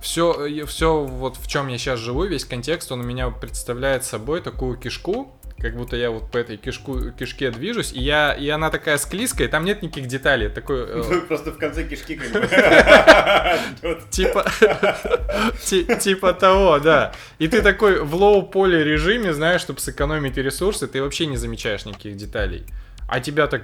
все, 0.00 0.64
все 0.66 1.04
вот 1.04 1.36
в 1.36 1.46
чем 1.46 1.68
я 1.68 1.78
сейчас 1.78 1.98
живу, 1.98 2.24
весь 2.24 2.44
контекст, 2.44 2.90
он 2.92 3.00
у 3.00 3.02
меня 3.02 3.28
представляет 3.30 4.04
собой 4.04 4.40
такую 4.40 4.78
кишку, 4.78 5.35
как 5.58 5.74
будто 5.76 5.96
я 5.96 6.10
вот 6.10 6.30
по 6.30 6.36
этой 6.36 6.56
кишку, 6.58 7.10
кишке 7.12 7.50
движусь, 7.50 7.92
и, 7.92 8.00
я, 8.00 8.34
и 8.34 8.48
она 8.48 8.70
такая 8.70 8.98
склизкая, 8.98 9.48
там 9.48 9.64
нет 9.64 9.82
никаких 9.82 10.06
деталей. 10.06 10.48
Такой, 10.48 10.84
э, 10.86 11.20
Просто 11.28 11.52
в 11.52 11.58
конце 11.58 11.84
кишки. 11.84 12.16
Типа, 14.10 14.44
ти- 15.64 15.96
типа 15.98 16.32
того, 16.34 16.78
да. 16.78 17.12
И 17.38 17.48
ты 17.48 17.62
такой 17.62 18.00
в 18.00 18.14
low 18.14 18.40
power 18.40 18.84
режиме, 18.84 19.32
знаешь, 19.32 19.60
чтобы 19.62 19.80
сэкономить 19.80 20.36
ресурсы, 20.36 20.86
ты 20.86 21.02
вообще 21.02 21.26
не 21.26 21.36
замечаешь 21.36 21.84
никаких 21.86 22.16
деталей. 22.16 22.64
А 23.08 23.20
тебя 23.20 23.46
так 23.46 23.62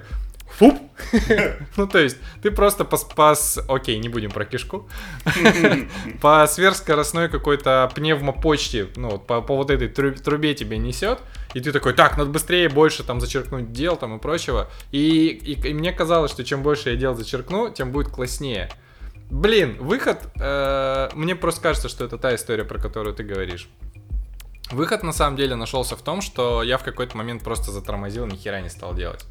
фуп. 0.57 0.79
Ну, 1.77 1.87
то 1.87 1.99
есть, 1.99 2.17
ты 2.41 2.51
просто 2.51 2.85
по, 2.85 2.97
по 2.97 3.35
Окей, 3.67 3.97
не 3.99 4.09
будем 4.09 4.31
про 4.31 4.45
кишку. 4.45 4.87
По 6.21 6.45
сверхскоростной 6.47 7.29
какой-то 7.29 7.91
пневмопочте, 7.95 8.87
ну, 8.95 9.17
по, 9.19 9.41
по 9.41 9.55
вот 9.55 9.69
этой 9.71 9.87
тру- 9.89 10.11
трубе 10.15 10.53
тебе 10.53 10.77
несет, 10.77 11.19
и 11.53 11.59
ты 11.59 11.71
такой, 11.71 11.93
так, 11.93 12.17
надо 12.17 12.29
быстрее, 12.29 12.69
больше 12.69 13.03
там 13.03 13.21
зачеркнуть 13.21 13.71
дел 13.71 13.95
там 13.95 14.17
и 14.17 14.19
прочего. 14.19 14.69
И, 14.91 15.27
и, 15.27 15.69
и 15.69 15.73
мне 15.73 15.91
казалось, 15.91 16.31
что 16.31 16.43
чем 16.43 16.63
больше 16.63 16.91
я 16.91 16.95
дел 16.95 17.15
зачеркну, 17.15 17.69
тем 17.69 17.91
будет 17.91 18.09
класснее. 18.09 18.69
Блин, 19.29 19.77
выход, 19.79 20.19
э, 20.39 21.09
мне 21.13 21.35
просто 21.35 21.61
кажется, 21.61 21.89
что 21.89 22.05
это 22.05 22.17
та 22.17 22.35
история, 22.35 22.63
про 22.63 22.79
которую 22.79 23.15
ты 23.15 23.23
говоришь. 23.23 23.69
Выход 24.71 25.03
на 25.03 25.13
самом 25.13 25.37
деле 25.37 25.55
нашелся 25.55 25.95
в 25.95 26.01
том, 26.01 26.21
что 26.21 26.63
я 26.63 26.77
в 26.77 26.83
какой-то 26.83 27.15
момент 27.17 27.43
просто 27.43 27.71
затормозил, 27.71 28.25
ни 28.25 28.35
хера 28.35 28.61
не 28.61 28.69
стал 28.69 28.93
делать. 28.95 29.25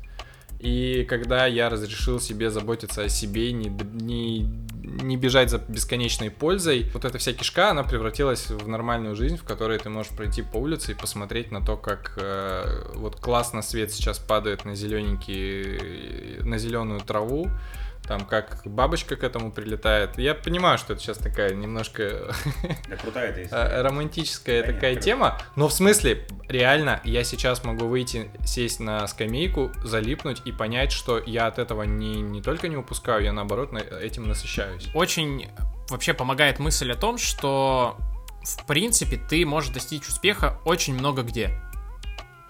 И 0.62 1.04
когда 1.08 1.46
я 1.46 1.68
разрешил 1.68 2.20
себе 2.20 2.48
заботиться 2.48 3.02
о 3.02 3.08
себе, 3.08 3.50
не, 3.52 3.68
не, 3.68 4.48
не 5.02 5.16
бежать 5.16 5.50
за 5.50 5.58
бесконечной 5.58 6.30
пользой, 6.30 6.86
вот 6.94 7.04
эта 7.04 7.18
вся 7.18 7.32
кишка, 7.32 7.70
она 7.70 7.82
превратилась 7.82 8.48
в 8.48 8.68
нормальную 8.68 9.16
жизнь, 9.16 9.36
в 9.36 9.42
которой 9.42 9.78
ты 9.80 9.90
можешь 9.90 10.12
пройти 10.12 10.42
по 10.42 10.58
улице 10.58 10.92
и 10.92 10.94
посмотреть 10.94 11.50
на 11.50 11.64
то, 11.64 11.76
как 11.76 12.16
э, 12.16 12.92
вот 12.94 13.16
классно 13.16 13.60
свет 13.60 13.92
сейчас 13.92 14.20
падает 14.20 14.64
на 14.64 14.76
зелененький, 14.76 16.38
на 16.44 16.58
зеленую 16.58 17.00
траву, 17.00 17.48
там 18.06 18.24
как 18.26 18.62
бабочка 18.64 19.16
к 19.16 19.22
этому 19.24 19.52
прилетает. 19.52 20.18
Я 20.18 20.34
понимаю, 20.34 20.76
что 20.78 20.92
это 20.92 21.02
сейчас 21.02 21.18
такая 21.18 21.54
немножко 21.54 22.34
Да 22.88 22.96
крутая 22.96 23.30
эта 23.30 23.56
э, 23.56 23.82
романтическая 23.82 24.62
такая 24.64 24.96
тема, 24.96 25.38
но 25.56 25.68
в 25.68 25.72
смысле, 25.72 26.26
реально, 26.48 27.00
я 27.04 27.24
сейчас 27.24 27.64
могу 27.64 27.86
выйти, 27.86 28.30
сесть 28.44 28.80
на 28.80 29.06
скамейку, 29.06 29.72
залипнуть 29.84 30.42
и 30.44 30.52
понять, 30.52 30.92
что 30.92 31.18
я 31.24 31.46
от 31.46 31.58
этого 31.58 31.84
не, 31.84 32.20
не 32.20 32.42
только 32.42 32.68
не 32.68 32.76
упускаю, 32.76 33.22
я 33.24 33.32
наоборот 33.32 33.72
на- 33.72 33.78
этим 33.78 34.26
насыщаюсь. 34.26 34.88
Очень 34.94 35.48
вообще 35.88 36.12
помогает 36.14 36.58
мысль 36.58 36.90
о 36.92 36.96
том, 36.96 37.18
что 37.18 37.96
в 38.42 38.66
принципе 38.66 39.16
ты 39.16 39.46
можешь 39.46 39.70
достичь 39.70 40.08
успеха 40.08 40.58
очень 40.64 40.94
много 40.94 41.22
где. 41.22 41.50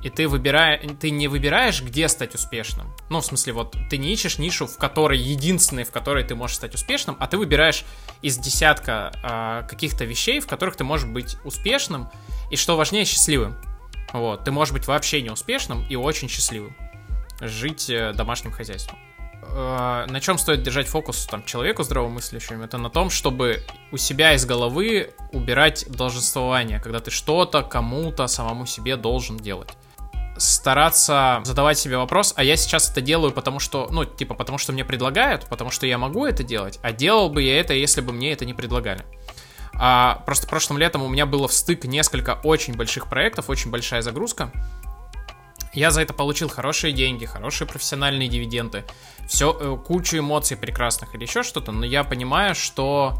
И 0.03 0.11
ты, 0.11 0.27
выбирая, 0.27 0.81
ты 1.01 1.11
не 1.11 1.29
выбираешь, 1.29 1.81
где 1.81 2.09
стать 2.09 2.35
успешным. 2.35 2.93
Ну, 3.09 3.21
в 3.21 3.25
смысле, 3.25 3.53
вот 3.53 3.77
ты 3.89 3.99
не 3.99 4.13
ищешь 4.13 4.39
нишу, 4.39 4.67
в 4.67 4.77
которой 4.77 5.19
единственной, 5.19 5.85
в 5.85 5.93
которой 5.93 6.25
ты 6.25 6.35
можешь 6.35 6.57
стать 6.57 6.75
успешным, 6.75 7.17
а 7.21 7.29
ты 7.29 7.39
выбираешь 7.39 7.85
из 8.21 8.37
десятка 8.37 9.13
а, 9.23 9.63
каких-то 9.63 10.05
вещей, 10.05 10.41
в 10.41 10.49
которых 10.49 10.75
ты 10.75 10.83
можешь 10.83 11.07
быть 11.09 11.37
успешным, 11.45 12.11
и 12.51 12.57
что 12.57 12.77
важнее, 12.77 13.05
счастливым. 13.05 13.57
Вот, 14.13 14.45
ты 14.45 14.51
можешь 14.51 14.75
быть 14.75 14.87
вообще 14.87 15.23
неуспешным 15.23 15.87
и 15.89 15.95
очень 15.95 16.29
счастливым. 16.29 16.77
Жить 17.41 17.89
э, 17.89 18.13
домашним 18.13 18.53
хозяйством. 18.53 18.99
Э, 19.43 20.07
на 20.09 20.21
чем 20.21 20.37
стоит 20.37 20.63
держать 20.63 20.87
фокус 20.87 21.27
там 21.27 21.45
человеку 21.45 21.83
здравомыслящему? 21.83 22.63
Это 22.63 22.77
на 22.77 22.91
том, 22.91 23.09
чтобы 23.09 23.65
у 23.91 23.97
себя 23.97 24.35
из 24.35 24.45
головы 24.45 25.15
убирать 25.33 25.87
долженствование, 25.89 26.79
когда 26.79 26.99
ты 26.99 27.11
что-то 27.11 27.63
кому-то 27.63 28.27
самому 28.27 28.67
себе 28.67 28.97
должен 28.97 29.39
делать 29.39 29.71
стараться 30.43 31.41
задавать 31.45 31.79
себе 31.79 31.97
вопрос, 31.97 32.35
а 32.37 32.45
я 32.45 32.57
сейчас 32.57 32.91
это 32.91 33.01
делаю, 33.01 33.33
потому 33.33 33.59
что, 33.59 33.89
ну, 33.91 34.05
типа, 34.05 34.35
потому 34.35 34.59
что 34.59 34.73
мне 34.73 34.85
предлагают, 34.85 35.47
потому 35.47 35.71
что 35.71 35.87
я 35.87 35.99
могу 35.99 36.27
это 36.27 36.43
делать, 36.43 36.79
а 36.83 36.93
делал 36.93 37.31
бы 37.31 37.43
я 37.43 37.61
это, 37.61 37.75
если 37.75 38.01
бы 38.01 38.13
мне 38.13 38.33
это 38.33 38.45
не 38.45 38.55
предлагали. 38.55 39.05
А, 39.75 40.23
просто 40.27 40.47
прошлым 40.47 40.79
летом 40.79 41.03
у 41.03 41.09
меня 41.09 41.27
было 41.27 41.49
в 41.49 41.53
стык 41.53 41.85
несколько 41.85 42.39
очень 42.43 42.75
больших 42.75 43.09
проектов, 43.09 43.49
очень 43.49 43.71
большая 43.71 44.03
загрузка. 44.03 44.53
Я 45.73 45.91
за 45.91 46.03
это 46.03 46.13
получил 46.13 46.49
хорошие 46.49 46.93
деньги, 46.93 47.25
хорошие 47.25 47.67
профессиональные 47.67 48.29
дивиденды, 48.29 48.85
все, 49.27 49.57
э, 49.59 49.77
кучу 49.83 50.19
эмоций 50.19 50.57
прекрасных 50.57 51.15
или 51.15 51.23
еще 51.23 51.43
что-то, 51.43 51.73
но 51.73 51.87
я 51.87 52.05
понимаю, 52.05 52.55
что 52.55 53.15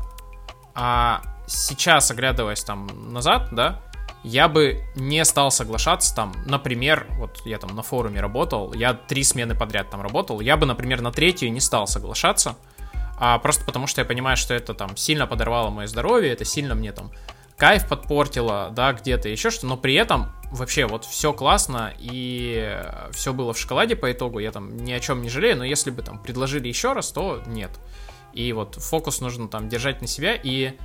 а, 0.75 1.23
сейчас, 1.47 2.11
оглядываясь 2.11 2.63
там 2.63 3.13
назад, 3.13 3.49
да, 3.53 3.81
я 4.25 4.49
бы 4.49 4.83
не 4.95 5.25
стал 5.25 5.51
соглашаться 5.51 6.15
там, 6.15 6.33
например, 6.47 7.07
вот 7.19 7.43
я 7.45 7.59
там 7.59 7.75
на 7.75 7.83
форуме 7.83 8.21
работал, 8.21 8.73
я 8.73 8.95
три 8.95 9.25
смены 9.25 9.55
подряд 9.55 9.91
там 9.91 10.01
работал, 10.01 10.41
я 10.41 10.57
бы, 10.57 10.67
например, 10.67 11.01
на 11.01 11.11
третью 11.11 11.53
не 11.53 11.61
стал 11.61 11.87
соглашаться, 11.87 12.57
а 13.19 13.39
просто 13.39 13.65
потому 13.65 13.87
что 13.87 14.01
я 14.01 14.05
понимаю, 14.05 14.37
что 14.37 14.55
это 14.55 14.75
там 14.75 14.97
сильно 14.97 15.27
подорвало 15.27 15.71
мое 15.71 15.87
здоровье, 15.87 16.33
это 16.33 16.45
сильно 16.45 16.75
мне 16.75 16.93
там 16.93 17.11
кайф 17.57 17.89
подпортило, 17.89 18.71
да, 18.75 18.93
где-то 18.93 19.29
еще 19.29 19.51
что, 19.51 19.67
но 19.67 19.77
при 19.77 19.95
этом 19.95 20.33
вообще 20.51 20.87
вот 20.87 21.05
все 21.05 21.33
классно 21.33 21.93
и 21.99 22.81
все 23.13 23.33
было 23.33 23.53
в 23.53 23.59
шоколаде 23.59 23.97
по 23.97 24.11
итогу, 24.11 24.39
я 24.39 24.53
там 24.53 24.77
ни 24.77 24.93
о 24.93 25.01
чем 25.01 25.23
не 25.23 25.29
жалею, 25.29 25.57
но 25.57 25.65
если 25.65 25.91
бы 25.91 26.03
там 26.03 26.19
предложили 26.19 26.69
еще 26.69 26.93
раз, 26.93 27.11
то 27.11 27.43
нет. 27.47 27.71
И 28.33 28.53
вот 28.53 28.77
фокус 28.77 29.21
нужно 29.21 29.49
там 29.49 29.69
держать 29.69 30.01
на 30.01 30.07
себя 30.07 30.35
и 30.35 30.77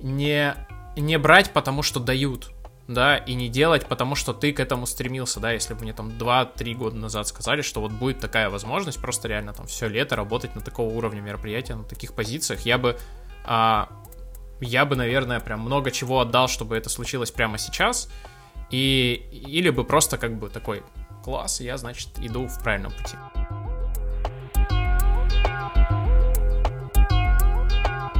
не, 0.00 0.54
не 0.96 1.18
брать, 1.18 1.52
потому 1.52 1.82
что 1.82 2.00
дают, 2.00 2.50
да, 2.88 3.18
и 3.18 3.34
не 3.34 3.50
делать, 3.50 3.86
потому 3.86 4.14
что 4.14 4.32
ты 4.32 4.52
к 4.52 4.60
этому 4.60 4.86
стремился, 4.86 5.40
да, 5.40 5.52
если 5.52 5.74
бы 5.74 5.82
мне 5.82 5.92
там 5.92 6.08
2-3 6.08 6.74
года 6.74 6.96
назад 6.96 7.28
сказали, 7.28 7.60
что 7.60 7.82
вот 7.82 7.92
будет 7.92 8.18
такая 8.18 8.48
возможность, 8.48 8.98
просто 8.98 9.28
реально 9.28 9.52
там 9.52 9.66
все 9.66 9.88
лето 9.88 10.16
работать 10.16 10.54
на 10.54 10.62
такого 10.62 10.92
уровня 10.94 11.20
мероприятия, 11.20 11.74
на 11.74 11.84
таких 11.84 12.14
позициях, 12.14 12.60
я 12.62 12.78
бы, 12.78 12.98
а, 13.44 13.90
я 14.60 14.86
бы, 14.86 14.96
наверное, 14.96 15.38
прям 15.38 15.60
много 15.60 15.90
чего 15.90 16.20
отдал, 16.20 16.48
чтобы 16.48 16.78
это 16.78 16.88
случилось 16.88 17.30
прямо 17.30 17.58
сейчас, 17.58 18.10
и, 18.70 19.28
или 19.32 19.68
бы 19.68 19.84
просто 19.84 20.16
как 20.16 20.38
бы 20.38 20.48
такой, 20.48 20.82
класс, 21.22 21.60
я, 21.60 21.76
значит, 21.76 22.08
иду 22.18 22.46
в 22.46 22.62
правильном 22.62 22.92
пути. 22.92 23.16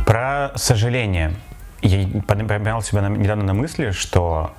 Про 0.04 0.52
сожаление. 0.56 1.34
Я 1.82 2.06
поймал 2.26 2.82
себя 2.82 3.02
на- 3.02 3.08
недавно 3.16 3.44
на 3.44 3.54
мысли, 3.54 3.90
что 3.92 4.52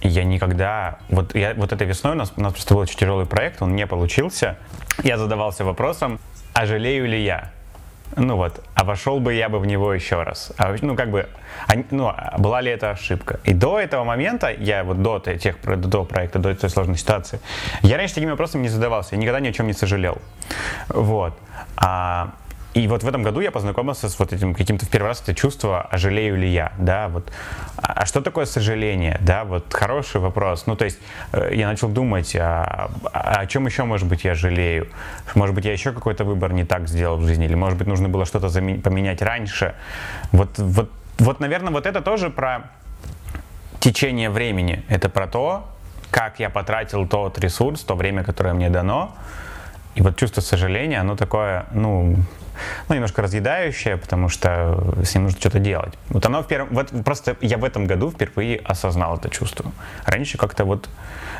я 0.00 0.24
никогда... 0.24 0.98
Вот, 1.08 1.34
я, 1.34 1.54
вот 1.54 1.72
этой 1.72 1.86
весной 1.86 2.12
у 2.12 2.16
нас, 2.16 2.32
у 2.36 2.40
нас 2.40 2.52
просто 2.52 2.74
был 2.74 2.82
очень 2.82 2.98
тяжелый 2.98 3.26
проект, 3.26 3.62
он 3.62 3.74
не 3.74 3.86
получился. 3.86 4.56
Я 5.02 5.18
задавался 5.18 5.64
вопросом, 5.64 6.18
а 6.52 6.66
жалею 6.66 7.06
ли 7.06 7.22
я? 7.22 7.50
Ну 8.16 8.36
вот, 8.36 8.64
а 8.74 8.84
вошел 8.84 9.20
бы 9.20 9.34
я 9.34 9.48
бы 9.48 9.58
в 9.58 9.66
него 9.66 9.92
еще 9.92 10.22
раз? 10.22 10.52
А, 10.56 10.74
ну, 10.80 10.96
как 10.96 11.10
бы, 11.10 11.28
а, 11.66 11.72
ну, 11.90 12.08
а 12.08 12.36
была 12.38 12.60
ли 12.62 12.70
это 12.70 12.90
ошибка? 12.90 13.38
И 13.44 13.52
до 13.52 13.78
этого 13.78 14.02
момента, 14.04 14.50
я 14.50 14.82
вот 14.82 15.02
до 15.02 15.18
те- 15.18 15.36
тех, 15.38 15.56
до 15.62 16.04
проекта, 16.04 16.38
до 16.38 16.48
этой 16.48 16.70
сложной 16.70 16.96
ситуации, 16.96 17.38
я 17.82 17.96
раньше 17.98 18.14
такими 18.14 18.30
вопросами 18.30 18.62
не 18.62 18.68
задавался, 18.68 19.14
я 19.14 19.20
никогда 19.20 19.40
ни 19.40 19.48
о 19.48 19.52
чем 19.52 19.66
не 19.66 19.74
сожалел. 19.74 20.18
Вот. 20.88 21.38
А, 21.76 22.32
и 22.78 22.86
вот 22.86 23.02
в 23.02 23.08
этом 23.08 23.24
году 23.24 23.40
я 23.40 23.50
познакомился 23.50 24.08
с 24.08 24.16
вот 24.20 24.32
этим 24.32 24.54
каким-то 24.54 24.86
в 24.86 24.88
первый 24.88 25.08
раз 25.08 25.20
это 25.20 25.34
чувство, 25.34 25.82
а 25.82 25.98
жалею 25.98 26.36
ли 26.36 26.48
я, 26.48 26.72
да, 26.78 27.08
вот. 27.08 27.28
А 27.76 28.06
что 28.06 28.20
такое 28.20 28.44
сожаление, 28.44 29.18
да, 29.20 29.42
вот 29.42 29.74
хороший 29.74 30.20
вопрос. 30.20 30.66
Ну, 30.66 30.76
то 30.76 30.84
есть 30.84 31.00
э, 31.32 31.50
я 31.54 31.66
начал 31.66 31.88
думать, 31.88 32.36
а, 32.36 32.90
а 33.12 33.40
о 33.40 33.46
чем 33.46 33.66
еще, 33.66 33.82
может 33.82 34.06
быть, 34.06 34.22
я 34.22 34.34
жалею? 34.34 34.86
Может 35.34 35.56
быть, 35.56 35.64
я 35.64 35.72
еще 35.72 35.92
какой-то 35.92 36.24
выбор 36.24 36.52
не 36.52 36.64
так 36.64 36.88
сделал 36.88 37.16
в 37.16 37.26
жизни, 37.26 37.46
или, 37.46 37.56
может 37.56 37.76
быть, 37.76 37.88
нужно 37.88 38.08
было 38.08 38.24
что-то 38.24 38.48
поменять 38.48 39.22
раньше. 39.22 39.74
Вот, 40.30 40.50
вот, 40.58 40.92
вот, 41.18 41.40
наверное, 41.40 41.72
вот 41.72 41.84
это 41.84 42.00
тоже 42.00 42.30
про 42.30 42.70
течение 43.80 44.30
времени. 44.30 44.84
Это 44.88 45.08
про 45.08 45.26
то, 45.26 45.68
как 46.12 46.38
я 46.38 46.48
потратил 46.48 47.08
тот 47.08 47.40
ресурс, 47.40 47.80
то 47.80 47.96
время, 47.96 48.22
которое 48.22 48.54
мне 48.54 48.70
дано. 48.70 49.16
И 49.96 50.00
вот 50.00 50.16
чувство 50.16 50.40
сожаления, 50.42 51.00
оно 51.00 51.16
такое, 51.16 51.66
ну, 51.72 52.16
ну, 52.88 52.94
немножко 52.94 53.22
разъедающее, 53.22 53.96
потому 53.96 54.28
что 54.28 54.94
с 55.04 55.14
ним 55.14 55.24
нужно 55.24 55.40
что-то 55.40 55.58
делать. 55.58 55.94
Вот 56.08 56.24
оно 56.26 56.42
в 56.42 56.46
первом, 56.46 56.68
вот 56.70 56.90
просто 57.04 57.36
я 57.40 57.58
в 57.58 57.64
этом 57.64 57.86
году 57.86 58.10
впервые 58.10 58.58
осознал 58.64 59.16
это 59.16 59.28
чувство. 59.30 59.72
Раньше 60.04 60.38
как-то 60.38 60.64
вот... 60.64 60.88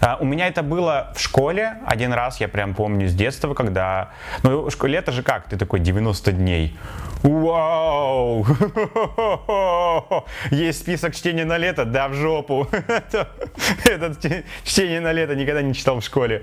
а, 0.01 0.17
у 0.21 0.25
меня 0.25 0.49
это 0.49 0.63
было 0.63 1.13
в 1.15 1.21
школе 1.21 1.79
один 1.87 2.13
раз, 2.13 2.41
я 2.41 2.49
прям 2.49 2.75
помню 2.75 3.09
с 3.09 3.15
детства, 3.15 3.55
когда... 3.55 4.11
Ну, 4.43 4.69
лето 4.83 5.13
же 5.13 5.23
как? 5.23 5.49
Ты 5.49 5.57
такой 5.57 5.81
90 5.81 6.33
дней. 6.33 6.77
Вау! 7.23 8.47
Есть 10.51 10.81
список 10.81 11.15
чтения 11.15 11.45
на 11.45 11.59
лето? 11.59 11.85
Да, 11.85 12.09
в 12.09 12.15
жопу. 12.15 12.69
Этот 13.85 14.19
чтение 14.65 15.01
на 15.01 15.13
лето 15.13 15.35
никогда 15.35 15.63
не 15.63 15.75
читал 15.75 15.99
в 16.01 16.05
школе. 16.05 16.43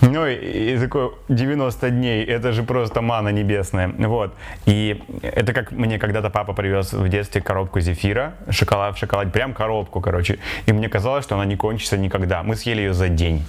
Ну 0.00 0.26
и, 0.26 0.74
и 0.74 0.78
такой 0.78 1.12
90 1.28 1.90
дней, 1.90 2.24
это 2.24 2.52
же 2.52 2.62
просто 2.62 3.02
мана 3.02 3.28
небесная. 3.28 3.88
Вот. 4.14 4.32
И 4.64 5.02
это 5.22 5.52
как 5.52 5.72
мне 5.72 5.98
когда-то 5.98 6.30
папа 6.30 6.52
привез 6.52 6.92
в 6.92 7.08
детстве 7.08 7.42
коробку 7.42 7.80
зефира, 7.80 8.34
шоколад 8.48 8.94
в 8.94 8.98
шоколаде, 8.98 9.32
прям 9.32 9.52
коробку, 9.52 10.00
короче. 10.00 10.38
И 10.66 10.72
мне 10.72 10.88
казалось, 10.88 11.24
что 11.24 11.34
она 11.34 11.44
не 11.44 11.56
кончится 11.56 11.96
никогда. 11.96 12.44
Мы 12.44 12.54
съели 12.54 12.82
ее 12.82 12.94
за 12.94 13.08
день. 13.08 13.44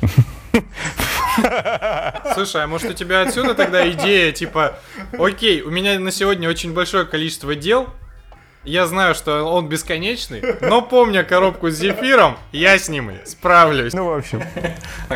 Слушай, 2.33 2.63
а 2.63 2.67
может 2.67 2.89
у 2.89 2.93
тебя 2.93 3.21
отсюда 3.21 3.53
тогда 3.53 3.87
идея, 3.91 4.31
типа, 4.31 4.79
окей, 5.19 5.61
у 5.61 5.69
меня 5.69 5.99
на 5.99 6.11
сегодня 6.11 6.49
очень 6.49 6.73
большое 6.73 7.05
количество 7.05 7.53
дел, 7.53 7.87
я 8.63 8.87
знаю, 8.87 9.13
что 9.13 9.43
он 9.43 9.69
бесконечный, 9.69 10.41
но 10.61 10.81
помня 10.81 11.23
коробку 11.23 11.69
с 11.69 11.75
зефиром, 11.75 12.37
я 12.51 12.79
с 12.79 12.89
ним 12.89 13.11
справлюсь. 13.25 13.93
Ну, 13.93 14.05
в 14.05 14.13
общем. 14.13 14.41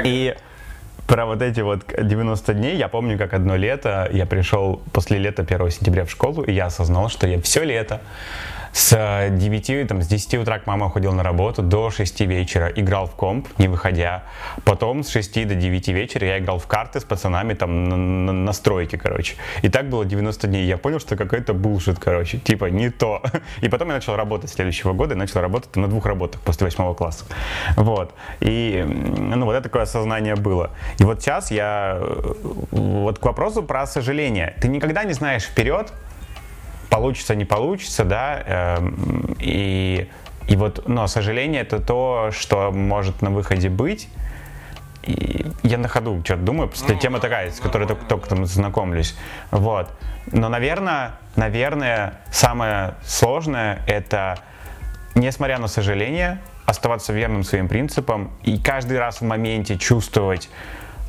И 0.04 0.36
про 1.10 1.26
вот 1.26 1.42
эти 1.42 1.62
вот 1.62 1.86
90 1.98 2.54
дней, 2.54 2.78
я 2.78 2.88
помню, 2.88 3.18
как 3.18 3.34
одно 3.34 3.56
лето, 3.56 4.08
я 4.14 4.28
пришел 4.28 4.80
после 4.94 5.18
лета 5.18 5.42
1 5.42 5.72
сентября 5.72 6.06
в 6.06 6.12
школу, 6.12 6.44
и 6.44 6.52
я 6.52 6.68
осознал, 6.68 7.10
что 7.10 7.26
я 7.26 7.42
все 7.42 7.64
лето 7.64 8.00
с 8.72 9.30
9, 9.30 9.88
там, 9.88 10.02
с 10.02 10.08
10 10.08 10.36
утра 10.36 10.60
к 10.60 10.68
мама 10.68 10.88
уходил 10.88 11.12
на 11.14 11.24
работу, 11.24 11.62
до 11.62 11.90
6 11.90 12.22
вечера 12.22 12.68
играл 12.68 13.08
в 13.08 13.12
комп, 13.12 13.48
не 13.58 13.68
выходя. 13.68 14.24
Потом 14.64 15.04
с 15.04 15.10
6 15.10 15.48
до 15.48 15.56
9 15.56 15.88
вечера 15.90 16.28
я 16.28 16.40
играл 16.40 16.60
в 16.60 16.68
карты 16.68 17.00
с 17.00 17.04
пацанами 17.04 17.54
там 17.54 17.90
на, 17.90 17.96
на, 17.96 18.34
на 18.34 18.54
стройке, 18.54 18.98
короче. 18.98 19.36
И 19.62 19.70
так 19.70 19.90
было 19.90 20.06
90 20.06 20.48
дней. 20.48 20.66
Я 20.66 20.78
понял, 20.78 21.00
что 21.00 21.16
какой-то 21.16 21.54
булшит, 21.54 22.00
короче, 22.00 22.38
типа 22.38 22.66
не 22.66 22.90
то. 22.90 23.22
И 23.62 23.70
потом 23.70 23.90
я 23.90 23.96
начал 23.96 24.16
работать 24.16 24.50
следующего 24.50 24.94
года, 24.94 25.14
и 25.14 25.18
начал 25.18 25.42
работать 25.42 25.76
на 25.76 25.88
двух 25.88 26.06
работах 26.06 26.42
после 26.42 26.66
8 26.66 26.96
класса. 26.96 27.26
Вот. 27.76 28.14
И, 28.40 28.86
ну, 28.88 29.46
вот 29.46 29.54
это 29.54 29.64
такое 29.64 29.84
осознание 29.84 30.36
было. 30.36 30.72
И 31.00 31.04
вот 31.04 31.22
сейчас 31.22 31.52
я, 31.52 31.98
э, 32.00 32.34
вот 32.72 33.20
к 33.20 33.26
вопросу 33.26 33.64
про 33.64 33.86
сожаление. 33.86 34.56
Ты 34.62 34.68
никогда 34.68 35.04
не 35.04 35.14
знаешь 35.14 35.44
вперед, 35.44 35.92
получится, 36.90 37.36
не 37.36 37.46
получится, 37.46 38.04
да, 38.04 38.44
эм, 38.46 39.36
и, 39.40 40.10
и 40.48 40.56
вот, 40.56 40.88
но 40.88 41.08
сожаление 41.08 41.62
это 41.62 41.80
то, 41.80 42.30
что 42.32 42.72
может 42.72 43.22
на 43.22 43.30
выходе 43.30 43.70
быть, 43.70 44.10
и 45.04 45.46
я 45.64 45.78
на 45.78 45.88
ходу 45.88 46.22
что-то 46.24 46.42
думаю, 46.42 46.70
просто 46.70 46.94
ну, 46.94 47.00
тема 47.00 47.20
такая, 47.20 47.52
с 47.52 47.60
которой 47.60 47.88
только, 47.88 48.06
только 48.06 48.30
там 48.30 48.46
знакомлюсь, 48.46 49.16
вот, 49.52 49.90
но, 50.32 50.50
наверное, 50.50 51.14
наверное, 51.36 52.20
самое 52.32 52.96
сложное 53.04 53.82
это, 53.88 54.40
несмотря 55.16 55.60
на 55.60 55.68
сожаление, 55.68 56.40
оставаться 56.66 57.14
верным 57.14 57.44
своим 57.44 57.68
принципам 57.68 58.32
и 58.44 58.60
каждый 58.60 59.00
раз 59.00 59.22
в 59.22 59.24
моменте 59.24 59.78
чувствовать, 59.78 60.50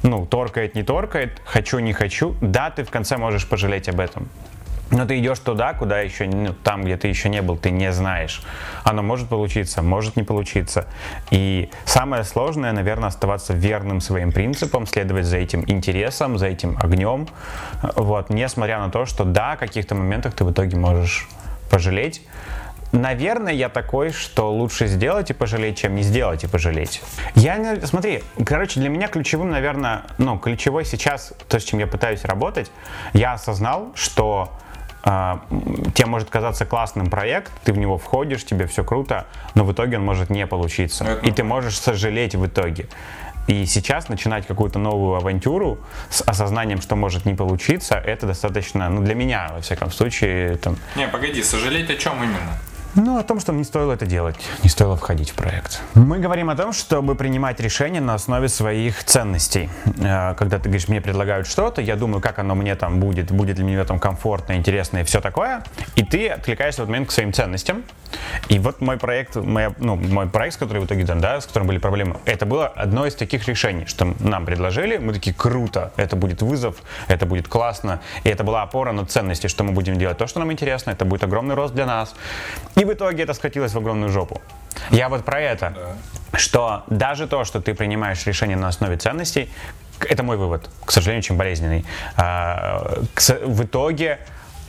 ну, 0.03 0.25
торкает, 0.25 0.75
не 0.75 0.83
торкает, 0.83 1.41
хочу, 1.45 1.79
не 1.79 1.93
хочу, 1.93 2.35
да, 2.41 2.71
ты 2.71 2.85
в 2.85 2.91
конце 2.91 3.19
можешь 3.19 3.47
пожалеть 3.47 3.89
об 3.89 4.01
этом. 4.01 4.29
Но 4.91 5.07
ты 5.07 5.19
идешь 5.21 5.39
туда, 5.39 5.73
куда 5.73 6.01
еще, 6.01 6.27
ну, 6.27 6.53
там, 6.53 6.83
где 6.85 6.97
ты 6.97 7.09
еще 7.09 7.29
не 7.29 7.43
был, 7.43 7.57
ты 7.57 7.71
не 7.71 7.93
знаешь. 7.93 8.43
Оно 8.83 9.03
может 9.03 9.29
получиться, 9.29 9.83
может 9.83 10.17
не 10.17 10.25
получиться. 10.25 10.87
И 11.31 11.71
самое 11.85 12.25
сложное, 12.25 12.73
наверное, 12.73 13.09
оставаться 13.09 13.55
верным 13.55 14.01
своим 14.01 14.33
принципам, 14.33 14.87
следовать 14.87 15.27
за 15.27 15.39
этим 15.39 15.65
интересом, 15.67 16.39
за 16.39 16.49
этим 16.49 16.77
огнем. 16.81 17.29
Вот, 17.95 18.31
несмотря 18.31 18.81
на 18.81 18.91
то, 18.91 19.07
что 19.07 19.25
да, 19.25 19.55
в 19.55 19.59
каких-то 19.59 19.95
моментах 19.95 20.35
ты 20.35 20.45
в 20.45 20.51
итоге 20.51 20.77
можешь 20.77 21.29
пожалеть. 21.71 22.23
Наверное, 22.93 23.53
я 23.53 23.69
такой, 23.69 24.11
что 24.11 24.53
лучше 24.53 24.89
сделать 24.89 25.31
и 25.31 25.33
пожалеть, 25.33 25.79
чем 25.79 25.95
не 25.95 26.03
сделать 26.03 26.43
и 26.43 26.49
пожалеть. 26.49 27.01
Я, 27.37 27.77
смотри, 27.85 28.25
короче, 28.45 28.81
для 28.81 28.89
меня 28.89 29.07
ключевым, 29.07 29.51
наверное, 29.51 30.03
ну, 30.19 30.37
ключевой 30.37 30.85
сейчас, 30.85 31.33
то, 31.49 31.61
с 31.61 31.63
чем 31.63 31.79
я 31.79 31.87
пытаюсь 31.87 32.25
работать, 32.25 32.69
я 33.13 33.35
осознал, 33.35 33.93
что 33.95 34.51
тебе 35.03 36.07
может 36.07 36.29
казаться 36.29 36.67
классным 36.67 37.09
проект, 37.09 37.53
ты 37.65 37.73
в 37.73 37.79
него 37.79 37.97
входишь, 37.99 38.45
тебе 38.45 38.67
все 38.67 38.85
круто, 38.85 39.27
но 39.55 39.65
в 39.65 39.73
итоге 39.73 39.97
он 39.97 40.05
может 40.05 40.31
не 40.31 40.47
получиться. 40.47 41.05
Это... 41.05 41.27
И 41.27 41.31
ты 41.31 41.43
можешь 41.43 41.79
сожалеть 41.79 42.35
в 42.35 42.47
итоге. 42.47 42.87
И 43.47 43.67
сейчас 43.67 44.09
начинать 44.09 44.47
какую-то 44.47 44.79
новую 44.79 45.17
авантюру 45.17 45.79
с 46.11 46.23
осознанием, 46.23 46.81
что 46.81 46.97
может 46.97 47.25
не 47.25 47.35
получиться, 47.35 47.97
это 47.97 48.27
достаточно, 48.27 48.89
ну, 48.89 49.03
для 49.03 49.15
меня, 49.15 49.51
во 49.55 49.61
всяком 49.61 49.91
случае, 49.91 50.57
там... 50.57 50.77
Не, 50.97 51.09
погоди, 51.09 51.43
сожалеть 51.43 51.91
о 51.91 51.97
чем 51.97 52.23
именно? 52.23 52.59
Ну, 52.95 53.19
о 53.19 53.23
том, 53.23 53.39
что 53.41 53.53
не 53.53 53.65
стоило 53.65 53.93
это 53.93 54.07
делать, 54.07 54.37
не 54.63 54.69
стоило 54.69 54.97
входить 54.97 55.31
в 55.31 55.35
проект. 55.35 55.81
Мы 55.95 56.19
говорим 56.19 56.51
о 56.51 56.57
том, 56.57 56.73
чтобы 56.73 57.15
принимать 57.15 57.61
решения 57.61 58.01
на 58.01 58.15
основе 58.15 58.49
своих 58.49 59.05
ценностей. 59.05 59.71
Э, 59.99 60.35
когда 60.35 60.59
ты 60.59 60.65
говоришь, 60.65 60.89
мне 60.89 61.01
предлагают 61.01 61.47
что-то, 61.47 61.81
я 61.81 61.97
думаю, 61.97 62.21
как 62.21 62.39
оно 62.41 62.55
мне 62.55 62.75
там 62.75 62.99
будет, 62.99 63.31
будет 63.31 63.59
ли 63.59 63.65
мне 63.65 63.77
этом 63.77 63.99
комфортно, 63.99 64.55
интересно 64.57 64.99
и 64.99 65.05
все 65.05 65.21
такое. 65.21 65.63
И 65.97 66.05
ты 66.05 66.29
откликаешься 66.29 66.83
в 66.83 66.85
этот 66.85 66.91
момент 66.91 67.09
к 67.09 67.13
своим 67.13 67.33
ценностям. 67.33 67.85
И 68.49 68.59
вот 68.59 68.81
мой 68.81 68.97
проект, 68.97 69.37
моя, 69.37 69.73
ну, 69.79 69.97
мой 69.97 70.29
проект, 70.29 70.55
с 70.55 70.59
которым 70.59 70.83
в 70.83 70.87
итоге, 70.87 71.05
да, 71.05 71.41
с 71.41 71.47
которым 71.47 71.69
были 71.69 71.79
проблемы, 71.79 72.17
это 72.25 72.45
было 72.47 72.67
одно 72.67 73.07
из 73.07 73.15
таких 73.15 73.47
решений, 73.47 73.87
что 73.87 74.15
нам 74.19 74.45
предложили, 74.45 74.99
мы 74.99 75.13
такие, 75.13 75.35
круто, 75.35 75.93
это 75.97 76.17
будет 76.17 76.43
вызов, 76.43 76.77
это 77.09 77.27
будет 77.27 77.49
классно, 77.49 78.01
и 78.25 78.29
это 78.29 78.43
была 78.43 78.63
опора 78.63 78.93
на 78.93 79.07
ценности, 79.07 79.47
что 79.47 79.65
мы 79.65 79.73
будем 79.73 79.97
делать 79.97 80.19
то, 80.19 80.27
что 80.27 80.41
нам 80.41 80.51
интересно, 80.51 80.91
это 80.91 81.05
будет 81.05 81.23
огромный 81.23 81.55
рост 81.55 81.75
для 81.75 81.87
нас. 81.87 82.15
И 82.81 82.85
в 82.85 82.93
итоге 82.95 83.25
это 83.25 83.35
скатилось 83.35 83.73
в 83.75 83.79
огромную 83.79 84.11
жопу. 84.11 84.41
Я 84.91 85.11
вот 85.11 85.25
про 85.25 85.39
это, 85.39 85.75
да. 86.33 86.39
что 86.39 86.85
даже 86.87 87.27
то, 87.27 87.45
что 87.45 87.61
ты 87.61 87.75
принимаешь 87.75 88.25
решение 88.27 88.57
на 88.57 88.69
основе 88.69 88.97
ценностей, 88.97 89.51
это 90.09 90.23
мой 90.23 90.39
вывод, 90.39 90.71
к 90.87 90.91
сожалению, 90.91 91.21
очень 91.21 91.37
болезненный. 91.37 91.85
А, 92.17 93.03
в 93.45 93.65
итоге 93.65 94.19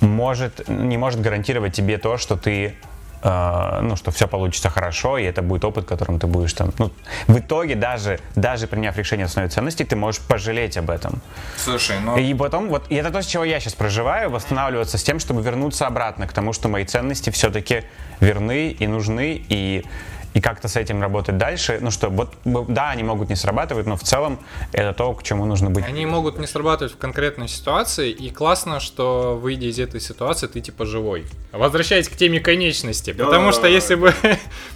может, 0.02 0.68
не 0.68 0.98
может 0.98 1.22
гарантировать 1.22 1.74
тебе 1.74 1.98
то, 1.98 2.18
что 2.18 2.36
ты 2.36 2.76
Э, 3.24 3.82
ну, 3.82 3.96
что 3.96 4.12
все 4.12 4.28
получится 4.28 4.70
хорошо, 4.70 5.18
и 5.18 5.24
это 5.24 5.42
будет 5.42 5.64
опыт, 5.64 5.86
которым 5.86 6.20
ты 6.20 6.28
будешь 6.28 6.54
там, 6.54 6.72
ну, 6.80 6.92
в 7.28 7.38
итоге 7.38 7.76
даже, 7.76 8.20
даже 8.36 8.68
приняв 8.68 8.98
решение 8.98 9.26
основной 9.26 9.52
ценности, 9.52 9.84
ты 9.84 9.96
можешь 9.96 10.22
пожалеть 10.22 10.78
об 10.78 10.90
этом. 10.90 11.22
Слушай, 11.56 12.00
ну... 12.00 12.18
И 12.18 12.34
потом, 12.34 12.70
вот, 12.70 12.86
и 12.90 12.96
это 12.96 13.12
то, 13.12 13.22
с 13.22 13.28
чего 13.28 13.44
я 13.44 13.60
сейчас 13.60 13.74
проживаю, 13.74 14.32
восстанавливаться 14.32 14.98
с 14.98 15.04
тем, 15.04 15.20
чтобы 15.20 15.44
вернуться 15.44 15.86
обратно 15.86 16.28
к 16.28 16.34
тому, 16.34 16.52
что 16.54 16.68
мои 16.68 16.84
ценности 16.84 17.30
все-таки 17.30 17.84
верны 18.20 18.70
и 18.70 18.88
нужны, 18.88 19.44
и 19.50 19.86
и 20.34 20.42
как-то 20.42 20.68
с 20.68 20.76
этим 20.76 21.02
работать 21.02 21.38
дальше. 21.38 21.80
Ну 21.82 21.92
что, 21.92 22.10
вот, 22.10 22.34
да, 22.44 22.92
они 22.92 23.04
могут 23.04 23.30
не 23.30 23.36
срабатывать, 23.36 23.86
но 23.86 23.96
в 23.96 24.04
целом 24.04 24.40
это 24.72 24.94
то, 24.94 25.14
к 25.14 25.24
чему 25.24 25.46
нужно 25.46 25.70
быть. 25.70 25.86
Они 25.86 26.06
могут 26.06 26.40
не 26.40 26.48
срабатывать 26.48 26.94
в 26.94 26.98
конкретной 26.98 27.48
ситуации, 27.48 28.12
и 28.12 28.30
классно, 28.30 28.80
что 28.80 29.38
выйдя 29.42 29.68
из 29.68 29.80
этой 29.80 30.00
ситуации, 30.00 30.48
ты 30.48 30.62
типа 30.62 30.86
живой. 30.86 31.26
Возвращаясь 31.52 32.08
к 32.08 32.16
теме 32.16 32.40
конечности, 32.40 33.14
потому 33.14 33.52
что 33.52 33.68
если 33.68 33.96
бы... 33.96 34.14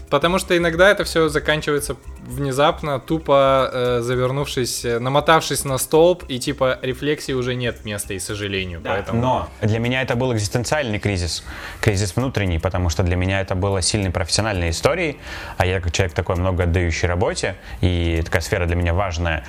Потому 0.10 0.40
что 0.40 0.56
иногда 0.58 0.90
это 0.90 1.04
все 1.04 1.30
заканчивается 1.30 1.96
внезапно, 2.26 3.00
тупо 3.00 3.70
э, 3.72 4.02
завернувшись, 4.02 4.86
э, 4.86 5.00
намотавшись 5.00 5.66
на 5.66 5.78
столб, 5.78 6.24
и 6.28 6.40
типа 6.40 6.80
рефлексии 6.82 7.34
уже 7.34 7.56
нет 7.56 7.86
места, 7.86 8.14
и 8.14 8.20
сожалению. 8.20 8.82
Да. 8.82 8.92
Поэтому... 8.92 9.22
Но 9.22 9.50
для 9.62 9.80
меня 9.80 10.02
это 10.02 10.16
был 10.16 10.34
экзистенциальный 10.34 11.00
кризис, 11.00 11.44
кризис 11.82 12.16
внутренний, 12.16 12.60
потому 12.60 12.90
что 12.90 13.04
для 13.04 13.16
меня 13.16 13.42
это 13.42 13.56
было 13.56 13.82
сильной 13.82 14.12
профессиональной 14.12 14.70
историей, 14.70 15.18
а 15.58 15.66
я 15.66 15.80
как 15.80 15.92
человек 15.92 16.16
такой 16.16 16.36
много 16.36 16.64
отдающий 16.64 17.08
работе, 17.08 17.56
и 17.82 18.22
такая 18.24 18.42
сфера 18.42 18.66
для 18.66 18.76
меня 18.76 18.94
важная, 18.94 19.44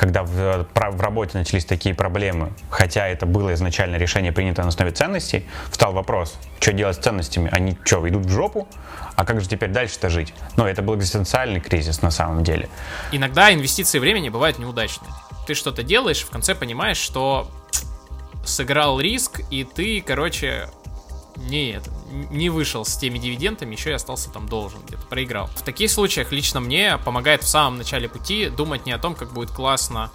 когда 0.00 0.22
в, 0.22 0.66
в 0.74 1.00
работе 1.02 1.36
начались 1.36 1.66
такие 1.66 1.94
проблемы, 1.94 2.54
хотя 2.70 3.06
это 3.06 3.26
было 3.26 3.52
изначально 3.52 3.96
решение 3.96 4.32
принято 4.32 4.62
на 4.62 4.68
основе 4.68 4.92
ценностей, 4.92 5.44
встал 5.70 5.92
вопрос, 5.92 6.38
что 6.58 6.72
делать 6.72 6.96
с 6.96 7.00
ценностями? 7.00 7.50
Они 7.52 7.76
что, 7.84 8.08
идут 8.08 8.24
в 8.24 8.30
жопу? 8.30 8.66
А 9.14 9.26
как 9.26 9.42
же 9.42 9.46
теперь 9.46 9.68
дальше-то 9.68 10.08
жить? 10.08 10.32
Ну, 10.56 10.64
это 10.64 10.80
был 10.80 10.96
экзистенциальный 10.96 11.60
кризис 11.60 12.00
на 12.00 12.10
самом 12.10 12.44
деле. 12.44 12.70
Иногда 13.12 13.52
инвестиции 13.52 13.98
времени 13.98 14.30
бывают 14.30 14.58
неудачные. 14.58 15.10
Ты 15.46 15.52
что-то 15.52 15.82
делаешь, 15.82 16.22
в 16.22 16.30
конце 16.30 16.54
понимаешь, 16.54 16.96
что 16.96 17.50
сыграл 18.42 19.00
риск, 19.00 19.42
и 19.50 19.64
ты, 19.64 20.00
короче, 20.00 20.70
не, 21.40 21.80
не 22.30 22.50
вышел 22.50 22.84
с 22.84 22.96
теми 22.96 23.18
дивидендами, 23.18 23.74
еще 23.74 23.90
и 23.90 23.94
остался 23.94 24.30
там 24.30 24.48
должен, 24.48 24.80
где-то 24.86 25.06
проиграл. 25.06 25.46
В 25.56 25.62
таких 25.62 25.90
случаях 25.90 26.32
лично 26.32 26.60
мне 26.60 26.98
помогает 26.98 27.42
в 27.42 27.48
самом 27.48 27.78
начале 27.78 28.08
пути 28.08 28.48
думать 28.48 28.86
не 28.86 28.92
о 28.92 28.98
том, 28.98 29.14
как 29.14 29.32
будет 29.32 29.50
классно, 29.50 30.10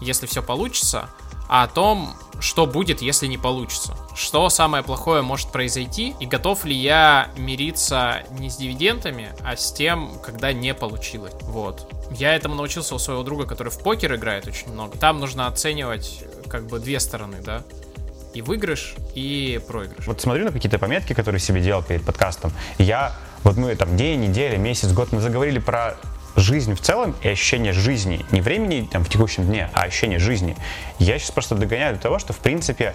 если 0.00 0.26
все 0.26 0.42
получится, 0.42 1.10
а 1.48 1.64
о 1.64 1.68
том, 1.68 2.14
что 2.40 2.66
будет, 2.66 3.02
если 3.02 3.26
не 3.26 3.38
получится. 3.38 3.96
Что 4.14 4.48
самое 4.48 4.84
плохое 4.84 5.22
может 5.22 5.50
произойти, 5.50 6.14
и 6.20 6.26
готов 6.26 6.64
ли 6.64 6.76
я 6.76 7.30
мириться 7.36 8.22
не 8.38 8.50
с 8.50 8.56
дивидендами, 8.56 9.34
а 9.44 9.56
с 9.56 9.72
тем, 9.72 10.12
когда 10.22 10.52
не 10.52 10.74
получилось. 10.74 11.32
Вот. 11.42 11.90
Я 12.10 12.34
этому 12.34 12.54
научился 12.54 12.94
у 12.94 12.98
своего 12.98 13.22
друга, 13.22 13.46
который 13.46 13.70
в 13.70 13.78
покер 13.80 14.14
играет 14.14 14.46
очень 14.46 14.70
много. 14.70 14.96
Там 14.98 15.20
нужно 15.20 15.46
оценивать 15.46 16.22
как 16.48 16.66
бы 16.66 16.78
две 16.78 17.00
стороны, 17.00 17.38
да 17.42 17.64
и 18.34 18.42
выигрыш, 18.42 18.94
и 19.14 19.60
проигрыш. 19.66 20.06
Вот 20.06 20.20
смотрю 20.20 20.44
на 20.44 20.52
какие-то 20.52 20.78
пометки, 20.78 21.12
которые 21.12 21.40
себе 21.40 21.60
делал 21.60 21.82
перед 21.82 22.04
подкастом. 22.04 22.52
Я, 22.78 23.12
вот 23.42 23.56
мы 23.56 23.74
там 23.74 23.96
день, 23.96 24.20
неделя, 24.20 24.56
месяц, 24.56 24.92
год, 24.92 25.12
мы 25.12 25.20
заговорили 25.20 25.58
про 25.58 25.96
жизнь 26.36 26.74
в 26.74 26.80
целом 26.80 27.14
и 27.22 27.28
ощущение 27.28 27.72
жизни, 27.72 28.24
не 28.30 28.40
времени 28.40 28.88
там 28.90 29.04
в 29.04 29.08
текущем 29.08 29.44
дне, 29.46 29.70
а 29.72 29.82
ощущение 29.82 30.18
жизни. 30.18 30.56
Я 30.98 31.18
сейчас 31.18 31.32
просто 31.32 31.54
догоняю 31.54 31.96
до 31.96 32.02
того, 32.02 32.18
что 32.18 32.32
в 32.32 32.38
принципе 32.38 32.94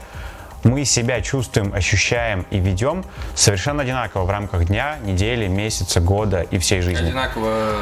мы 0.64 0.86
себя 0.86 1.22
чувствуем, 1.22 1.74
ощущаем 1.74 2.46
и 2.50 2.60
ведем 2.60 3.06
совершенно 3.36 3.84
одинаково 3.84 4.24
в 4.24 4.30
рамках 4.30 4.66
дня, 4.66 4.98
недели, 5.04 5.48
месяца, 5.48 6.00
года 6.00 6.42
и 6.42 6.58
всей 6.58 6.82
жизни. 6.82 7.08
Одинаково... 7.08 7.74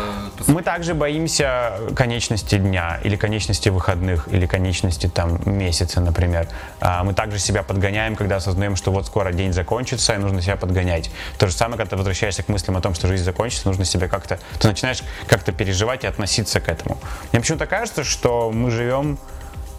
Мы 0.47 0.63
также 0.63 0.93
боимся 0.93 1.73
конечности 1.95 2.57
дня, 2.57 2.99
или 3.03 3.15
конечности 3.15 3.69
выходных, 3.69 4.27
или 4.32 4.45
конечности 4.45 5.07
там 5.07 5.39
месяца, 5.45 6.01
например. 6.01 6.47
А, 6.79 7.03
Мы 7.03 7.13
также 7.13 7.39
себя 7.39 7.63
подгоняем, 7.63 8.15
когда 8.15 8.38
осознаем, 8.38 8.75
что 8.75 8.91
вот 8.91 9.05
скоро 9.05 9.32
день 9.32 9.53
закончится, 9.53 10.15
и 10.15 10.17
нужно 10.17 10.41
себя 10.41 10.55
подгонять. 10.55 11.11
То 11.38 11.47
же 11.47 11.53
самое, 11.53 11.77
когда 11.77 11.91
ты 11.91 11.97
возвращаешься 11.97 12.43
к 12.43 12.47
мыслям 12.47 12.77
о 12.77 12.82
том, 12.82 12.95
что 12.95 13.07
жизнь 13.07 13.23
закончится, 13.23 13.67
нужно 13.67 13.86
себя 13.86 14.07
как-то... 14.07 14.39
Ты 14.59 14.67
начинаешь 14.67 15.03
как-то 15.27 15.51
переживать 15.51 16.03
и 16.03 16.07
относиться 16.07 16.59
к 16.59 16.67
этому. 16.67 16.97
Мне 17.32 17.41
почему-то 17.41 17.67
кажется, 17.67 18.03
что 18.03 18.51
мы 18.51 18.71
живем 18.71 19.17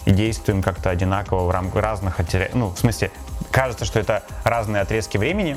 действуем 0.06 0.62
как-то 0.62 0.90
одинаково 0.90 1.46
в 1.46 1.50
рамках 1.50 1.82
разных... 1.82 2.20
отре- 2.20 2.50
Ну, 2.54 2.70
в 2.70 2.78
смысле, 2.78 3.10
кажется, 3.50 3.84
что 3.84 4.00
это 4.00 4.22
разные 4.44 4.82
отрезки 4.82 5.16
времени, 5.16 5.56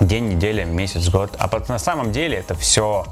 день, 0.00 0.28
неделя, 0.28 0.64
месяц, 0.64 1.08
год. 1.08 1.34
А 1.38 1.48
на 1.68 1.78
самом 1.78 2.12
деле 2.12 2.38
это 2.38 2.54
все 2.54 3.06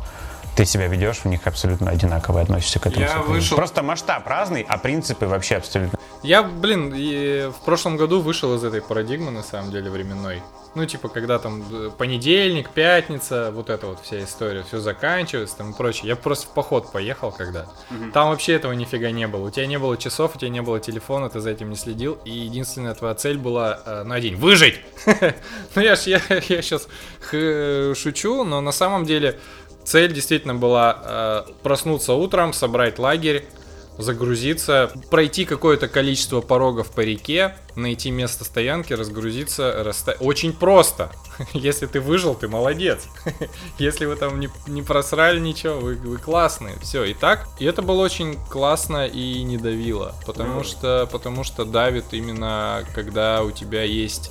ты 0.57 0.65
себя 0.65 0.87
ведешь 0.87 1.19
в 1.19 1.25
них 1.27 1.47
абсолютно 1.47 1.91
одинаково 1.91 2.41
и 2.41 2.43
относишься 2.43 2.79
к 2.79 2.87
этому. 2.87 3.05
Я 3.05 3.19
вышел- 3.19 3.57
Просто 3.57 3.83
масштаб 3.83 4.27
разный, 4.27 4.65
а 4.69 4.79
принципы 4.79 5.27
вообще 5.27 5.57
абсолютно. 5.57 5.99
Я, 6.23 6.43
блин, 6.43 6.93
и 6.95 7.51
в 7.51 7.65
прошлом 7.65 7.97
году 7.97 8.21
вышел 8.21 8.55
из 8.55 8.63
этой 8.63 8.81
парадигмы, 8.81 9.31
на 9.31 9.43
самом 9.43 9.71
деле, 9.73 9.91
временной. 9.91 10.43
Ну, 10.75 10.87
типа, 10.87 11.09
когда 11.11 11.39
там 11.39 11.63
э, 11.71 11.91
понедельник, 11.99 12.71
пятница, 12.71 13.51
вот 13.53 13.69
эта 13.69 13.89
вот 13.89 14.01
вся 14.03 14.25
история, 14.25 14.63
все 14.63 14.81
заканчивается 14.81 15.59
там 15.59 15.73
и 15.73 15.77
прочее. 15.77 16.09
Я 16.09 16.17
просто 16.17 16.47
в 16.47 16.51
поход 16.55 16.91
поехал 16.93 17.31
когда. 17.31 17.67
Там 18.15 18.31
вообще 18.31 18.55
этого 18.55 18.73
нифига 18.73 19.11
не 19.11 19.27
было. 19.27 19.49
У 19.49 19.51
тебя 19.51 19.67
не 19.67 19.79
было 19.79 19.99
часов, 19.99 20.35
у 20.35 20.39
тебя 20.39 20.49
не 20.49 20.63
было 20.63 20.81
телефона, 20.81 21.29
ты 21.29 21.41
за 21.41 21.51
этим 21.51 21.69
не 21.69 21.77
следил. 21.77 22.19
И 22.25 22.31
единственная 22.31 22.95
твоя 22.95 23.15
цель 23.15 23.37
была 23.37 23.81
э, 23.85 24.03
на 24.05 24.19
день 24.21 24.37
выжить. 24.37 24.81
Ну, 25.75 25.83
я 25.83 25.97
ж, 25.97 26.01
я, 26.07 26.21
я 26.31 26.63
сейчас 26.63 26.87
шучу, 27.97 28.45
но 28.45 28.61
на 28.61 28.73
самом 28.73 29.05
деле 29.05 29.39
цель 29.85 30.13
действительно 30.13 30.55
была 30.55 30.99
э, 31.05 31.43
проснуться 31.63 32.15
утром, 32.15 32.53
собрать 32.53 32.99
лагерь, 32.99 33.45
загрузиться, 33.99 34.91
пройти 35.11 35.45
какое-то 35.45 35.89
количество 35.89 36.41
порогов 36.41 36.91
по 36.91 37.01
реке, 37.01 37.57
найти 37.75 38.11
место 38.11 38.45
стоянки, 38.45 38.93
разгрузиться, 38.93 39.83
расста... 39.85 40.17
Очень 40.21 40.53
просто. 40.53 41.11
Если 41.53 41.87
ты 41.87 42.01
выжил, 42.01 42.35
ты 42.35 42.49
молодец. 42.49 43.07
Если 43.79 44.07
вы 44.07 44.17
там 44.17 44.41
не, 44.41 44.49
не 44.67 44.83
просрали 44.83 45.39
ничего, 45.39 45.79
вы, 45.79 45.95
вы 45.97 46.19
классные. 46.19 46.79
Все, 46.81 47.05
и 47.05 47.15
так. 47.15 47.49
И 47.59 47.65
это 47.65 47.83
было 47.83 48.03
очень 48.03 48.37
классно 48.51 49.07
и 49.07 49.43
не 49.43 49.59
давило. 49.59 50.15
Потому 50.27 50.65
что, 50.65 51.09
потому 51.11 51.45
что 51.45 51.65
давит 51.65 52.07
именно, 52.13 52.85
когда 52.95 53.43
у 53.43 53.51
тебя 53.51 53.83
есть 53.83 54.31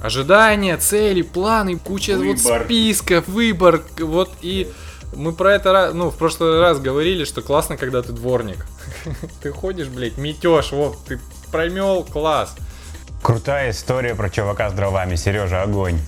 ожидания, 0.00 0.76
цели, 0.76 1.22
планы, 1.22 1.78
куча 1.78 2.16
вот 2.16 2.38
Выбор. 2.38 2.64
списков, 2.64 3.28
выбор. 3.28 3.82
Вот 3.98 4.30
и 4.42 4.70
мы 5.14 5.32
про 5.32 5.54
это, 5.54 5.92
ну, 5.92 6.10
в 6.10 6.16
прошлый 6.16 6.60
раз 6.60 6.78
говорили, 6.78 7.24
что 7.24 7.42
классно, 7.42 7.76
когда 7.76 8.02
ты 8.02 8.12
дворник. 8.12 8.66
Ты 9.42 9.50
ходишь, 9.50 9.88
блядь, 9.88 10.18
метешь, 10.18 10.72
вот, 10.72 10.98
ты 11.04 11.18
промел, 11.50 12.04
класс. 12.04 12.54
Крутая 13.22 13.70
история 13.70 14.14
про 14.14 14.30
чувака 14.30 14.70
с 14.70 14.72
дровами. 14.72 15.16
Сережа, 15.16 15.62
огонь. 15.62 15.98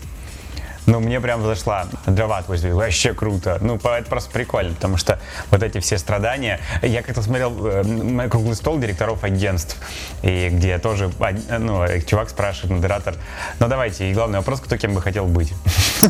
Ну, 0.87 1.01
мне 1.01 1.21
прям 1.21 1.45
зашла. 1.45 1.87
Дрова 2.07 2.43
твой. 2.43 2.59
Вообще 2.73 3.15
круто. 3.15 3.59
Ну, 3.61 3.77
это 3.77 4.09
просто 4.09 4.31
прикольно, 4.31 4.75
потому 4.75 4.97
что 4.97 5.21
вот 5.51 5.63
эти 5.63 5.79
все 5.79 5.99
страдания. 5.99 6.61
Я 6.83 7.03
как-то 7.03 7.23
смотрел 7.23 7.55
э, 7.67 8.29
круглый 8.29 8.57
стол 8.57 8.79
директоров 8.79 9.23
агентств, 9.25 9.77
и 10.23 10.49
где 10.51 10.79
тоже 10.79 11.11
ну, 11.59 11.85
чувак 12.07 12.31
спрашивает, 12.31 12.73
модератор, 12.73 13.15
ну 13.61 13.69
давайте, 13.69 14.11
и 14.11 14.15
главный 14.15 14.39
вопрос, 14.39 14.61
кто 14.61 14.77
кем 14.77 14.95
бы 14.95 15.03
хотел 15.03 15.27
быть. 15.27 15.53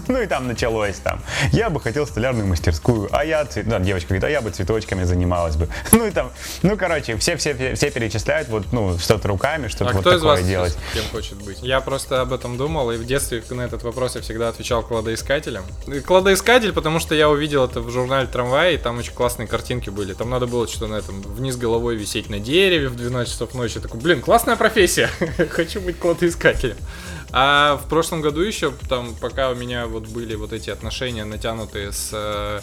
Ну 0.09 0.21
и 0.21 0.27
там 0.27 0.49
началось 0.49 0.97
там. 0.97 1.21
Я 1.53 1.69
бы 1.69 1.79
хотел 1.79 2.07
столярную 2.07 2.47
мастерскую, 2.47 3.09
а 3.13 3.25
я, 3.25 3.45
цвет- 3.45 3.67
ну, 3.67 3.79
девочка 3.79 4.09
говорит, 4.09 4.25
а 4.25 4.31
я 4.31 4.41
бы 4.41 4.51
цветочками 4.51 5.05
занималась 5.05 5.57
бы. 5.57 5.69
Ну 5.93 6.07
и 6.07 6.11
там, 6.11 6.31
ну 6.63 6.77
короче, 6.79 7.17
все, 7.19 7.37
все, 7.37 7.75
все 7.75 7.91
перечисляют 7.91 8.49
вот, 8.49 8.73
ну, 8.73 8.99
что-то 8.99 9.29
руками, 9.29 9.69
что-то 9.69 9.91
А 9.91 9.93
вот 9.93 10.01
кто 10.01 10.11
из 10.15 10.21
такое 10.21 10.37
вас 10.37 10.47
делать. 10.47 10.77
кем 10.95 11.05
хочет 11.13 11.43
быть? 11.43 11.59
Я 11.63 11.81
просто 11.81 12.23
об 12.23 12.33
этом 12.33 12.57
думал, 12.57 12.91
и 12.91 12.97
в 12.97 13.07
детстве 13.07 13.43
на 13.51 13.63
этот 13.63 13.83
вопрос 13.83 14.17
я 14.17 14.23
всегда 14.23 14.49
отвечал 14.49 14.62
кладоискателем. 14.63 15.65
И 15.87 16.01
Кладоискатель, 16.01 16.73
потому 16.73 17.01
что 17.01 17.15
я 17.15 17.29
увидел 17.29 17.65
это 17.65 17.81
в 17.81 17.91
журнале 17.91 18.27
«Трамвай», 18.27 18.75
и 18.75 18.79
там 18.79 18.99
очень 18.99 19.13
классные 19.13 19.49
картинки 19.49 19.91
были. 19.91 20.15
Там 20.15 20.31
надо 20.31 20.47
было 20.47 20.69
что-то 20.69 20.87
на 20.87 20.97
этом, 20.97 21.21
вниз 21.23 21.57
головой 21.57 21.97
висеть 21.97 22.31
на 22.31 22.39
дереве 22.39 22.89
в 22.89 22.97
12 22.97 23.33
часов 23.33 23.55
ночи. 23.55 23.77
Я 23.77 23.81
такой, 23.81 24.01
блин, 24.01 24.21
классная 24.21 24.57
профессия, 24.57 25.09
хочу 25.51 25.81
быть 25.81 25.99
кладоискателем. 25.99 26.77
А 27.33 27.81
в 27.83 27.89
прошлом 27.89 28.21
году 28.21 28.43
еще, 28.43 28.73
там, 28.89 29.15
пока 29.21 29.51
у 29.51 29.55
меня 29.55 29.87
вот 29.87 30.07
были 30.07 30.35
вот 30.35 30.53
эти 30.53 30.69
отношения 30.69 31.25
натянутые 31.25 31.91
с 31.91 32.11
э, 32.13 32.61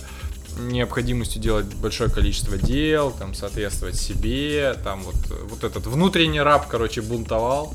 необходимостью 0.60 1.41
делать 1.41 1.66
большое 1.66 2.10
количество 2.10 2.58
дел, 2.58 3.12
там, 3.12 3.34
соответствовать 3.34 3.95
себе, 3.95 4.76
там, 4.84 5.02
вот, 5.02 5.16
вот 5.50 5.64
этот 5.64 5.88
внутренний 5.88 6.41
раб, 6.41 6.68
короче, 6.68 7.02
бунтовал. 7.02 7.74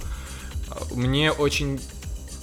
Мне 0.92 1.32
очень 1.32 1.80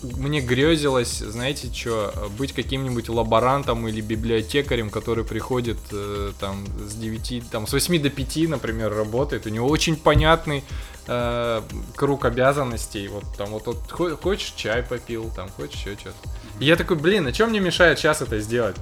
мне 0.04 0.41
грезилось, 0.41 1.20
знаете, 1.20 1.72
что, 1.74 2.30
быть 2.38 2.54
каким-нибудь 2.54 3.10
лаборантом 3.10 3.88
или 3.88 4.02
библиотекарем, 4.02 4.89
который 4.89 5.24
приходит 5.24 5.78
э, 5.91 6.32
там 6.39 6.66
с 6.80 6.95
9, 6.95 7.49
там 7.52 7.68
с 7.68 7.74
8 7.74 8.02
до 8.02 8.10
5, 8.10 8.49
например, 8.49 8.93
работает. 8.93 9.45
У 9.45 9.49
него 9.49 9.68
очень 9.68 9.95
понятный 9.95 10.64
э, 11.08 11.62
круг 11.95 12.26
обязанностей. 12.26 13.08
Вот 13.08 13.24
там 13.38 13.49
вот, 13.52 13.68
вот 13.68 13.78
хо- 13.89 14.18
хочешь 14.18 14.54
чай 14.56 14.84
попил, 14.84 15.32
там 15.36 15.49
хочешь 15.49 15.80
еще 15.82 15.95
что-то. 15.95 16.30
И 16.60 16.66
я 16.66 16.76
такой, 16.76 16.97
блин, 16.97 17.28
а 17.28 17.34
что 17.34 17.47
мне 17.47 17.60
мешает 17.60 17.99
сейчас 17.99 18.22
это 18.22 18.39
сделать? 18.39 18.76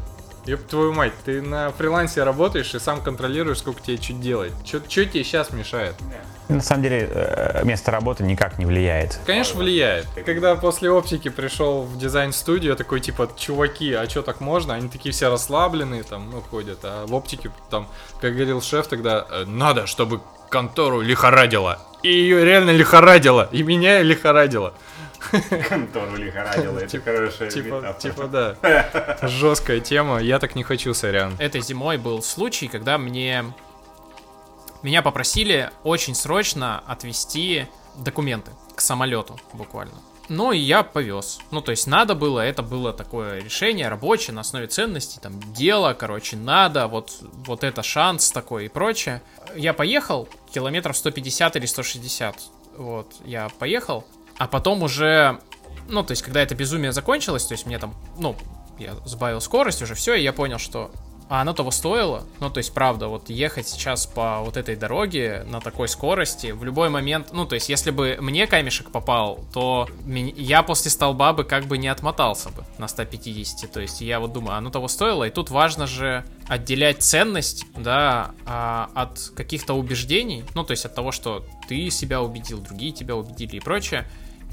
Ёб 0.49 0.61
твою 0.63 0.93
мать, 0.93 1.13
ты 1.25 1.43
на 1.43 1.71
фрилансе 1.71 2.23
работаешь 2.23 2.73
и 2.73 2.79
сам 2.79 3.01
контролируешь, 3.01 3.59
сколько 3.59 3.81
тебе 3.83 3.97
что 3.97 4.13
делать. 4.13 4.51
Что 4.65 4.79
тебе 4.79 5.23
сейчас 5.23 5.51
мешает? 5.51 5.93
На 6.47 6.61
самом 6.61 6.81
деле, 6.81 7.07
э, 7.11 7.63
место 7.63 7.91
работы 7.91 8.23
никак 8.23 8.57
не 8.57 8.65
влияет. 8.65 9.19
Конечно, 9.27 9.59
влияет. 9.59 10.07
Когда 10.25 10.55
после 10.55 10.89
оптики 10.89 11.29
пришел 11.29 11.83
в 11.83 11.99
дизайн-студию, 11.99 12.71
я 12.71 12.75
такой, 12.75 12.99
типа, 12.99 13.29
чуваки, 13.37 13.93
а 13.93 14.09
что 14.09 14.23
так 14.23 14.41
можно? 14.41 14.73
Они 14.73 14.89
такие 14.89 15.11
все 15.11 15.29
расслабленные, 15.29 16.01
там, 16.01 16.31
ну, 16.31 16.41
ходят. 16.41 16.79
А 16.81 17.05
в 17.05 17.13
оптике, 17.13 17.51
там, 17.69 17.87
как 18.19 18.33
говорил 18.33 18.63
шеф 18.63 18.87
тогда, 18.87 19.27
«Э, 19.29 19.45
надо, 19.45 19.85
чтобы 19.85 20.21
контору 20.49 21.01
лихорадило. 21.01 21.79
И 22.01 22.11
ее 22.11 22.43
реально 22.43 22.71
лихорадило. 22.71 23.47
И 23.51 23.61
меня 23.61 24.01
лихорадило. 24.01 24.73
Контору 25.69 26.15
лихорадило, 26.15 26.79
это 26.79 26.99
хорошая 27.01 27.49
Типа, 27.49 27.75
метафора. 27.75 27.93
типа, 27.99 28.27
да. 28.27 29.17
Жесткая 29.27 29.79
тема. 29.79 30.19
Я 30.19 30.39
так 30.39 30.55
не 30.55 30.63
хочу, 30.63 30.93
сорян. 30.93 31.35
Этой 31.39 31.61
зимой 31.61 31.97
был 31.97 32.21
случай, 32.21 32.67
когда 32.67 32.97
мне 32.97 33.45
меня 34.81 35.01
попросили 35.01 35.71
очень 35.83 36.15
срочно 36.15 36.83
отвезти 36.87 37.67
документы 37.97 38.51
к 38.75 38.81
самолету 38.81 39.39
буквально. 39.53 39.95
Ну 40.29 40.51
и 40.51 40.59
я 40.59 40.83
повез. 40.83 41.39
Ну, 41.49 41.59
то 41.59 41.71
есть 41.71 41.87
надо 41.87 42.13
было, 42.13 42.39
это 42.41 42.61
было 42.61 42.93
такое 42.93 43.41
решение 43.41 43.89
рабочее 43.89 44.35
на 44.35 44.41
основе 44.41 44.67
ценностей, 44.67 45.19
там, 45.19 45.33
дело, 45.53 45.93
короче, 45.93 46.37
надо, 46.37 46.87
вот, 46.87 47.11
вот 47.21 47.63
это 47.63 47.81
шанс 47.81 48.31
такой 48.31 48.65
и 48.65 48.69
прочее. 48.69 49.23
Я 49.55 49.73
поехал 49.73 50.29
километров 50.53 50.95
150 50.95 51.55
или 51.55 51.65
160, 51.65 52.35
вот, 52.77 53.11
я 53.25 53.49
поехал, 53.57 54.05
а 54.39 54.47
потом 54.47 54.81
уже, 54.81 55.39
ну, 55.87 56.01
то 56.03 56.11
есть 56.11 56.23
когда 56.23 56.41
это 56.41 56.55
безумие 56.55 56.93
закончилось, 56.93 57.45
то 57.45 57.53
есть 57.53 57.65
мне 57.67 57.77
там, 57.77 57.93
ну, 58.17 58.35
я 58.79 58.95
сбавил 59.05 59.41
скорость 59.41 59.81
уже, 59.81 59.93
все, 59.93 60.15
и 60.15 60.23
я 60.23 60.33
понял, 60.33 60.57
что 60.57 60.91
а 61.29 61.41
оно 61.41 61.53
того 61.53 61.69
стоило. 61.69 62.23
Ну, 62.39 62.49
то 62.49 62.57
есть, 62.57 62.73
правда, 62.73 63.07
вот 63.07 63.29
ехать 63.29 63.67
сейчас 63.67 64.07
по 64.07 64.39
вот 64.39 64.57
этой 64.57 64.75
дороге 64.75 65.45
на 65.47 65.61
такой 65.61 65.87
скорости, 65.87 66.47
в 66.47 66.63
любой 66.63 66.89
момент, 66.89 67.29
ну, 67.31 67.45
то 67.45 67.53
есть, 67.53 67.69
если 67.69 67.91
бы 67.91 68.17
мне 68.19 68.47
камешек 68.47 68.89
попал, 68.89 69.45
то 69.53 69.87
я 70.07 70.63
после 70.63 70.89
столба 70.89 71.33
бы 71.33 71.43
как 71.43 71.65
бы 71.65 71.77
не 71.77 71.87
отмотался 71.87 72.49
бы 72.49 72.65
на 72.79 72.87
150. 72.87 73.71
То 73.71 73.79
есть, 73.79 74.01
я 74.01 74.19
вот 74.19 74.33
думаю, 74.33 74.57
оно 74.57 74.71
того 74.71 74.87
стоило. 74.87 75.23
И 75.25 75.29
тут 75.29 75.51
важно 75.51 75.85
же 75.85 76.25
отделять 76.47 77.03
ценность, 77.03 77.63
да, 77.77 78.31
а, 78.47 78.89
от 78.95 79.19
каких-то 79.35 79.75
убеждений. 79.75 80.43
Ну, 80.55 80.63
то 80.63 80.71
есть, 80.71 80.85
от 80.85 80.95
того, 80.95 81.11
что 81.11 81.45
ты 81.67 81.91
себя 81.91 82.23
убедил, 82.23 82.57
другие 82.57 82.91
тебя 82.91 83.15
убедили 83.15 83.57
и 83.57 83.59
прочее 83.59 84.07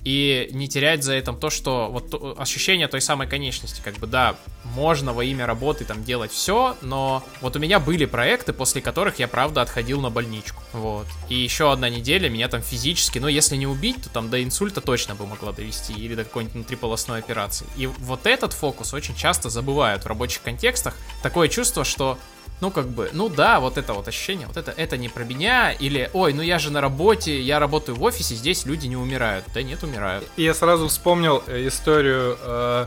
и 0.06 0.48
не 0.52 0.68
терять 0.68 1.02
за 1.02 1.14
этим 1.14 1.36
то, 1.36 1.50
что 1.50 1.90
вот 1.90 2.38
ощущение 2.38 2.86
той 2.86 3.00
самой 3.00 3.26
конечности, 3.26 3.80
как 3.84 3.94
бы, 3.94 4.06
да, 4.06 4.36
можно 4.62 5.12
во 5.12 5.24
имя 5.24 5.46
работы 5.46 5.84
там 5.84 6.04
делать 6.04 6.30
все, 6.30 6.76
но 6.80 7.24
вот 7.40 7.56
у 7.56 7.58
меня 7.58 7.80
были 7.80 8.04
проекты, 8.04 8.52
после 8.52 8.80
которых 8.80 9.18
я, 9.18 9.26
правда, 9.26 9.62
отходил 9.62 10.00
на 10.00 10.10
больничку, 10.10 10.62
вот, 10.72 11.08
и 11.28 11.34
еще 11.34 11.72
одна 11.72 11.88
неделя 11.88 12.28
меня 12.28 12.46
там 12.46 12.62
физически, 12.62 13.18
ну, 13.18 13.26
если 13.26 13.56
не 13.56 13.66
убить, 13.66 14.00
то 14.04 14.08
там 14.08 14.30
до 14.30 14.40
инсульта 14.44 14.80
точно 14.80 15.16
бы 15.16 15.26
могла 15.26 15.50
довести, 15.50 15.92
или 15.94 16.14
до 16.14 16.22
какой-нибудь 16.22 16.54
внутриполосной 16.54 17.18
операции, 17.18 17.66
и 17.76 17.86
вот 17.86 18.26
этот 18.26 18.52
фокус 18.52 18.94
очень 18.94 19.16
часто 19.16 19.50
забывают 19.50 20.04
в 20.04 20.06
рабочих 20.06 20.40
контекстах, 20.42 20.94
такое 21.20 21.48
чувство, 21.48 21.84
что 21.84 22.16
ну, 22.60 22.70
как 22.70 22.88
бы, 22.88 23.10
ну 23.12 23.28
да, 23.28 23.60
вот 23.60 23.76
это 23.78 23.92
вот 23.92 24.08
ощущение, 24.08 24.46
вот 24.46 24.56
это, 24.56 24.72
это 24.76 24.96
не 24.96 25.08
про 25.08 25.24
меня, 25.24 25.72
или, 25.72 26.10
ой, 26.12 26.32
ну 26.32 26.42
я 26.42 26.58
же 26.58 26.70
на 26.70 26.80
работе, 26.80 27.40
я 27.40 27.58
работаю 27.58 27.96
в 27.96 28.02
офисе, 28.02 28.34
здесь 28.34 28.64
люди 28.64 28.86
не 28.86 28.96
умирают. 28.96 29.44
Да 29.54 29.62
нет, 29.62 29.82
умирают. 29.82 30.26
И 30.36 30.42
я 30.42 30.54
сразу 30.54 30.88
вспомнил 30.88 31.42
э, 31.46 31.66
историю, 31.68 32.38
э, 32.40 32.86